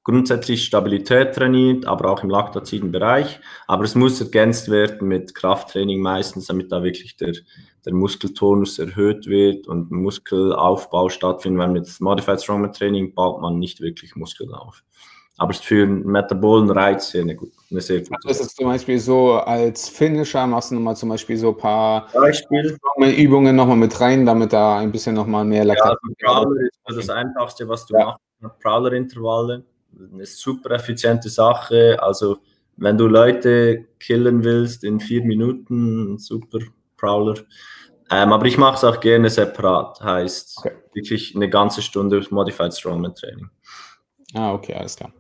grundsätzlich 0.04 0.66
Stabilität 0.66 1.34
trainiert, 1.34 1.86
aber 1.86 2.12
auch 2.12 2.24
im 2.24 2.30
laktaziden 2.30 2.92
Bereich. 2.92 3.40
Aber 3.68 3.84
es 3.84 3.96
muss 3.96 4.20
ergänzt 4.22 4.70
werden 4.70 5.08
mit 5.08 5.34
Krafttraining 5.34 6.02
meistens, 6.02 6.48
damit 6.48 6.72
da 6.72 6.84
wirklich 6.84 7.16
der, 7.18 7.34
der 7.86 7.94
Muskeltonus 7.94 8.80
erhöht 8.80 9.28
wird 9.28 9.68
und 9.68 9.92
Muskelaufbau 9.92 11.10
stattfindet, 11.10 11.60
weil 11.60 11.72
mit 11.72 12.02
Modified 12.02 12.42
Strongman 12.42 12.74
Training 12.74 13.14
baut 13.14 13.42
man 13.42 13.60
nicht 13.60 13.82
wirklich 13.82 14.16
Muskeln 14.16 14.54
auf. 14.54 14.84
Aber 15.38 15.52
es 15.52 15.60
ist 15.60 15.66
für 15.66 15.84
einen 15.84 16.06
metabolen 16.06 16.70
Reiz 16.70 17.16
eine, 17.16 17.34
gut, 17.34 17.52
eine 17.72 17.80
sehr 17.80 18.02
gute 18.02 18.12
also 18.26 18.44
ist 18.44 18.58
zum 18.58 18.66
Beispiel 18.66 19.00
so, 19.00 19.36
als 19.36 19.88
Finisher 19.88 20.46
machst 20.46 20.72
du 20.72 20.76
nochmal 20.76 20.98
zum 20.98 21.08
Beispiel 21.08 21.38
so 21.38 21.52
ein 21.52 21.58
paar 21.58 22.08
Beispiel. 22.14 22.78
Übungen 23.18 23.56
nochmal 23.56 23.78
mit 23.78 24.00
rein, 24.02 24.26
damit 24.26 24.52
da 24.52 24.80
ein 24.80 24.92
bisschen 24.92 25.16
nochmal 25.16 25.46
mehr 25.46 25.64
Laktat 25.64 25.98
ja, 26.20 26.30
also 26.30 26.46
Prowler 26.46 26.62
ist 26.66 26.98
das 26.98 27.10
Einfachste, 27.10 27.70
was 27.70 27.86
du 27.86 27.98
ja. 27.98 28.06
machst. 28.06 28.22
Prowler-Intervalle, 28.62 29.64
eine 30.14 30.26
super 30.26 30.72
effiziente 30.72 31.30
Sache. 31.30 31.98
Also 32.02 32.40
wenn 32.76 32.98
du 32.98 33.08
Leute 33.08 33.86
killen 34.00 34.44
willst 34.44 34.84
in 34.84 35.00
vier 35.00 35.24
Minuten, 35.24 36.18
super 36.18 36.60
Prowler. 37.00 37.36
Ähm, 38.12 38.34
aber 38.34 38.46
ich 38.46 38.58
mache 38.58 38.76
es 38.76 38.84
auch 38.84 39.00
gerne 39.00 39.30
separat, 39.30 40.02
heißt 40.02 40.58
okay. 40.58 40.72
wirklich 40.94 41.36
eine 41.36 41.50
ganze 41.50 41.82
Stunde 41.82 42.26
Modified 42.32 42.74
Strongman 42.74 43.14
Training. 43.14 43.50
Ah, 44.34 44.54
okay, 44.54 44.74
alles 44.74 44.96
klar. 44.96 45.12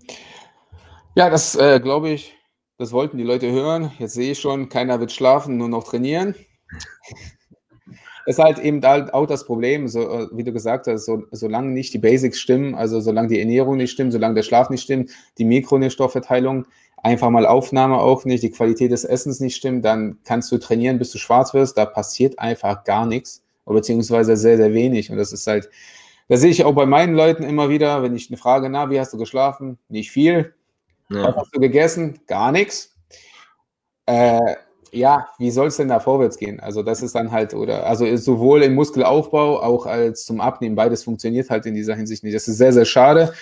Ja, 1.15 1.29
das 1.29 1.55
äh, 1.55 1.79
glaube 1.79 2.09
ich, 2.09 2.35
das 2.77 2.91
wollten 2.91 3.17
die 3.17 3.23
Leute 3.23 3.51
hören. 3.51 3.91
Jetzt 3.99 4.13
sehe 4.13 4.31
ich 4.31 4.39
schon, 4.39 4.69
keiner 4.69 4.99
wird 4.99 5.11
schlafen, 5.11 5.57
nur 5.57 5.69
noch 5.69 5.83
trainieren. 5.83 6.35
Das 8.25 8.37
ist 8.37 8.43
halt 8.43 8.59
eben 8.59 8.83
auch 8.85 9.25
das 9.25 9.43
Problem, 9.43 9.87
so, 9.87 10.01
äh, 10.01 10.27
wie 10.31 10.43
du 10.43 10.53
gesagt 10.53 10.85
hast, 10.85 11.05
so, 11.05 11.23
solange 11.31 11.71
nicht 11.71 11.95
die 11.95 11.97
Basics 11.97 12.37
stimmen, 12.39 12.75
also 12.75 13.01
solange 13.01 13.29
die 13.29 13.39
Ernährung 13.39 13.77
nicht 13.77 13.89
stimmt, 13.89 14.13
solange 14.13 14.35
der 14.35 14.43
Schlaf 14.43 14.69
nicht 14.69 14.83
stimmt, 14.83 15.09
die 15.39 15.45
Mikronährstoffverteilung, 15.45 16.67
einfach 17.03 17.29
mal 17.29 17.45
Aufnahme 17.45 17.97
auch 17.97 18.25
nicht, 18.25 18.43
die 18.43 18.51
Qualität 18.51 18.91
des 18.91 19.03
Essens 19.03 19.39
nicht 19.39 19.55
stimmt, 19.55 19.85
dann 19.85 20.17
kannst 20.23 20.51
du 20.51 20.57
trainieren, 20.57 20.99
bis 20.99 21.11
du 21.11 21.17
schwarz 21.17 21.53
wirst, 21.53 21.77
da 21.77 21.85
passiert 21.85 22.39
einfach 22.39 22.83
gar 22.83 23.05
nichts, 23.05 23.43
beziehungsweise 23.65 24.35
sehr, 24.35 24.57
sehr 24.57 24.73
wenig. 24.73 25.11
Und 25.11 25.17
das 25.17 25.31
ist 25.31 25.47
halt, 25.47 25.69
da 26.27 26.37
sehe 26.37 26.51
ich 26.51 26.63
auch 26.63 26.73
bei 26.73 26.85
meinen 26.85 27.15
Leuten 27.15 27.43
immer 27.43 27.69
wieder, 27.69 28.03
wenn 28.03 28.15
ich 28.15 28.29
eine 28.29 28.37
Frage, 28.37 28.69
na, 28.69 28.89
wie 28.89 28.99
hast 28.99 29.13
du 29.13 29.17
geschlafen? 29.17 29.77
Nicht 29.89 30.11
viel. 30.11 30.53
Ja. 31.09 31.23
Was 31.23 31.35
hast 31.35 31.55
du 31.55 31.59
gegessen? 31.59 32.19
Gar 32.27 32.51
nichts. 32.51 32.95
Äh, 34.05 34.55
ja, 34.91 35.27
wie 35.37 35.51
soll 35.51 35.67
es 35.67 35.77
denn 35.77 35.87
da 35.87 35.99
vorwärts 35.99 36.37
gehen? 36.37 36.59
Also 36.59 36.83
das 36.83 37.01
ist 37.01 37.15
dann 37.15 37.31
halt, 37.31 37.53
oder 37.53 37.85
also 37.85 38.15
sowohl 38.15 38.63
im 38.63 38.75
Muskelaufbau 38.75 39.61
auch 39.61 39.85
als 39.85 40.25
zum 40.25 40.41
Abnehmen, 40.41 40.75
beides 40.75 41.03
funktioniert 41.03 41.49
halt 41.49 41.65
in 41.65 41.75
dieser 41.75 41.95
Hinsicht 41.95 42.23
nicht. 42.23 42.35
Das 42.35 42.47
ist 42.47 42.57
sehr, 42.57 42.73
sehr 42.73 42.85
schade. 42.85 43.33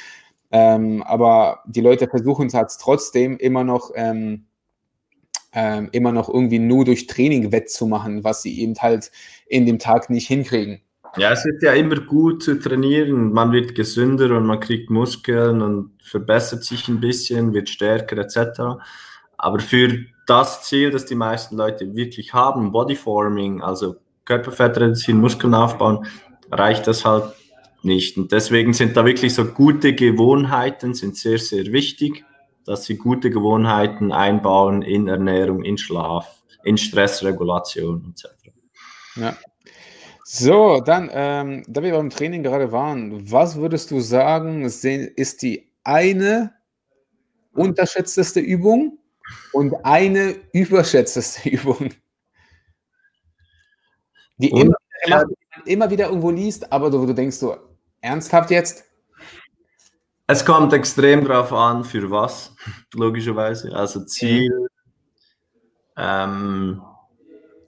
Ähm, 0.52 1.04
aber 1.04 1.64
die 1.66 1.82
Leute 1.82 2.08
versuchen 2.08 2.48
es 2.48 2.54
halt 2.54 2.70
trotzdem 2.80 3.38
immer 3.38 3.64
noch, 3.64 3.92
ähm, 3.96 4.46
ähm, 5.54 5.90
immer 5.92 6.12
noch 6.12 6.30
irgendwie 6.30 6.60
nur 6.60 6.86
durch 6.86 7.08
Training 7.08 7.52
wettzumachen, 7.52 8.24
was 8.24 8.42
sie 8.42 8.60
eben 8.62 8.76
halt 8.80 9.12
in 9.48 9.66
dem 9.66 9.80
Tag 9.80 10.10
nicht 10.10 10.28
hinkriegen. 10.28 10.82
Ja, 11.16 11.32
es 11.32 11.46
ist 11.46 11.64
ja 11.64 11.74
immer 11.74 12.00
gut 12.02 12.44
zu 12.44 12.60
trainieren. 12.60 13.32
Man 13.32 13.52
wird 13.52 13.74
gesünder 13.74 14.38
und 14.38 14.46
man 14.46 14.60
kriegt 14.60 14.90
Muskeln 14.90 15.62
und 15.62 15.92
verbessert 16.04 16.64
sich 16.64 16.88
ein 16.88 17.00
bisschen, 17.00 17.54
wird 17.54 17.70
stärker 17.70 18.18
etc. 18.18 18.80
Aber 19.38 19.60
für 19.60 20.06
das 20.28 20.64
Ziel, 20.64 20.92
das 20.92 21.06
die 21.06 21.16
meisten 21.16 21.58
Leute 21.58 21.96
wirklich 21.96 22.34
haben, 22.34 22.72
Bodyforming, 22.72 23.62
also 23.62 23.96
Körperfett 24.26 24.78
reduzieren, 24.78 25.20
Muskeln 25.20 25.54
aufbauen, 25.54 26.06
reicht 26.52 26.86
das 26.86 27.06
halt 27.06 27.34
nicht. 27.88 28.18
Und 28.18 28.32
deswegen 28.32 28.74
sind 28.74 28.96
da 28.96 29.04
wirklich 29.06 29.34
so 29.34 29.46
gute 29.46 29.96
Gewohnheiten 29.96 30.94
sind 30.94 31.18
sehr, 31.18 31.40
sehr 31.40 31.66
wichtig, 31.72 32.24
dass 32.66 32.84
sie 32.84 32.98
gute 32.98 33.32
Gewohnheiten 33.32 34.12
einbauen 34.12 34.84
in 34.84 35.08
Ernährung, 35.08 35.64
in 35.64 35.80
Schlaf, 35.80 36.44
in 36.64 36.78
Stressregulation 36.78 38.14
etc. 38.14 38.28
Ja. 39.16 39.38
So, 40.24 40.82
dann, 40.82 41.10
ähm, 41.14 41.64
da 41.68 41.82
wir 41.82 41.94
beim 41.94 42.10
Training 42.10 42.44
gerade 42.44 42.72
waren, 42.74 43.32
was 43.32 43.56
würdest 43.56 43.92
du 43.92 44.02
sagen, 44.02 44.66
ist 44.66 45.42
die 45.42 45.72
eine 45.86 46.54
unterschätzteste 47.54 48.42
Übung 48.42 49.00
und 49.54 49.74
eine 49.86 50.36
überschätzteste 50.52 51.50
Übung? 51.50 51.92
Die 54.38 54.50
immer, 54.50 54.76
immer, 55.06 55.24
immer, 55.66 55.90
wieder 55.90 56.08
irgendwo 56.08 56.30
liest, 56.30 56.72
aber 56.72 56.92
du, 56.92 57.06
du 57.06 57.14
denkst 57.14 57.38
so, 57.38 57.56
ernsthaft 58.02 58.52
jetzt? 58.52 58.86
Es 60.28 60.44
kommt 60.44 60.74
extrem 60.74 61.24
drauf 61.24 61.54
an, 61.54 61.84
für 61.84 62.12
was, 62.12 62.56
logischerweise. 62.94 63.74
Also 63.74 64.04
Ziel, 64.04 64.68
ähm, 65.96 66.82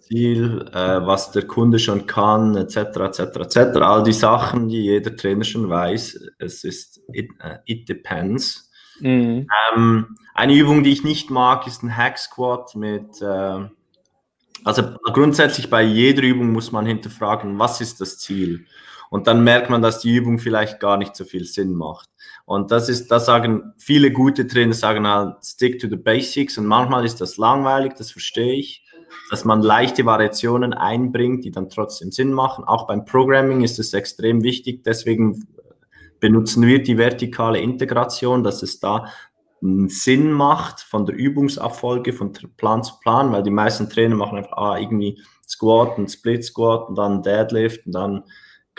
Ziel, 0.02 0.68
äh, 0.74 1.06
was 1.06 1.32
der 1.32 1.48
Kunde 1.48 1.80
schon 1.80 2.06
kann, 2.06 2.58
etc., 2.58 2.78
etc., 2.78 3.20
etc. 3.20 3.58
All 3.78 4.04
die 4.04 4.14
Sachen, 4.14 4.68
die 4.68 4.84
jeder 4.84 5.16
Trainer 5.16 5.46
schon 5.46 5.70
weiß. 5.70 6.20
Es 6.40 6.64
ist, 6.64 7.00
it, 7.14 7.30
uh, 7.44 7.58
it 7.66 7.88
depends. 7.88 8.70
Mhm. 9.00 9.48
Ähm, 9.74 10.18
eine 10.34 10.54
Übung, 10.54 10.84
die 10.84 10.92
ich 10.92 11.04
nicht 11.04 11.30
mag, 11.30 11.68
ist 11.68 11.84
ein 11.84 11.96
Hack 11.96 12.18
Squat 12.18 12.76
mit, 12.76 13.22
äh, 13.22 13.68
also 14.66 14.84
grundsätzlich 15.14 15.70
bei 15.70 15.84
jeder 15.84 16.24
Übung 16.24 16.52
muss 16.52 16.72
man 16.72 16.86
hinterfragen, 16.86 17.58
was 17.60 17.80
ist 17.80 18.02
das 18.02 18.18
Ziel? 18.18 18.66
Und 19.10 19.28
dann 19.28 19.44
merkt 19.44 19.70
man, 19.70 19.82
dass 19.82 20.00
die 20.00 20.16
Übung 20.16 20.40
vielleicht 20.40 20.80
gar 20.80 20.98
nicht 20.98 21.16
so 21.16 21.26
viel 21.26 21.46
Sinn 21.46 21.74
macht. 21.74 22.10
Und 22.46 22.72
das 22.72 22.90
ist, 22.90 23.10
das 23.10 23.26
sagen 23.26 23.74
viele 23.78 24.12
gute 24.12 24.48
Trainer, 24.48 24.74
sagen 24.74 25.08
halt, 25.08 25.44
stick 25.44 25.80
to 25.80 25.88
the 25.88 25.96
basics. 25.96 26.58
Und 26.58 26.68
manchmal 26.68 27.06
ist 27.06 27.22
das 27.22 27.38
langweilig, 27.38 27.94
das 27.96 28.12
verstehe 28.12 28.54
ich 28.54 28.86
dass 29.30 29.46
man 29.46 29.62
leichte 29.62 30.06
Variationen 30.06 30.74
einbringt, 30.74 31.44
die 31.44 31.52
dann 31.52 31.70
trotzdem 31.70 32.12
Sinn 32.12 32.34
machen. 32.34 32.64
Auch 32.64 32.88
beim 32.88 33.06
Programming 33.06 33.62
ist 33.62 33.80
es 33.80 33.94
extrem 33.94 34.44
wichtig. 34.44 34.84
Deswegen 34.84 35.48
benutzen 36.20 36.66
wir 36.66 36.82
die 36.82 36.98
vertikale 36.98 37.60
Integration, 37.60 38.44
dass 38.44 38.64
es 38.64 38.80
da 38.80 39.06
Sinn 39.62 40.32
macht 40.32 40.80
von 40.80 41.06
der 41.06 41.16
Übungsabfolge 41.16 42.14
von 42.14 42.32
Plan 42.32 42.84
zu 42.84 42.94
Plan, 43.02 43.32
weil 43.32 43.44
die 43.44 43.52
meisten 43.52 43.90
Trainer 43.90 44.16
machen 44.16 44.38
einfach 44.38 44.58
ah, 44.58 44.78
irgendwie 44.80 45.22
Squat 45.48 45.98
und 45.98 46.10
Split 46.10 46.46
Squat 46.46 46.88
und 46.88 46.98
dann 46.98 47.22
Deadlift 47.24 47.86
und 47.86 47.92
dann 47.94 48.24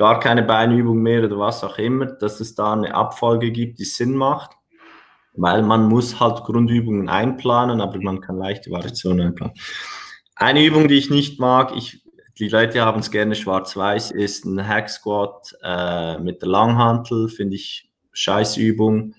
gar 0.01 0.19
keine 0.19 0.43
Beinübung 0.43 1.03
mehr 1.03 1.23
oder 1.23 1.39
was 1.39 1.63
auch 1.63 1.77
immer, 1.77 2.07
dass 2.07 2.41
es 2.41 2.55
da 2.55 2.73
eine 2.73 2.95
Abfolge 2.95 3.51
gibt, 3.51 3.79
die 3.79 3.85
Sinn 3.85 4.17
macht, 4.17 4.53
weil 5.35 5.63
man 5.63 5.91
muss 5.91 6.19
halt 6.19 6.43
Grundübungen 6.45 7.11
einplanen, 7.11 7.83
aber 7.83 7.99
man 8.01 8.23
kann 8.23 8.39
leichte 8.39 8.71
Variationen 8.71 9.27
einplanen. 9.27 9.55
Eine 10.37 10.65
Übung, 10.65 10.89
die 10.89 10.97
ich 10.97 11.11
nicht 11.11 11.39
mag, 11.39 11.77
ich, 11.77 12.03
die 12.39 12.49
Leute 12.49 12.81
haben 12.81 13.01
es 13.01 13.11
gerne 13.11 13.35
schwarz-weiß, 13.35 14.13
ist 14.13 14.47
ein 14.47 14.67
Hack 14.67 14.89
Squat 14.89 15.55
äh, 15.63 16.17
mit 16.17 16.41
der 16.41 16.49
Langhantel, 16.49 17.29
finde 17.29 17.57
ich 17.57 17.91
Scheißübung 18.13 19.15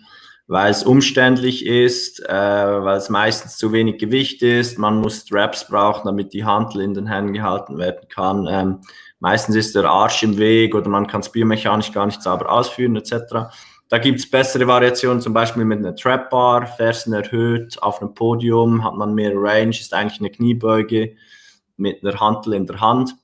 weil 0.47 0.69
es 0.69 0.84
umständlich 0.84 1.65
ist, 1.65 2.27
äh, 2.27 2.34
weil 2.34 2.97
es 2.97 3.09
meistens 3.09 3.55
zu 3.55 3.71
wenig 3.71 3.99
Gewicht 3.99 4.41
ist. 4.41 4.77
Man 4.77 4.99
muss 4.99 5.21
Straps 5.21 5.65
brauchen, 5.65 6.07
damit 6.07 6.34
die 6.34 6.43
Handel 6.43 6.82
in 6.82 6.93
den 6.93 7.07
Händen 7.07 7.32
gehalten 7.32 7.77
werden 7.77 8.09
kann. 8.09 8.47
Ähm, 8.49 8.82
meistens 9.22 9.55
ist 9.55 9.76
der 9.76 9.86
Arsch 9.86 10.24
im 10.24 10.38
Weg 10.38 10.76
oder 10.76 10.89
man 10.89 11.07
kann 11.07 11.22
es 11.22 11.32
biomechanisch 11.32 11.93
gar 11.93 12.05
nicht 12.05 12.22
sauber 12.22 12.51
ausführen 12.51 12.97
etc. 12.97 13.53
Da 13.88 13.97
gibt 13.97 14.19
es 14.19 14.30
bessere 14.30 14.67
Variationen, 14.67 15.22
zum 15.22 15.34
Beispiel 15.34 15.63
mit 15.63 15.80
einer 15.80 15.95
Trap 15.95 16.30
Bar, 16.30 16.65
Fersen 16.65 17.13
erhöht, 17.13 17.82
auf 17.82 18.01
einem 18.01 18.13
Podium 18.13 18.84
hat 18.84 18.95
man 18.95 19.13
mehr 19.13 19.32
Range, 19.36 19.69
ist 19.69 19.93
eigentlich 19.93 20.19
eine 20.19 20.32
Kniebeuge 20.32 21.15
mit 21.78 22.03
einer 22.03 22.19
Hantel 22.19 22.53
in 22.53 22.65
der 22.65 22.82
Hand. 22.82 23.15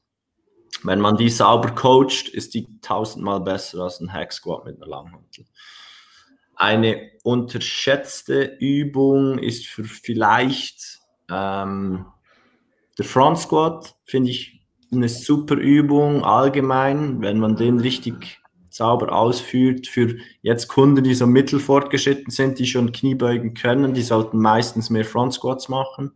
Wenn 0.83 0.99
man 0.99 1.17
die 1.17 1.29
sauber 1.29 1.71
coacht, 1.71 2.29
ist 2.29 2.53
die 2.53 2.67
tausendmal 2.81 3.39
besser 3.39 3.83
als 3.83 3.99
ein 3.99 4.13
Hack 4.13 4.31
Squat 4.31 4.65
mit 4.65 4.75
einer 4.77 4.87
Langhantel. 4.87 5.45
Eine 6.55 7.11
unterschätzte 7.23 8.43
Übung 8.59 9.39
ist 9.39 9.67
für 9.67 9.83
vielleicht 9.83 10.99
ähm, 11.31 12.05
der 12.97 13.05
Front 13.05 13.39
Squat, 13.39 13.95
finde 14.05 14.31
ich 14.31 14.56
eine 14.91 15.09
super 15.09 15.55
Übung 15.55 16.23
allgemein, 16.23 17.21
wenn 17.21 17.39
man 17.39 17.55
den 17.55 17.79
richtig 17.79 18.39
sauber 18.77 19.11
ausführt. 19.11 19.87
Für 19.87 20.15
jetzt 20.41 20.67
Kunden, 20.67 21.03
die 21.03 21.15
so 21.15 21.27
mittelfortgeschritten 21.27 22.31
sind, 22.31 22.59
die 22.59 22.67
schon 22.67 22.91
Kniebeugen 22.91 23.53
können, 23.53 23.93
die 23.93 24.03
sollten 24.03 24.37
meistens 24.37 24.89
mehr 24.89 25.03
Front 25.03 25.33
Squats 25.33 25.67
machen. 25.67 26.11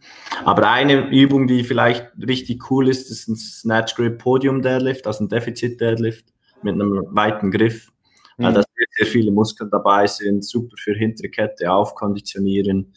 Aber 0.46 0.70
eine 0.70 1.10
Übung, 1.10 1.48
die 1.48 1.64
vielleicht 1.64 2.12
richtig 2.26 2.70
cool 2.72 2.88
ist, 2.88 3.10
ist 3.10 3.28
ein 3.28 3.36
Snatch 3.36 3.96
Grip 3.96 4.20
Podium 4.20 4.62
Deadlift, 4.62 5.08
also 5.08 5.24
ein 5.24 5.30
Defizit 5.30 5.82
Deadlift 5.82 6.26
mit 6.62 6.76
einem 6.76 7.04
weiten 7.10 7.52
Griff. 7.52 7.92
Mhm. 8.38 8.44
Weil 8.44 8.54
da 8.54 8.62
sehr, 8.62 8.88
sehr 8.98 9.08
viele 9.08 9.32
Muskeln 9.32 9.70
dabei 9.70 10.08
sind, 10.08 10.46
super 10.46 10.76
für 10.78 10.94
hintere 10.94 11.30
Kette 11.30 11.72
aufkonditionieren, 11.72 12.94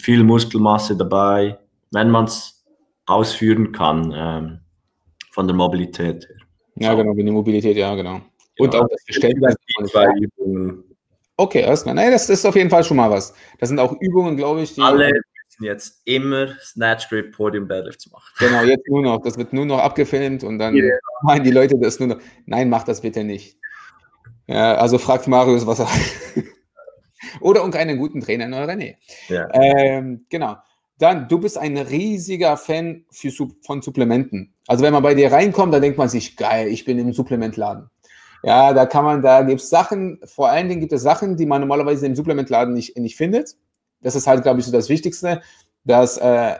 viel 0.00 0.22
Muskelmasse 0.22 0.96
dabei, 0.96 1.58
wenn 1.90 2.10
man 2.10 2.26
es 2.26 2.64
ausführen 3.06 3.72
kann, 3.72 4.12
ähm, 4.14 4.60
von 5.30 5.46
der 5.46 5.56
Mobilität 5.56 6.28
her. 6.28 6.36
Ja, 6.76 6.94
genau, 6.94 7.16
wie 7.16 7.24
die 7.24 7.30
Mobilität, 7.30 7.76
ja, 7.76 7.94
genau. 7.94 8.20
Und 8.58 8.74
auch 8.74 8.86
das 8.88 9.02
Verständnis. 9.04 9.54
Okay, 11.36 11.62
erstmal. 11.62 11.94
Nein, 11.94 12.10
das 12.10 12.28
ist 12.28 12.44
auf 12.44 12.54
jeden 12.54 12.70
Fall 12.70 12.84
schon 12.84 12.98
mal 12.98 13.10
was. 13.10 13.34
Das 13.58 13.70
sind 13.70 13.78
auch 13.78 13.94
Übungen, 14.00 14.36
glaube 14.36 14.62
ich, 14.62 14.74
die. 14.74 14.82
Alle 14.82 15.10
müssen 15.60 15.64
jetzt 15.64 16.02
immer 16.04 16.48
Snatch 16.60 17.08
Grip 17.08 17.34
Podium 17.34 17.68
Deadlifts 17.68 18.10
machen. 18.10 18.30
Genau, 18.38 18.62
jetzt 18.62 18.86
nur 18.88 19.02
noch. 19.02 19.22
Das 19.22 19.38
wird 19.38 19.52
nur 19.52 19.66
noch 19.66 19.78
abgefilmt 19.78 20.44
und 20.44 20.58
dann 20.58 20.74
yeah. 20.74 20.98
meinen 21.22 21.44
die 21.44 21.50
Leute 21.50 21.78
das 21.78 21.98
nur 21.98 22.08
noch. 22.08 22.18
Nein, 22.46 22.68
mach 22.68 22.84
das 22.84 23.00
bitte 23.00 23.24
nicht. 23.24 23.58
Ja, 24.46 24.74
also 24.74 24.98
fragt 24.98 25.28
Marius, 25.28 25.66
was 25.66 25.80
er. 25.80 25.88
Oder 27.40 27.64
um 27.64 27.72
einen 27.72 27.98
guten 27.98 28.20
Trainer 28.20 28.46
in 28.46 28.54
eurer 28.54 28.76
Nähe. 28.76 28.96
Ja. 29.28 29.48
Ähm, 29.52 30.26
genau. 30.28 30.56
Dann, 31.00 31.28
du 31.28 31.38
bist 31.38 31.56
ein 31.56 31.78
riesiger 31.78 32.58
Fan 32.58 33.04
für, 33.10 33.32
von 33.62 33.80
Supplementen. 33.80 34.52
Also 34.66 34.84
wenn 34.84 34.92
man 34.92 35.02
bei 35.02 35.14
dir 35.14 35.32
reinkommt, 35.32 35.72
dann 35.72 35.80
denkt 35.80 35.96
man 35.96 36.10
sich, 36.10 36.36
geil, 36.36 36.68
ich 36.68 36.84
bin 36.84 36.98
im 36.98 37.12
Supplementladen. 37.14 37.88
Ja, 38.42 38.74
da 38.74 38.84
kann 38.84 39.04
man, 39.04 39.22
da 39.22 39.42
gibt 39.42 39.62
es 39.62 39.70
Sachen, 39.70 40.20
vor 40.24 40.50
allen 40.50 40.68
Dingen 40.68 40.80
gibt 40.80 40.92
es 40.92 41.02
Sachen, 41.02 41.36
die 41.36 41.46
man 41.46 41.62
normalerweise 41.62 42.06
im 42.06 42.14
Supplementladen 42.14 42.74
nicht, 42.74 42.98
nicht 42.98 43.16
findet. 43.16 43.56
Das 44.02 44.14
ist 44.14 44.26
halt, 44.26 44.42
glaube 44.42 44.60
ich, 44.60 44.66
so 44.66 44.72
das 44.72 44.90
Wichtigste, 44.90 45.40
dass 45.84 46.18
äh, 46.18 46.56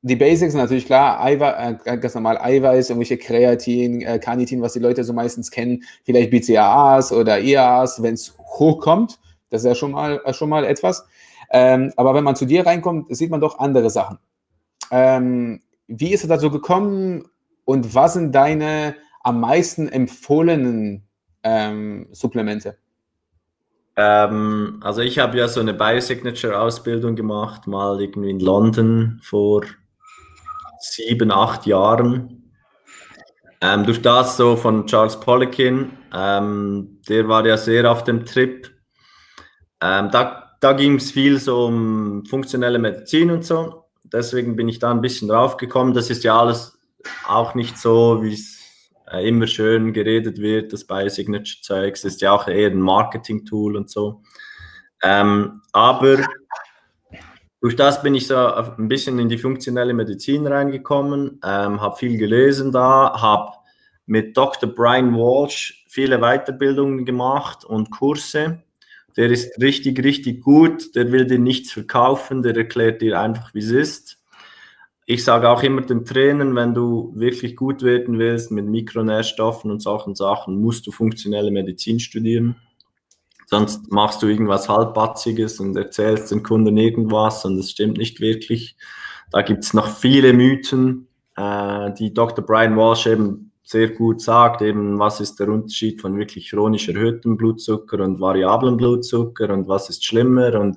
die 0.00 0.16
Basics 0.16 0.52
sind 0.52 0.60
natürlich 0.60 0.86
klar, 0.86 1.22
Eiwe 1.22 1.78
äh, 1.84 1.98
ganz 1.98 2.14
normal 2.14 2.38
Eiweiß, 2.38 2.88
irgendwelche 2.90 3.18
Kreatin, 3.18 4.00
äh, 4.00 4.18
Carnitin, 4.18 4.62
was 4.62 4.74
die 4.74 4.78
Leute 4.78 5.04
so 5.04 5.12
meistens 5.12 5.50
kennen, 5.50 5.82
vielleicht 6.04 6.30
BCAAs 6.30 7.12
oder 7.12 7.38
IAAs, 7.40 8.02
wenn 8.02 8.14
es 8.14 8.36
hochkommt. 8.38 9.18
Das 9.50 9.62
ist 9.62 9.66
ja 9.66 9.74
schon 9.74 9.92
mal, 9.92 10.20
äh, 10.24 10.32
schon 10.32 10.48
mal 10.48 10.64
etwas. 10.64 11.06
Ähm, 11.56 11.92
aber 11.96 12.14
wenn 12.14 12.24
man 12.24 12.34
zu 12.34 12.46
dir 12.46 12.66
reinkommt, 12.66 13.14
sieht 13.16 13.30
man 13.30 13.40
doch 13.40 13.60
andere 13.60 13.88
Sachen. 13.88 14.18
Ähm, 14.90 15.62
wie 15.86 16.12
ist 16.12 16.24
es 16.24 16.28
dazu 16.28 16.50
gekommen 16.50 17.28
und 17.64 17.94
was 17.94 18.14
sind 18.14 18.34
deine 18.34 18.96
am 19.22 19.38
meisten 19.38 19.86
empfohlenen 19.86 21.06
ähm, 21.44 22.08
Supplemente? 22.10 22.76
Ähm, 23.94 24.80
also 24.82 25.02
ich 25.02 25.20
habe 25.20 25.38
ja 25.38 25.46
so 25.46 25.60
eine 25.60 25.74
Biosignature-Ausbildung 25.74 27.14
gemacht, 27.14 27.68
mal 27.68 28.00
irgendwie 28.00 28.30
in 28.30 28.40
London 28.40 29.20
vor 29.22 29.62
sieben, 30.80 31.30
acht 31.30 31.66
Jahren. 31.66 32.50
Ähm, 33.60 33.84
durch 33.84 34.02
das 34.02 34.36
so 34.36 34.56
von 34.56 34.86
Charles 34.88 35.20
Poliquin, 35.20 35.92
ähm, 36.12 37.00
der 37.08 37.28
war 37.28 37.46
ja 37.46 37.56
sehr 37.56 37.88
auf 37.88 38.02
dem 38.02 38.24
Trip. 38.26 38.68
Ähm, 39.80 40.10
da 40.10 40.43
da 40.60 40.72
ging 40.72 40.96
es 40.96 41.10
viel 41.10 41.38
so 41.38 41.66
um 41.66 42.24
funktionelle 42.26 42.78
Medizin 42.78 43.30
und 43.30 43.44
so. 43.44 43.84
Deswegen 44.04 44.56
bin 44.56 44.68
ich 44.68 44.78
da 44.78 44.90
ein 44.90 45.00
bisschen 45.00 45.28
drauf 45.28 45.56
gekommen. 45.56 45.94
Das 45.94 46.10
ist 46.10 46.24
ja 46.24 46.38
alles 46.38 46.78
auch 47.26 47.54
nicht 47.54 47.78
so, 47.78 48.22
wie 48.22 48.34
es 48.34 48.60
äh, 49.10 49.26
immer 49.28 49.46
schön 49.46 49.92
geredet 49.92 50.38
wird. 50.38 50.72
Das 50.72 50.86
Biosignature-Zeugs 50.86 52.04
ist 52.04 52.20
ja 52.20 52.32
auch 52.32 52.48
eher 52.48 52.70
ein 52.70 52.80
Marketing-Tool 52.80 53.76
und 53.76 53.90
so. 53.90 54.22
Ähm, 55.02 55.60
aber 55.72 56.18
durch 57.60 57.76
das 57.76 58.02
bin 58.02 58.14
ich 58.14 58.26
so 58.26 58.36
ein 58.36 58.88
bisschen 58.88 59.18
in 59.18 59.28
die 59.28 59.38
funktionelle 59.38 59.94
Medizin 59.94 60.46
reingekommen, 60.46 61.40
ähm, 61.44 61.80
habe 61.80 61.96
viel 61.96 62.18
gelesen 62.18 62.72
da, 62.72 63.20
habe 63.20 63.52
mit 64.06 64.36
Dr. 64.36 64.68
Brian 64.68 65.14
Walsh 65.14 65.84
viele 65.88 66.18
Weiterbildungen 66.18 67.04
gemacht 67.04 67.64
und 67.64 67.90
Kurse. 67.90 68.63
Der 69.16 69.30
ist 69.30 69.60
richtig, 69.60 70.02
richtig 70.02 70.42
gut, 70.42 70.94
der 70.96 71.12
will 71.12 71.26
dir 71.26 71.38
nichts 71.38 71.72
verkaufen, 71.72 72.42
der 72.42 72.56
erklärt 72.56 73.00
dir 73.00 73.20
einfach, 73.20 73.54
wie 73.54 73.60
es 73.60 73.70
ist. 73.70 74.20
Ich 75.06 75.22
sage 75.22 75.50
auch 75.50 75.62
immer 75.62 75.82
den 75.82 76.04
Trainern, 76.04 76.56
wenn 76.56 76.74
du 76.74 77.12
wirklich 77.14 77.56
gut 77.56 77.82
werden 77.82 78.18
willst 78.18 78.50
mit 78.50 78.66
Mikronährstoffen 78.66 79.70
und 79.70 79.80
solchen 79.80 80.14
Sachen, 80.14 80.60
musst 80.60 80.86
du 80.86 80.92
funktionelle 80.92 81.50
Medizin 81.50 82.00
studieren. 82.00 82.56
Sonst 83.46 83.92
machst 83.92 84.22
du 84.22 84.26
irgendwas 84.26 84.68
halbpatziges 84.68 85.60
und 85.60 85.76
erzählst 85.76 86.30
den 86.30 86.42
Kunden 86.42 86.76
irgendwas 86.76 87.44
und 87.44 87.58
es 87.58 87.70
stimmt 87.70 87.98
nicht 87.98 88.20
wirklich. 88.20 88.76
Da 89.30 89.42
gibt 89.42 89.64
es 89.64 89.74
noch 89.74 89.88
viele 89.88 90.32
Mythen, 90.32 91.08
äh, 91.36 91.92
die 91.92 92.14
Dr. 92.14 92.44
Brian 92.44 92.76
Walsh 92.76 93.06
eben 93.06 93.43
sehr 93.64 93.88
gut 93.88 94.20
sagt, 94.20 94.60
eben 94.62 94.98
was 94.98 95.20
ist 95.20 95.40
der 95.40 95.48
Unterschied 95.48 96.00
von 96.00 96.18
wirklich 96.18 96.50
chronisch 96.50 96.88
erhöhtem 96.88 97.36
Blutzucker 97.36 97.98
und 98.00 98.20
variablen 98.20 98.76
Blutzucker 98.76 99.48
und 99.50 99.66
was 99.66 99.88
ist 99.88 100.04
schlimmer 100.04 100.60
und 100.60 100.76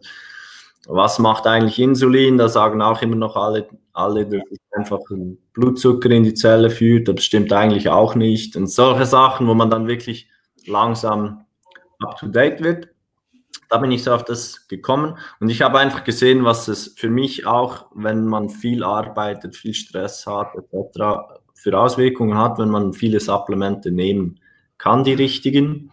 was 0.88 1.20
macht 1.20 1.46
eigentlich 1.46 1.80
Insulin? 1.80 2.38
Da 2.38 2.48
sagen 2.48 2.82
auch 2.82 3.02
immer 3.02 3.18
noch 3.18 3.36
alle, 3.36 3.68
alle, 3.92 4.26
dass 4.26 4.42
es 4.50 4.60
einfach 4.72 5.00
Blutzucker 5.52 6.10
in 6.10 6.24
die 6.24 6.34
Zelle 6.34 6.70
führt, 6.70 7.10
das 7.10 7.26
stimmt 7.26 7.52
eigentlich 7.52 7.90
auch 7.90 8.16
nicht. 8.16 8.56
Und 8.56 8.68
solche 8.68 9.06
Sachen, 9.06 9.48
wo 9.48 9.54
man 9.54 9.70
dann 9.70 9.88
wirklich 9.88 10.30
langsam 10.66 11.46
up-to-date 12.00 12.64
wird. 12.64 12.88
Da 13.70 13.80
bin 13.80 13.92
ich 13.92 14.04
so 14.04 14.14
auf 14.14 14.24
das 14.24 14.70
gekommen 14.70 15.18
und 15.42 15.50
ich 15.50 15.62
habe 15.62 15.80
einfach 15.80 16.06
gesehen, 16.06 16.46
was 16.46 16.70
es 16.70 16.94
für 16.96 17.10
mich 17.10 17.46
auch, 17.46 17.88
wenn 17.94 18.26
man 18.26 18.48
viel 18.48 18.82
arbeitet, 18.82 19.58
viel 19.58 19.74
Stress 19.74 20.26
hat 20.26 20.56
etc., 20.56 21.00
für 21.58 21.78
Auswirkungen 21.78 22.38
hat, 22.38 22.60
wenn 22.60 22.70
man 22.70 22.93
viele 22.93 23.20
Supplemente 23.20 23.91
nehmen 23.91 24.39
kann, 24.78 25.03
die 25.03 25.14
richtigen, 25.14 25.91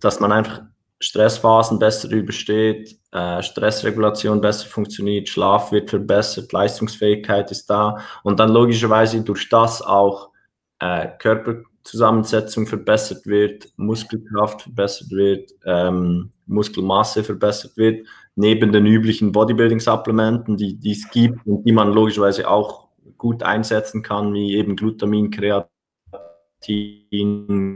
dass 0.00 0.20
man 0.20 0.32
einfach 0.32 0.62
Stressphasen 1.00 1.78
besser 1.78 2.10
übersteht, 2.10 2.96
äh, 3.12 3.42
Stressregulation 3.42 4.40
besser 4.40 4.68
funktioniert, 4.68 5.28
Schlaf 5.28 5.72
wird 5.72 5.90
verbessert, 5.90 6.52
Leistungsfähigkeit 6.52 7.50
ist 7.50 7.68
da 7.68 7.98
und 8.22 8.40
dann 8.40 8.50
logischerweise 8.50 9.20
durch 9.22 9.48
das 9.48 9.82
auch 9.82 10.30
äh, 10.78 11.08
Körper 11.18 11.62
Zusammensetzung 11.82 12.66
verbessert 12.66 13.26
wird, 13.26 13.68
Muskelkraft 13.76 14.62
verbessert 14.62 15.10
wird, 15.10 15.50
ähm, 15.66 16.30
Muskelmasse 16.46 17.22
verbessert 17.22 17.76
wird, 17.76 18.06
neben 18.36 18.72
den 18.72 18.86
üblichen 18.86 19.32
Bodybuilding-Supplementen, 19.32 20.56
die, 20.56 20.76
die 20.76 20.92
es 20.92 21.08
gibt 21.10 21.46
und 21.46 21.64
die 21.64 21.72
man 21.72 21.92
logischerweise 21.92 22.48
auch 22.48 22.83
gut 23.24 23.42
einsetzen 23.42 24.02
kann, 24.02 24.34
wie 24.34 24.54
eben 24.54 24.76
Glutamin, 24.76 25.30
Kreatin, 25.30 25.70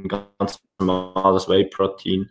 ganz 0.07 0.61
normales 0.79 1.49
Whey-Protein. 1.49 2.29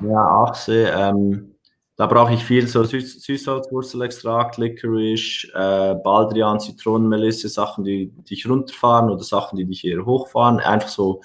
ja, 0.01 0.45
Achse, 0.45 0.93
ähm, 0.95 1.54
da 1.97 2.07
brauche 2.07 2.35
ich 2.35 2.45
viel 2.45 2.67
so 2.67 2.83
Süß 2.83 3.23
Süßholzwurzelextrakt, 3.23 4.59
Licorice, 4.59 5.47
äh, 5.55 5.95
Baldrian, 5.95 6.59
Zitronenmelisse, 6.59 7.49
Sachen, 7.49 7.85
die 7.85 8.11
dich 8.29 8.49
runterfahren 8.49 9.11
oder 9.11 9.23
Sachen, 9.23 9.57
die 9.57 9.65
dich 9.65 9.85
eher 9.85 10.05
hochfahren. 10.05 10.59
Einfach 10.59 10.89
so 10.89 11.23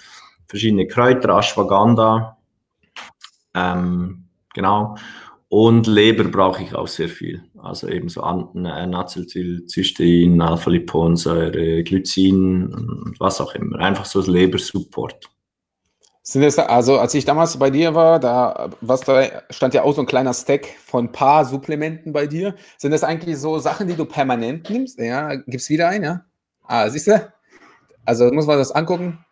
verschiedene 0.48 0.86
Kräuter, 0.88 1.36
Ashwagandha. 1.38 2.38
Ähm, 3.56 4.26
genau. 4.54 4.96
Und 5.48 5.88
Leber 5.88 6.26
brauche 6.26 6.62
ich 6.62 6.76
auch 6.76 6.88
sehr 6.88 7.10
viel. 7.10 7.44
Also 7.58 7.88
eben 7.88 8.08
so 8.08 8.22
Acetylcystein, 8.22 10.40
Alpha-Liponsäure, 10.40 11.84
Glycin, 11.84 13.16
was 13.18 13.42
auch 13.42 13.56
immer. 13.56 13.80
Einfach 13.80 14.06
so 14.06 14.22
Lebersupport. 14.22 15.32
Sind 16.30 16.44
das, 16.44 16.60
also 16.60 17.00
als 17.00 17.16
ich 17.16 17.26
damals 17.26 17.58
bei 17.58 17.72
dir 17.72 17.96
war, 17.96 18.20
da, 18.20 18.70
was 18.82 19.02
da 19.02 19.42
stand 19.50 19.74
ja 19.74 19.82
auch 19.82 19.96
so 19.96 20.02
ein 20.02 20.06
kleiner 20.06 20.36
Stack 20.36 20.68
von 20.86 21.12
paar 21.12 21.44
Supplementen 21.44 22.14
bei 22.14 22.28
dir. 22.28 22.54
Sind 22.78 22.92
das 22.92 23.04
eigentlich 23.04 23.38
so 23.38 23.58
Sachen, 23.58 23.88
die 23.88 23.96
du 23.96 24.06
permanent 24.06 24.70
nimmst? 24.70 25.00
Ja, 25.00 25.34
gibt 25.34 25.56
es 25.56 25.72
wieder 25.72 25.90
einen, 25.90 26.04
ja? 26.04 26.26
Ah, 26.68 26.88
siehst 26.88 27.08
du? 27.08 27.34
Also 28.06 28.32
muss 28.32 28.46
man 28.46 28.60
das 28.60 28.72
angucken. 28.72 29.26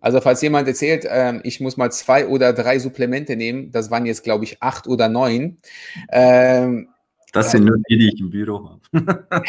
Also 0.00 0.20
falls 0.20 0.42
jemand 0.42 0.66
erzählt, 0.66 1.06
ähm, 1.08 1.42
ich 1.44 1.60
muss 1.60 1.76
mal 1.76 1.92
zwei 1.92 2.26
oder 2.26 2.52
drei 2.52 2.80
Supplemente 2.80 3.36
nehmen, 3.36 3.70
das 3.70 3.92
waren 3.92 4.04
jetzt, 4.04 4.24
glaube 4.24 4.42
ich, 4.42 4.60
acht 4.60 4.88
oder 4.88 5.08
neun. 5.08 5.58
Ähm, 6.10 6.88
das 7.32 7.52
sind 7.52 7.66
nur 7.66 7.76
die, 7.88 7.98
die 7.98 8.08
ich 8.14 8.20
im 8.20 8.30
Büro 8.30 8.68
habe. 8.68 9.26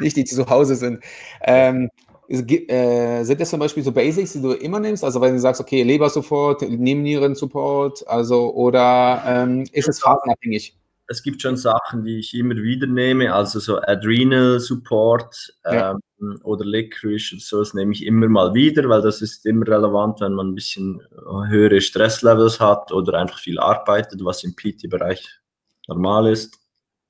nicht 0.00 0.16
die, 0.16 0.24
die 0.24 0.34
zu 0.34 0.48
Hause 0.48 0.76
sind. 0.76 1.04
Ähm, 1.42 1.90
äh, 2.30 3.24
sind 3.24 3.40
das 3.40 3.50
zum 3.50 3.58
Beispiel 3.58 3.82
so 3.82 3.90
Basics, 3.90 4.34
die 4.34 4.40
du 4.40 4.52
immer 4.52 4.78
nimmst? 4.78 5.02
Also 5.02 5.20
wenn 5.20 5.34
du 5.34 5.40
sagst, 5.40 5.60
okay, 5.60 5.82
Lebersupport, 5.82 6.62
Nebennierensupport, 6.62 8.06
also 8.06 8.54
oder 8.54 9.22
ähm, 9.26 9.66
ist 9.72 9.88
es 9.88 10.00
phasenabhängig? 10.00 10.76
Es 11.08 11.24
gibt 11.24 11.42
schon 11.42 11.56
Sachen, 11.56 12.04
die 12.04 12.20
ich 12.20 12.34
immer 12.34 12.54
wieder 12.54 12.86
nehme, 12.86 13.34
also 13.34 13.58
so 13.58 13.80
Adrenal 13.80 14.60
Support, 14.60 15.52
ja. 15.64 15.90
ähm, 16.20 16.40
oder 16.44 16.64
Licorice 16.64 17.34
oder 17.34 17.42
so, 17.42 17.58
das 17.58 17.74
nehme 17.74 17.92
ich 17.92 18.06
immer 18.06 18.28
mal 18.28 18.54
wieder, 18.54 18.88
weil 18.88 19.02
das 19.02 19.20
ist 19.20 19.44
immer 19.44 19.66
relevant, 19.66 20.20
wenn 20.20 20.34
man 20.34 20.50
ein 20.50 20.54
bisschen 20.54 21.00
äh, 21.00 21.48
höhere 21.48 21.80
Stresslevels 21.80 22.60
hat 22.60 22.92
oder 22.92 23.14
einfach 23.18 23.40
viel 23.40 23.58
arbeitet, 23.58 24.24
was 24.24 24.44
im 24.44 24.54
PT-Bereich 24.54 25.40
normal 25.88 26.28
ist. 26.28 26.60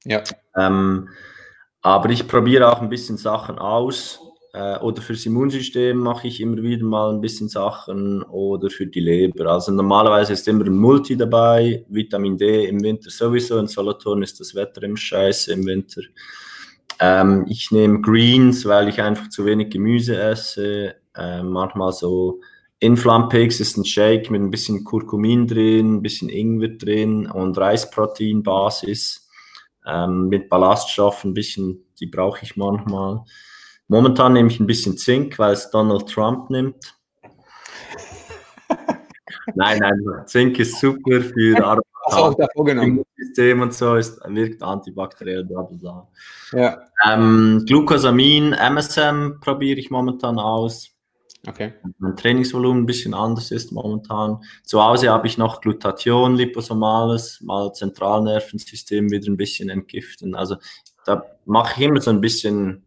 Ja. 0.04 0.22
Ähm, 0.56 1.10
aber 1.82 2.08
ich 2.08 2.26
probiere 2.26 2.72
auch 2.72 2.80
ein 2.80 2.88
bisschen 2.88 3.18
Sachen 3.18 3.58
aus. 3.58 4.20
Äh, 4.52 4.78
oder 4.78 5.00
fürs 5.00 5.26
Immunsystem 5.26 5.96
mache 5.96 6.26
ich 6.26 6.40
immer 6.40 6.60
wieder 6.62 6.84
mal 6.84 7.10
ein 7.10 7.20
bisschen 7.20 7.48
Sachen 7.48 8.22
oder 8.24 8.68
für 8.68 8.86
die 8.86 9.00
Leber. 9.00 9.46
Also 9.46 9.70
normalerweise 9.70 10.32
ist 10.32 10.48
immer 10.48 10.64
ein 10.64 10.76
Multi 10.76 11.16
dabei, 11.16 11.84
Vitamin 11.88 12.36
D 12.36 12.66
im 12.66 12.82
Winter 12.82 13.10
sowieso, 13.10 13.58
in 13.58 13.68
Solothurn 13.68 14.22
ist 14.22 14.40
das 14.40 14.54
Wetter 14.54 14.82
im 14.82 14.96
Scheiße 14.96 15.52
im 15.52 15.66
Winter. 15.66 16.02
Ähm, 16.98 17.46
ich 17.48 17.70
nehme 17.70 18.00
Greens, 18.00 18.66
weil 18.66 18.88
ich 18.88 19.00
einfach 19.00 19.28
zu 19.28 19.44
wenig 19.46 19.70
Gemüse 19.70 20.20
esse. 20.20 20.96
Ähm, 21.16 21.50
manchmal 21.50 21.92
so 21.92 22.40
Inflampix 22.80 23.60
ist 23.60 23.76
ein 23.76 23.84
Shake 23.84 24.30
mit 24.30 24.40
ein 24.40 24.50
bisschen 24.50 24.84
Kurkumin 24.84 25.46
drin, 25.46 25.96
ein 25.96 26.02
bisschen 26.02 26.28
Ingwer 26.28 26.70
drin 26.70 27.26
und 27.30 27.56
Reisproteinbasis 27.56 29.28
ähm, 29.86 30.28
mit 30.28 30.48
Ballaststoffen, 30.48 31.30
ein 31.30 31.34
bisschen, 31.34 31.84
die 32.00 32.06
brauche 32.06 32.42
ich 32.42 32.56
manchmal. 32.56 33.24
Momentan 33.90 34.34
nehme 34.34 34.48
ich 34.48 34.60
ein 34.60 34.68
bisschen 34.68 34.96
Zink, 34.96 35.36
weil 35.40 35.52
es 35.52 35.68
Donald 35.68 36.08
Trump 36.08 36.48
nimmt. 36.48 36.94
nein, 39.56 39.80
nein, 39.80 40.00
Zink 40.26 40.60
ist 40.60 40.78
super 40.78 41.20
für 41.20 41.64
Arbeit 41.64 41.84
auch 42.04 42.34
davor 42.34 42.64
genommen. 42.66 43.02
System 43.16 43.62
und 43.62 43.74
so 43.74 43.96
ist, 43.96 44.20
wirkt 44.28 44.62
antibakteriell, 44.62 45.44
bla 45.44 45.62
bla 45.62 45.76
bla. 45.76 46.08
Ja. 46.52 46.78
Ähm, 47.04 47.64
Glucosamin, 47.66 48.52
MSM 48.52 49.40
probiere 49.40 49.80
ich 49.80 49.90
momentan 49.90 50.38
aus. 50.38 50.90
Okay. 51.48 51.72
Mein 51.98 52.14
Trainingsvolumen 52.14 52.84
ein 52.84 52.86
bisschen 52.86 53.12
anders 53.12 53.50
ist 53.50 53.72
momentan. 53.72 54.38
Zu 54.62 54.84
Hause 54.84 55.10
habe 55.10 55.26
ich 55.26 55.36
noch 55.36 55.60
Glutathion, 55.60 56.36
Liposomales, 56.36 57.40
mal 57.40 57.72
Zentralnervensystem 57.72 59.10
wieder 59.10 59.32
ein 59.32 59.36
bisschen 59.36 59.68
entgiften. 59.68 60.36
Also 60.36 60.56
da 61.06 61.24
mache 61.44 61.80
ich 61.80 61.86
immer 61.88 62.00
so 62.00 62.10
ein 62.10 62.20
bisschen 62.20 62.86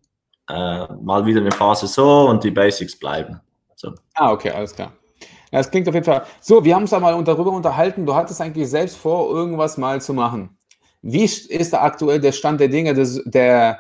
äh, 0.50 0.88
mal 1.02 1.26
wieder 1.26 1.42
eine 1.42 1.52
Phase 1.52 1.88
so 1.88 2.30
und 2.30 2.44
die 2.44 2.52
Basics 2.52 2.98
bleiben. 2.98 3.40
So. 3.76 3.94
Ah, 4.16 4.32
okay, 4.32 4.52
alles 4.52 4.76
klar. 4.76 4.94
Ja, 5.52 5.60
das 5.60 5.70
klingt 5.70 5.88
auf 5.88 5.94
jeden 5.94 6.06
Fall. 6.06 6.24
So, 6.42 6.64
wir 6.64 6.74
haben 6.74 6.84
uns 6.84 6.92
da 6.92 7.00
mal 7.00 7.22
darüber 7.24 7.52
unterhalten. 7.52 8.06
Du 8.06 8.16
hattest 8.16 8.42
eigentlich 8.42 8.70
selbst 8.70 8.98
vor, 8.98 9.30
irgendwas 9.30 9.78
mal 9.78 10.02
zu 10.02 10.14
machen. 10.14 10.58
Wie 11.02 11.24
ist 11.24 11.74
da 11.74 11.82
aktuell 11.82 12.20
der 12.20 12.32
Stand 12.32 12.60
der 12.60 12.70
Dinge 12.70 12.94
des, 12.94 13.22
der, 13.26 13.80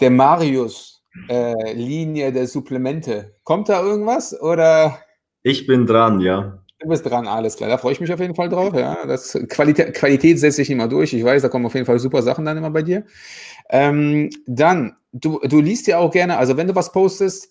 der 0.00 0.10
Marius-Linie 0.10 2.26
äh, 2.26 2.32
der 2.32 2.46
Supplemente? 2.46 3.34
Kommt 3.44 3.68
da 3.68 3.82
irgendwas 3.82 4.38
oder? 4.40 4.98
Ich 5.42 5.66
bin 5.66 5.86
dran, 5.86 6.20
ja. 6.20 6.62
Du 6.78 6.88
bist 6.88 7.04
dran, 7.04 7.26
alles 7.26 7.56
klar. 7.56 7.68
Da 7.68 7.76
freue 7.76 7.92
ich 7.92 8.00
mich 8.00 8.12
auf 8.12 8.20
jeden 8.20 8.36
Fall 8.36 8.48
drauf. 8.48 8.72
Ja, 8.72 9.04
das 9.04 9.36
Qualität, 9.48 9.94
Qualität 9.94 10.38
setze 10.38 10.62
ich 10.62 10.70
immer 10.70 10.86
durch. 10.86 11.12
Ich 11.12 11.24
weiß, 11.24 11.42
da 11.42 11.48
kommen 11.48 11.66
auf 11.66 11.74
jeden 11.74 11.86
Fall 11.86 11.98
super 11.98 12.22
Sachen 12.22 12.44
dann 12.44 12.56
immer 12.56 12.70
bei 12.70 12.82
dir. 12.82 13.04
Ähm, 13.68 14.30
dann, 14.46 14.96
du, 15.12 15.38
du 15.40 15.60
liest 15.60 15.86
ja 15.86 15.98
auch 15.98 16.10
gerne, 16.10 16.38
also 16.38 16.56
wenn 16.56 16.66
du 16.66 16.74
was 16.74 16.92
postest, 16.92 17.48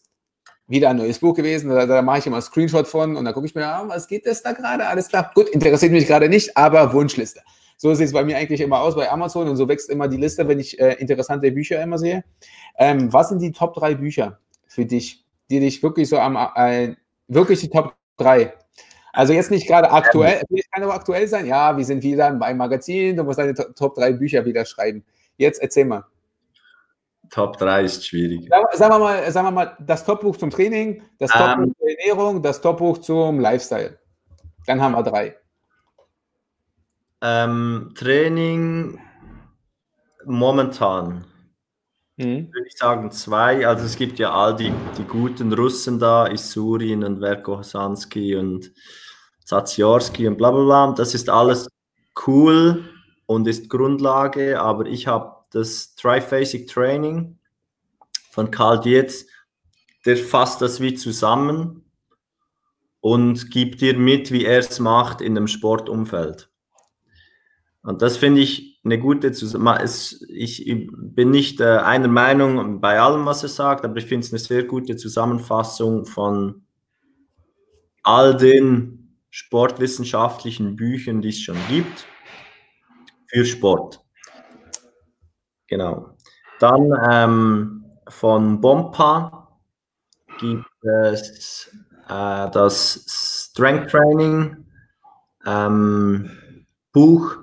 wieder 0.67 0.89
ein 0.89 0.97
neues 0.97 1.19
Buch 1.19 1.33
gewesen. 1.33 1.69
Da, 1.69 1.85
da 1.85 2.01
mache 2.01 2.19
ich 2.19 2.27
immer 2.27 2.37
einen 2.37 2.43
Screenshot 2.43 2.87
von 2.87 3.15
und 3.15 3.25
dann 3.25 3.33
gucke 3.33 3.45
ich 3.45 3.55
mir, 3.55 3.65
ah, 3.65 3.85
was 3.87 4.07
geht 4.07 4.25
das 4.25 4.43
da 4.43 4.51
gerade? 4.51 4.85
Alles 4.85 5.07
klar. 5.07 5.31
Gut, 5.33 5.49
interessiert 5.49 5.91
mich 5.91 6.05
gerade 6.05 6.29
nicht, 6.29 6.55
aber 6.55 6.93
Wunschliste. 6.93 7.41
So 7.77 7.93
sieht 7.93 8.07
es 8.07 8.13
bei 8.13 8.23
mir 8.23 8.37
eigentlich 8.37 8.59
immer 8.59 8.81
aus 8.81 8.95
bei 8.95 9.09
Amazon 9.09 9.47
und 9.47 9.55
so 9.55 9.67
wächst 9.67 9.89
immer 9.89 10.07
die 10.07 10.17
Liste, 10.17 10.47
wenn 10.47 10.59
ich 10.59 10.79
äh, 10.79 10.93
interessante 10.93 11.51
Bücher 11.51 11.81
immer 11.81 11.97
sehe. 11.97 12.23
Ähm, 12.77 13.13
was 13.13 13.29
sind 13.29 13.41
die 13.41 13.51
Top 13.51 13.75
3 13.75 13.95
Bücher 13.95 14.39
für 14.67 14.85
dich, 14.85 15.23
die 15.49 15.59
dich 15.59 15.81
wirklich 15.83 16.09
so 16.09 16.17
am, 16.17 16.35
äh, 16.55 16.95
wirklich 17.27 17.61
die 17.61 17.69
Top 17.69 17.93
3? 18.17 18.53
Also 19.13 19.33
jetzt 19.33 19.51
nicht 19.51 19.67
gerade 19.67 19.91
aktuell, 19.91 20.41
kann 20.71 20.83
aber 20.83 20.95
aktuell 20.95 21.27
sein. 21.27 21.45
Ja, 21.45 21.77
wir 21.77 21.85
sind 21.85 22.03
wieder 22.03 22.31
beim 22.31 22.57
Magazin, 22.57 23.15
du 23.15 23.23
musst 23.23 23.39
deine 23.39 23.53
Top 23.53 23.95
3 23.95 24.13
Bücher 24.13 24.43
wieder 24.43 24.65
schreiben. 24.65 25.05
Jetzt 25.37 25.61
erzähl 25.61 25.85
mal. 25.85 26.03
Top 27.29 27.57
3 27.57 27.83
ist 27.83 28.07
schwierig. 28.07 28.49
Sagen 28.73 28.93
wir 28.93 28.99
mal, 28.99 29.31
sagen 29.31 29.47
wir 29.47 29.51
mal 29.51 29.77
das 29.79 30.05
Topbuch 30.05 30.37
zum 30.37 30.49
Training, 30.49 31.03
das 31.19 31.31
Ähm. 31.35 31.39
Topbuch 31.41 31.73
zur 31.77 31.89
Ernährung, 31.89 32.41
das 32.41 32.61
Topbuch 32.61 32.97
zum 32.99 33.39
Lifestyle. 33.39 33.99
Dann 34.65 34.81
haben 34.81 34.93
wir 34.93 35.03
drei. 35.03 35.35
Ähm, 37.21 37.93
Training 37.95 38.99
momentan 40.25 41.25
Mhm. 42.17 42.51
würde 42.51 42.67
ich 42.67 42.75
sagen 42.75 43.11
zwei. 43.11 43.67
Also 43.67 43.85
es 43.85 43.95
gibt 43.95 44.17
ja 44.17 44.33
all 44.33 44.55
die, 44.55 44.73
die 44.97 45.03
guten 45.03 45.53
Russen 45.53 45.99
da, 45.99 46.27
Isurin 46.27 47.03
und 47.03 47.19
Verko 47.19 47.59
Hasanski 47.59 48.35
und 48.35 48.71
Zaziorski 49.45 50.27
und 50.27 50.37
bla 50.37 50.49
bla 50.49 50.63
bla. 50.63 50.93
Das 50.93 51.13
ist 51.13 51.29
alles 51.29 51.69
cool 52.25 52.83
und 53.27 53.47
ist 53.47 53.69
Grundlage, 53.69 54.59
aber 54.59 54.87
ich 54.87 55.05
habe 55.05 55.36
das 55.51 55.95
Triphasic 55.95 56.67
Training 56.67 57.37
von 58.31 58.51
Karl 58.51 58.79
Dietz, 58.79 59.25
der 60.05 60.17
fasst 60.17 60.61
das 60.61 60.79
wie 60.79 60.93
zusammen 60.93 61.83
und 63.01 63.51
gibt 63.51 63.81
dir 63.81 63.97
mit, 63.97 64.31
wie 64.31 64.45
er 64.45 64.59
es 64.59 64.79
macht 64.79 65.21
in 65.21 65.37
einem 65.37 65.47
Sportumfeld. 65.47 66.49
Und 67.83 68.01
das 68.01 68.17
finde 68.17 68.41
ich 68.41 68.79
eine 68.83 68.99
gute 68.99 69.31
Zusammenfassung. 69.31 70.27
Ich 70.29 70.65
bin 70.91 71.31
nicht 71.31 71.61
äh, 71.61 71.77
einer 71.77 72.07
Meinung 72.07 72.81
bei 72.81 72.99
allem, 72.99 73.25
was 73.25 73.43
er 73.43 73.49
sagt, 73.49 73.85
aber 73.85 73.97
ich 73.97 74.05
finde 74.05 74.25
es 74.25 74.33
eine 74.33 74.39
sehr 74.39 74.63
gute 74.63 74.95
Zusammenfassung 74.97 76.05
von 76.05 76.65
all 78.03 78.35
den 78.35 79.17
sportwissenschaftlichen 79.29 80.75
Büchern, 80.75 81.21
die 81.21 81.29
es 81.29 81.39
schon 81.39 81.57
gibt, 81.69 82.07
für 83.27 83.45
Sport. 83.45 84.01
Genau. 85.67 86.15
Dann 86.59 86.91
ähm, 87.09 87.85
von 88.07 88.61
Bompa 88.61 89.49
gibt 90.39 90.65
es 90.81 91.69
äh, 92.07 92.49
das 92.51 93.05
Strength 93.51 93.91
Training 93.91 94.65
ähm, 95.45 96.31
Buch. 96.91 97.37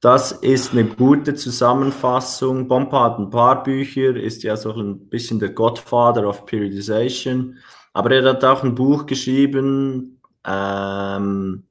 Das 0.00 0.32
ist 0.32 0.72
eine 0.72 0.84
gute 0.84 1.34
Zusammenfassung. 1.34 2.68
Bompa 2.68 3.04
hat 3.04 3.18
ein 3.18 3.30
paar 3.30 3.62
Bücher, 3.62 4.16
ist 4.16 4.42
ja 4.42 4.56
so 4.56 4.72
ein 4.72 5.08
bisschen 5.08 5.38
der 5.38 5.50
Godfather 5.50 6.26
of 6.26 6.46
Periodization. 6.46 7.58
Aber 7.92 8.10
er 8.12 8.24
hat 8.28 8.44
auch 8.44 8.62
ein 8.62 8.74
Buch 8.74 9.04
geschrieben 9.04 10.20
ähm, 10.46 11.64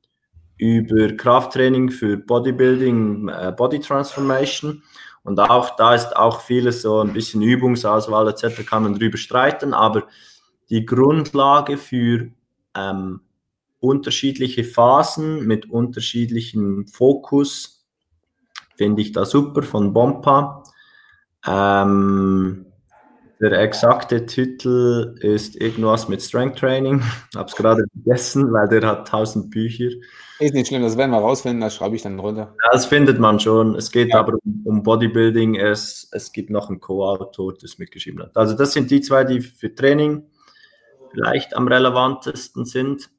über 0.58 1.14
Krafttraining 1.14 1.90
für 1.90 2.18
Bodybuilding, 2.18 3.30
äh, 3.30 3.54
Body 3.56 3.80
Transformation. 3.80 4.84
Und 5.24 5.40
auch 5.40 5.76
da 5.76 5.96
ist 5.96 6.16
auch 6.16 6.42
vieles 6.42 6.82
so 6.82 7.02
ein 7.02 7.14
bisschen 7.14 7.42
Übungsauswahl 7.42 8.28
etc. 8.30 8.66
kann 8.66 8.84
man 8.84 8.96
drüber 8.98 9.18
streiten, 9.18 9.74
aber 9.74 10.08
die 10.70 10.86
Grundlage 10.86 11.78
für 11.78 12.30
ähm, 12.76 13.22
unterschiedliche 13.80 14.64
Phasen 14.64 15.46
mit 15.46 15.70
unterschiedlichem 15.70 16.88
Fokus 16.88 17.86
finde 18.76 19.02
ich 19.02 19.12
da 19.12 19.26
super 19.26 19.64
von 19.64 19.94
Bompa. 19.94 20.64
Ähm, 21.46 22.66
der 23.42 23.54
exakte 23.54 24.26
Titel 24.26 25.16
ist 25.22 25.56
irgendwas 25.56 26.10
mit 26.10 26.22
Strength 26.22 26.60
Training. 26.60 27.02
Habe 27.36 27.50
es 27.50 27.56
gerade 27.56 27.86
vergessen, 27.94 28.52
weil 28.52 28.68
der 28.68 28.86
hat 28.86 29.00
1000 29.08 29.50
Bücher. 29.50 29.90
Ist 30.40 30.54
nicht 30.54 30.68
schlimm, 30.68 30.82
das 30.82 30.98
werden 30.98 31.12
wir 31.12 31.18
rausfinden, 31.20 31.62
das 31.62 31.76
schreibe 31.76 31.96
ich 31.96 32.02
dann 32.02 32.20
runter. 32.20 32.56
Ja, 32.64 32.70
das 32.72 32.86
findet 32.86 33.20
man 33.20 33.40
schon. 33.40 33.76
Es 33.76 33.92
geht 33.92 34.10
Ja. 34.10 34.20
aber 34.20 34.38
um, 34.66 34.84
Bodybuilding. 34.84 35.56
Es, 35.56 36.10
es 36.12 36.32
gibt 36.32 36.50
noch 36.50 36.70
einen 36.70 36.80
Co-Autor, 36.80 37.54
es 37.64 37.78
mitgeschrieben 37.78 38.22
hat. 38.24 38.36
Also 38.36 38.56
das 38.56 38.74
sind 38.74 38.92
die 38.92 39.02
zwei, 39.02 39.24
die 39.24 39.42
für 39.42 39.74
Training 39.74 40.24
vielleicht 41.12 41.56
am 41.56 41.68
relevantesten 41.68 42.66
sind. 42.66 43.10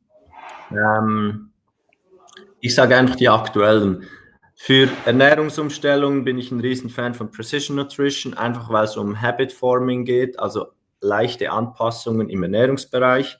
Ähm, 0.70 1.50
ich 2.60 2.74
sage 2.74 2.96
einfach 2.96 3.16
die 3.16 3.28
aktuellen. 3.28 4.04
Für 4.62 4.90
Ernährungsumstellung 5.06 6.22
bin 6.22 6.36
ich 6.36 6.50
ein 6.50 6.60
Riesenfan 6.60 7.14
von 7.14 7.30
Precision 7.30 7.76
Nutrition, 7.76 8.34
einfach 8.34 8.68
weil 8.68 8.84
es 8.84 8.94
um 8.94 9.18
Habit 9.18 9.54
Forming 9.54 10.04
geht, 10.04 10.38
also 10.38 10.66
leichte 11.00 11.50
Anpassungen 11.50 12.28
im 12.28 12.42
Ernährungsbereich. 12.42 13.38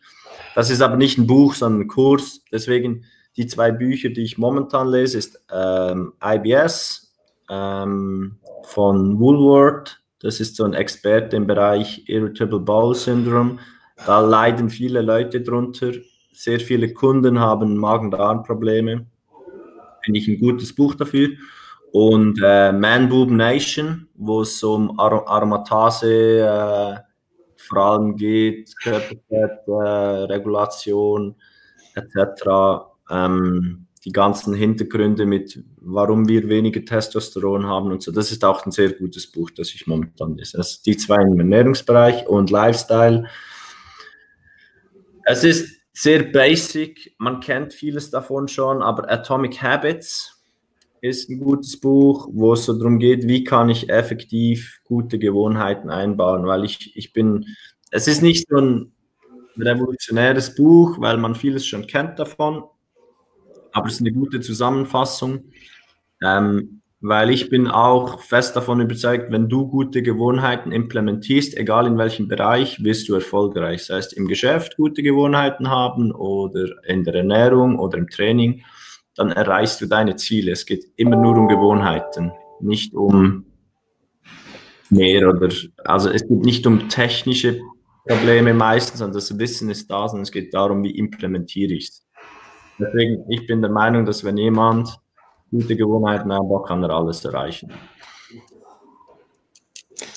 Das 0.54 0.70
ist 0.70 0.80
aber 0.80 0.96
nicht 0.96 1.18
ein 1.18 1.26
Buch, 1.26 1.52
sondern 1.52 1.82
ein 1.82 1.88
Kurs. 1.88 2.42
Deswegen 2.50 3.04
die 3.36 3.46
zwei 3.46 3.70
Bücher, 3.70 4.08
die 4.08 4.22
ich 4.22 4.38
momentan 4.38 4.88
lese, 4.88 5.18
ist 5.18 5.44
ähm, 5.52 6.14
IBS 6.24 7.14
ähm, 7.50 8.38
von 8.62 9.20
Woolworth. 9.20 10.00
Das 10.20 10.40
ist 10.40 10.56
so 10.56 10.64
ein 10.64 10.72
Experte 10.72 11.36
im 11.36 11.46
Bereich 11.46 12.02
Irritable 12.08 12.60
Bowel 12.60 12.94
Syndrome. 12.94 13.58
Da 14.06 14.20
leiden 14.20 14.70
viele 14.70 15.02
Leute 15.02 15.42
drunter. 15.42 15.92
Sehr 16.32 16.60
viele 16.60 16.94
Kunden 16.94 17.38
haben 17.38 17.76
Magen-Darm-Probleme. 17.76 19.04
Finde 20.04 20.20
ich 20.20 20.28
ein 20.28 20.38
gutes 20.38 20.74
Buch 20.74 20.94
dafür. 20.94 21.30
Und 21.92 22.40
äh, 22.42 22.72
Man 22.72 23.08
Boob 23.08 23.30
Nation, 23.30 24.08
wo 24.14 24.42
es 24.42 24.62
um 24.62 24.98
Ar 24.98 25.26
Aromatase 25.26 26.40
äh, 26.40 26.96
vor 27.56 28.14
geht, 28.14 28.72
Körperfett, 28.82 29.66
äh, 29.66 29.72
Regulation 30.32 31.34
etc. 31.94 32.86
Ähm, 33.10 33.86
die 34.04 34.12
ganzen 34.12 34.54
Hintergründe 34.54 35.26
mit, 35.26 35.62
warum 35.76 36.26
wir 36.26 36.48
weniger 36.48 36.84
Testosteron 36.84 37.66
haben 37.66 37.90
und 37.90 38.02
so. 38.02 38.12
Das 38.12 38.32
ist 38.32 38.44
auch 38.44 38.64
ein 38.64 38.70
sehr 38.70 38.92
gutes 38.92 39.30
Buch, 39.30 39.50
das 39.50 39.74
ich 39.74 39.86
momentan 39.86 40.36
lese. 40.36 40.62
Sind 40.62 40.86
die 40.86 40.96
zwei 40.96 41.16
im 41.16 41.38
Ernährungsbereich 41.38 42.26
und 42.26 42.50
Lifestyle. 42.50 43.26
Es 45.24 45.44
ist 45.44 45.79
sehr 46.00 46.22
basic, 46.22 47.14
man 47.18 47.40
kennt 47.40 47.74
vieles 47.74 48.10
davon 48.10 48.48
schon, 48.48 48.80
aber 48.80 49.10
Atomic 49.10 49.60
Habits 49.60 50.42
ist 51.02 51.28
ein 51.28 51.38
gutes 51.38 51.78
Buch, 51.78 52.26
wo 52.32 52.54
es 52.54 52.64
so 52.64 52.72
darum 52.72 52.98
geht, 52.98 53.28
wie 53.28 53.44
kann 53.44 53.68
ich 53.68 53.90
effektiv 53.90 54.80
gute 54.84 55.18
Gewohnheiten 55.18 55.90
einbauen, 55.90 56.46
weil 56.46 56.64
ich, 56.64 56.96
ich 56.96 57.12
bin, 57.12 57.44
es 57.90 58.08
ist 58.08 58.22
nicht 58.22 58.48
so 58.48 58.56
ein 58.56 58.92
revolutionäres 59.58 60.54
Buch, 60.54 60.98
weil 61.00 61.18
man 61.18 61.34
vieles 61.34 61.66
schon 61.66 61.86
kennt 61.86 62.18
davon, 62.18 62.64
aber 63.72 63.88
es 63.88 63.94
ist 63.94 64.00
eine 64.00 64.12
gute 64.12 64.40
Zusammenfassung, 64.40 65.50
ähm, 66.24 66.79
weil 67.00 67.30
ich 67.30 67.48
bin 67.48 67.66
auch 67.66 68.20
fest 68.20 68.56
davon 68.56 68.80
überzeugt, 68.80 69.32
wenn 69.32 69.48
du 69.48 69.68
gute 69.68 70.02
Gewohnheiten 70.02 70.70
implementierst, 70.70 71.56
egal 71.56 71.86
in 71.86 71.96
welchem 71.96 72.28
Bereich, 72.28 72.82
wirst 72.84 73.08
du 73.08 73.14
erfolgreich. 73.14 73.86
Das 73.86 73.96
heißt, 73.96 74.12
im 74.12 74.28
Geschäft 74.28 74.76
gute 74.76 75.02
Gewohnheiten 75.02 75.70
haben 75.70 76.12
oder 76.12 76.66
in 76.86 77.04
der 77.04 77.14
Ernährung 77.14 77.78
oder 77.78 77.96
im 77.96 78.08
Training, 78.08 78.62
dann 79.16 79.32
erreichst 79.32 79.80
du 79.80 79.86
deine 79.86 80.16
Ziele. 80.16 80.52
Es 80.52 80.66
geht 80.66 80.84
immer 80.96 81.16
nur 81.16 81.36
um 81.36 81.48
Gewohnheiten, 81.48 82.32
nicht 82.60 82.94
um 82.94 83.46
mehr 84.90 85.28
oder, 85.28 85.48
also 85.84 86.10
es 86.10 86.26
geht 86.28 86.44
nicht 86.44 86.66
um 86.66 86.88
technische 86.90 87.60
Probleme 88.06 88.52
meistens, 88.52 88.98
sondern 88.98 89.14
das 89.14 89.38
Wissen 89.38 89.70
ist 89.70 89.90
da, 89.90 90.06
sondern 90.06 90.24
es 90.24 90.32
geht 90.32 90.52
darum, 90.52 90.82
wie 90.82 90.96
implementiere 90.96 91.72
ich 91.72 91.88
es. 91.88 92.06
Deswegen, 92.78 93.24
ich 93.30 93.46
bin 93.46 93.62
der 93.62 93.70
Meinung, 93.70 94.04
dass 94.04 94.24
wenn 94.24 94.36
jemand 94.36 94.98
gute 95.50 95.76
Gewohnheiten 95.76 96.30
einbaut, 96.30 96.66
kann 96.66 96.82
er 96.82 96.90
alles 96.90 97.24
erreichen. 97.24 97.72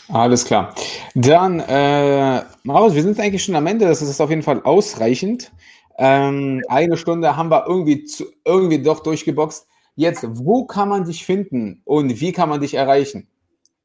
Alles 0.09 0.43
klar. 0.45 0.75
Dann, 1.15 1.59
äh, 1.61 2.41
Marius, 2.63 2.95
wir 2.95 3.03
sind 3.03 3.19
eigentlich 3.19 3.43
schon 3.43 3.55
am 3.55 3.67
Ende. 3.67 3.85
Das 3.85 4.01
ist 4.01 4.21
auf 4.21 4.29
jeden 4.29 4.43
Fall 4.43 4.61
ausreichend. 4.63 5.51
Ähm, 5.97 6.61
eine 6.67 6.97
Stunde 6.97 7.37
haben 7.37 7.49
wir 7.49 7.65
irgendwie, 7.67 8.03
zu, 8.03 8.25
irgendwie 8.45 8.81
doch 8.81 9.01
durchgeboxt. 9.01 9.67
Jetzt, 9.95 10.25
wo 10.27 10.65
kann 10.65 10.89
man 10.89 11.05
dich 11.05 11.23
finden 11.25 11.81
und 11.85 12.19
wie 12.19 12.31
kann 12.31 12.49
man 12.49 12.61
dich 12.61 12.73
erreichen? 12.73 13.27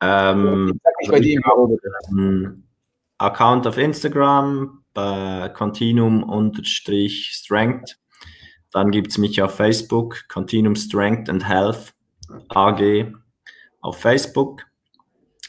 Ähm, 0.00 0.80
Sag 0.82 0.94
ich 1.00 1.10
bei 1.10 1.20
dir 1.20 1.38
im 2.10 2.62
Account 3.18 3.66
auf 3.66 3.76
Instagram, 3.76 4.82
bei 4.94 5.50
Continuum-Strength. 5.54 7.98
Dann 8.78 8.90
gibt 8.92 9.10
es 9.10 9.18
mich 9.18 9.42
auf 9.42 9.56
Facebook, 9.56 10.28
Continuum 10.28 10.76
Strength 10.76 11.28
and 11.28 11.48
Health 11.48 11.92
AG 12.50 13.12
auf 13.80 13.98
Facebook. 13.98 14.62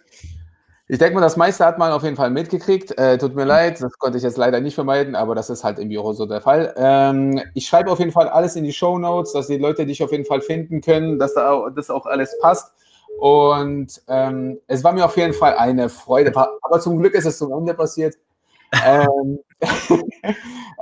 Ich 0.90 0.98
denke 0.98 1.16
mal, 1.16 1.20
das 1.20 1.36
meiste 1.36 1.66
hat 1.66 1.78
man 1.78 1.92
auf 1.92 2.02
jeden 2.02 2.16
Fall 2.16 2.30
mitgekriegt. 2.30 2.96
Äh, 2.96 3.18
tut 3.18 3.34
mir 3.34 3.44
leid, 3.44 3.82
das 3.82 3.98
konnte 3.98 4.16
ich 4.16 4.24
jetzt 4.24 4.38
leider 4.38 4.58
nicht 4.60 4.74
vermeiden, 4.74 5.14
aber 5.16 5.34
das 5.34 5.50
ist 5.50 5.62
halt 5.62 5.78
im 5.78 5.90
Büro 5.90 6.14
so 6.14 6.24
der 6.24 6.40
Fall. 6.40 6.72
Ähm, 6.78 7.42
ich 7.52 7.66
schreibe 7.66 7.90
auf 7.90 7.98
jeden 7.98 8.10
Fall 8.10 8.26
alles 8.26 8.56
in 8.56 8.64
die 8.64 8.72
Show 8.72 8.98
Notes, 8.98 9.34
dass 9.34 9.48
die 9.48 9.58
Leute 9.58 9.84
dich 9.84 10.02
auf 10.02 10.12
jeden 10.12 10.24
Fall 10.24 10.40
finden 10.40 10.80
können, 10.80 11.18
dass 11.18 11.34
da 11.34 11.50
auch, 11.50 11.68
das 11.68 11.90
auch 11.90 12.06
alles 12.06 12.38
passt. 12.40 12.72
Und 13.18 14.00
ähm, 14.08 14.60
es 14.66 14.82
war 14.82 14.94
mir 14.94 15.04
auf 15.04 15.18
jeden 15.18 15.34
Fall 15.34 15.56
eine 15.58 15.90
Freude. 15.90 16.32
Aber 16.62 16.80
zum 16.80 16.98
Glück 16.98 17.12
ist 17.12 17.26
es 17.26 17.36
zum 17.36 17.52
Ende 17.52 17.74
passiert. 17.74 18.14
Ähm, 18.84 19.38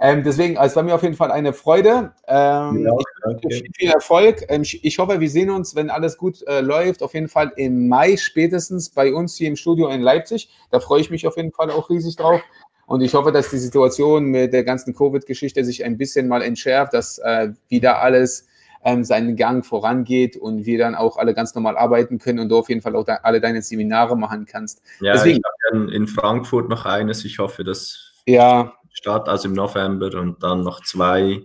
ähm, 0.01 0.23
deswegen, 0.23 0.59
also 0.59 0.73
es 0.73 0.77
war 0.77 0.83
mir 0.83 0.95
auf 0.95 1.03
jeden 1.03 1.15
Fall 1.15 1.31
eine 1.31 1.53
Freude. 1.53 2.13
Ähm, 2.27 2.85
ja, 2.85 2.93
okay. 3.25 3.51
viel, 3.51 3.71
viel, 3.77 3.91
Erfolg. 3.91 4.45
Ähm, 4.49 4.63
ich 4.65 4.99
hoffe, 4.99 5.21
wir 5.21 5.31
sehen 5.31 5.51
uns, 5.51 5.75
wenn 5.75 5.91
alles 5.91 6.19
gut 6.19 6.47
äh, 6.47 6.61
läuft, 6.61 7.03
auf 7.03 7.15
jeden 7.15 7.29
Fall 7.29 7.53
im 7.57 7.89
Mai 7.89 8.17
spätestens 8.17 8.91
bei 8.91 9.15
uns 9.15 9.37
hier 9.37 9.49
im 9.49 9.57
Studio 9.57 9.89
in 9.89 10.03
Leipzig. 10.03 10.51
Da 10.71 10.81
freue 10.81 11.01
ich 11.01 11.11
mich 11.11 11.27
auf 11.27 11.37
jeden 11.37 11.53
Fall 11.53 11.71
auch 11.71 11.89
riesig 11.91 12.17
drauf. 12.17 12.41
Und 12.87 13.01
ich 13.01 13.15
hoffe, 13.15 13.33
dass 13.33 13.51
die 13.51 13.59
Situation 13.59 14.27
mit 14.27 14.53
der 14.53 14.63
ganzen 14.63 14.95
Covid-Geschichte 14.95 15.65
sich 15.65 15.85
ein 15.85 15.99
bisschen 15.99 16.29
mal 16.29 16.43
entschärft, 16.43 16.95
dass 16.95 17.19
äh, 17.19 17.49
wieder 17.69 18.01
alles 18.01 18.47
ähm, 18.87 19.03
seinen 19.03 19.35
Gang 19.35 19.67
vorangeht 19.67 20.37
und 20.37 20.65
wir 20.65 20.79
dann 20.79 20.95
auch 20.95 21.17
alle 21.17 21.35
ganz 21.35 21.55
normal 21.57 21.77
arbeiten 21.77 22.19
können 22.19 22.39
und 22.39 22.49
du 22.49 22.57
auf 22.57 22.69
jeden 22.69 22.81
Fall 22.81 22.95
auch 22.95 23.05
da, 23.05 23.17
alle 23.25 23.41
deine 23.41 23.61
Seminare 23.61 24.17
machen 24.17 24.47
kannst. 24.47 24.81
Ja, 25.01 25.13
Deswegen, 25.13 25.39
ich 25.39 25.73
habe 25.73 25.93
in 25.93 26.07
Frankfurt 26.07 26.69
noch 26.69 26.87
eines. 26.87 27.25
Ich 27.25 27.41
hoffe, 27.41 27.65
das 27.65 28.13
ja. 28.27 28.73
startet 28.93 29.29
also 29.29 29.49
im 29.49 29.55
November 29.55 30.17
und 30.19 30.41
dann 30.41 30.63
noch 30.63 30.85
zwei 30.85 31.43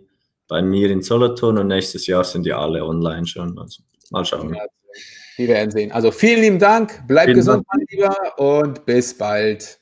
bei 0.48 0.62
mir 0.62 0.92
in 0.92 1.02
Solothurn 1.02 1.58
und 1.58 1.68
nächstes 1.68 2.06
Jahr 2.06 2.24
sind 2.24 2.46
die 2.46 2.54
alle 2.54 2.86
online 2.86 3.26
schon. 3.26 3.58
Also 3.58 3.82
mal 4.12 4.24
schauen. 4.24 4.54
Ja, 4.54 4.64
wir 5.38 5.48
werden 5.48 5.72
sehen. 5.72 5.92
Also 5.92 6.12
vielen 6.12 6.42
lieben 6.42 6.60
Dank, 6.60 7.02
bleib 7.08 7.26
vielen 7.26 7.38
gesund, 7.38 7.66
Dank. 7.68 7.68
mein 7.74 7.86
Lieber, 7.90 8.40
und 8.40 8.86
bis 8.86 9.18
bald. 9.18 9.81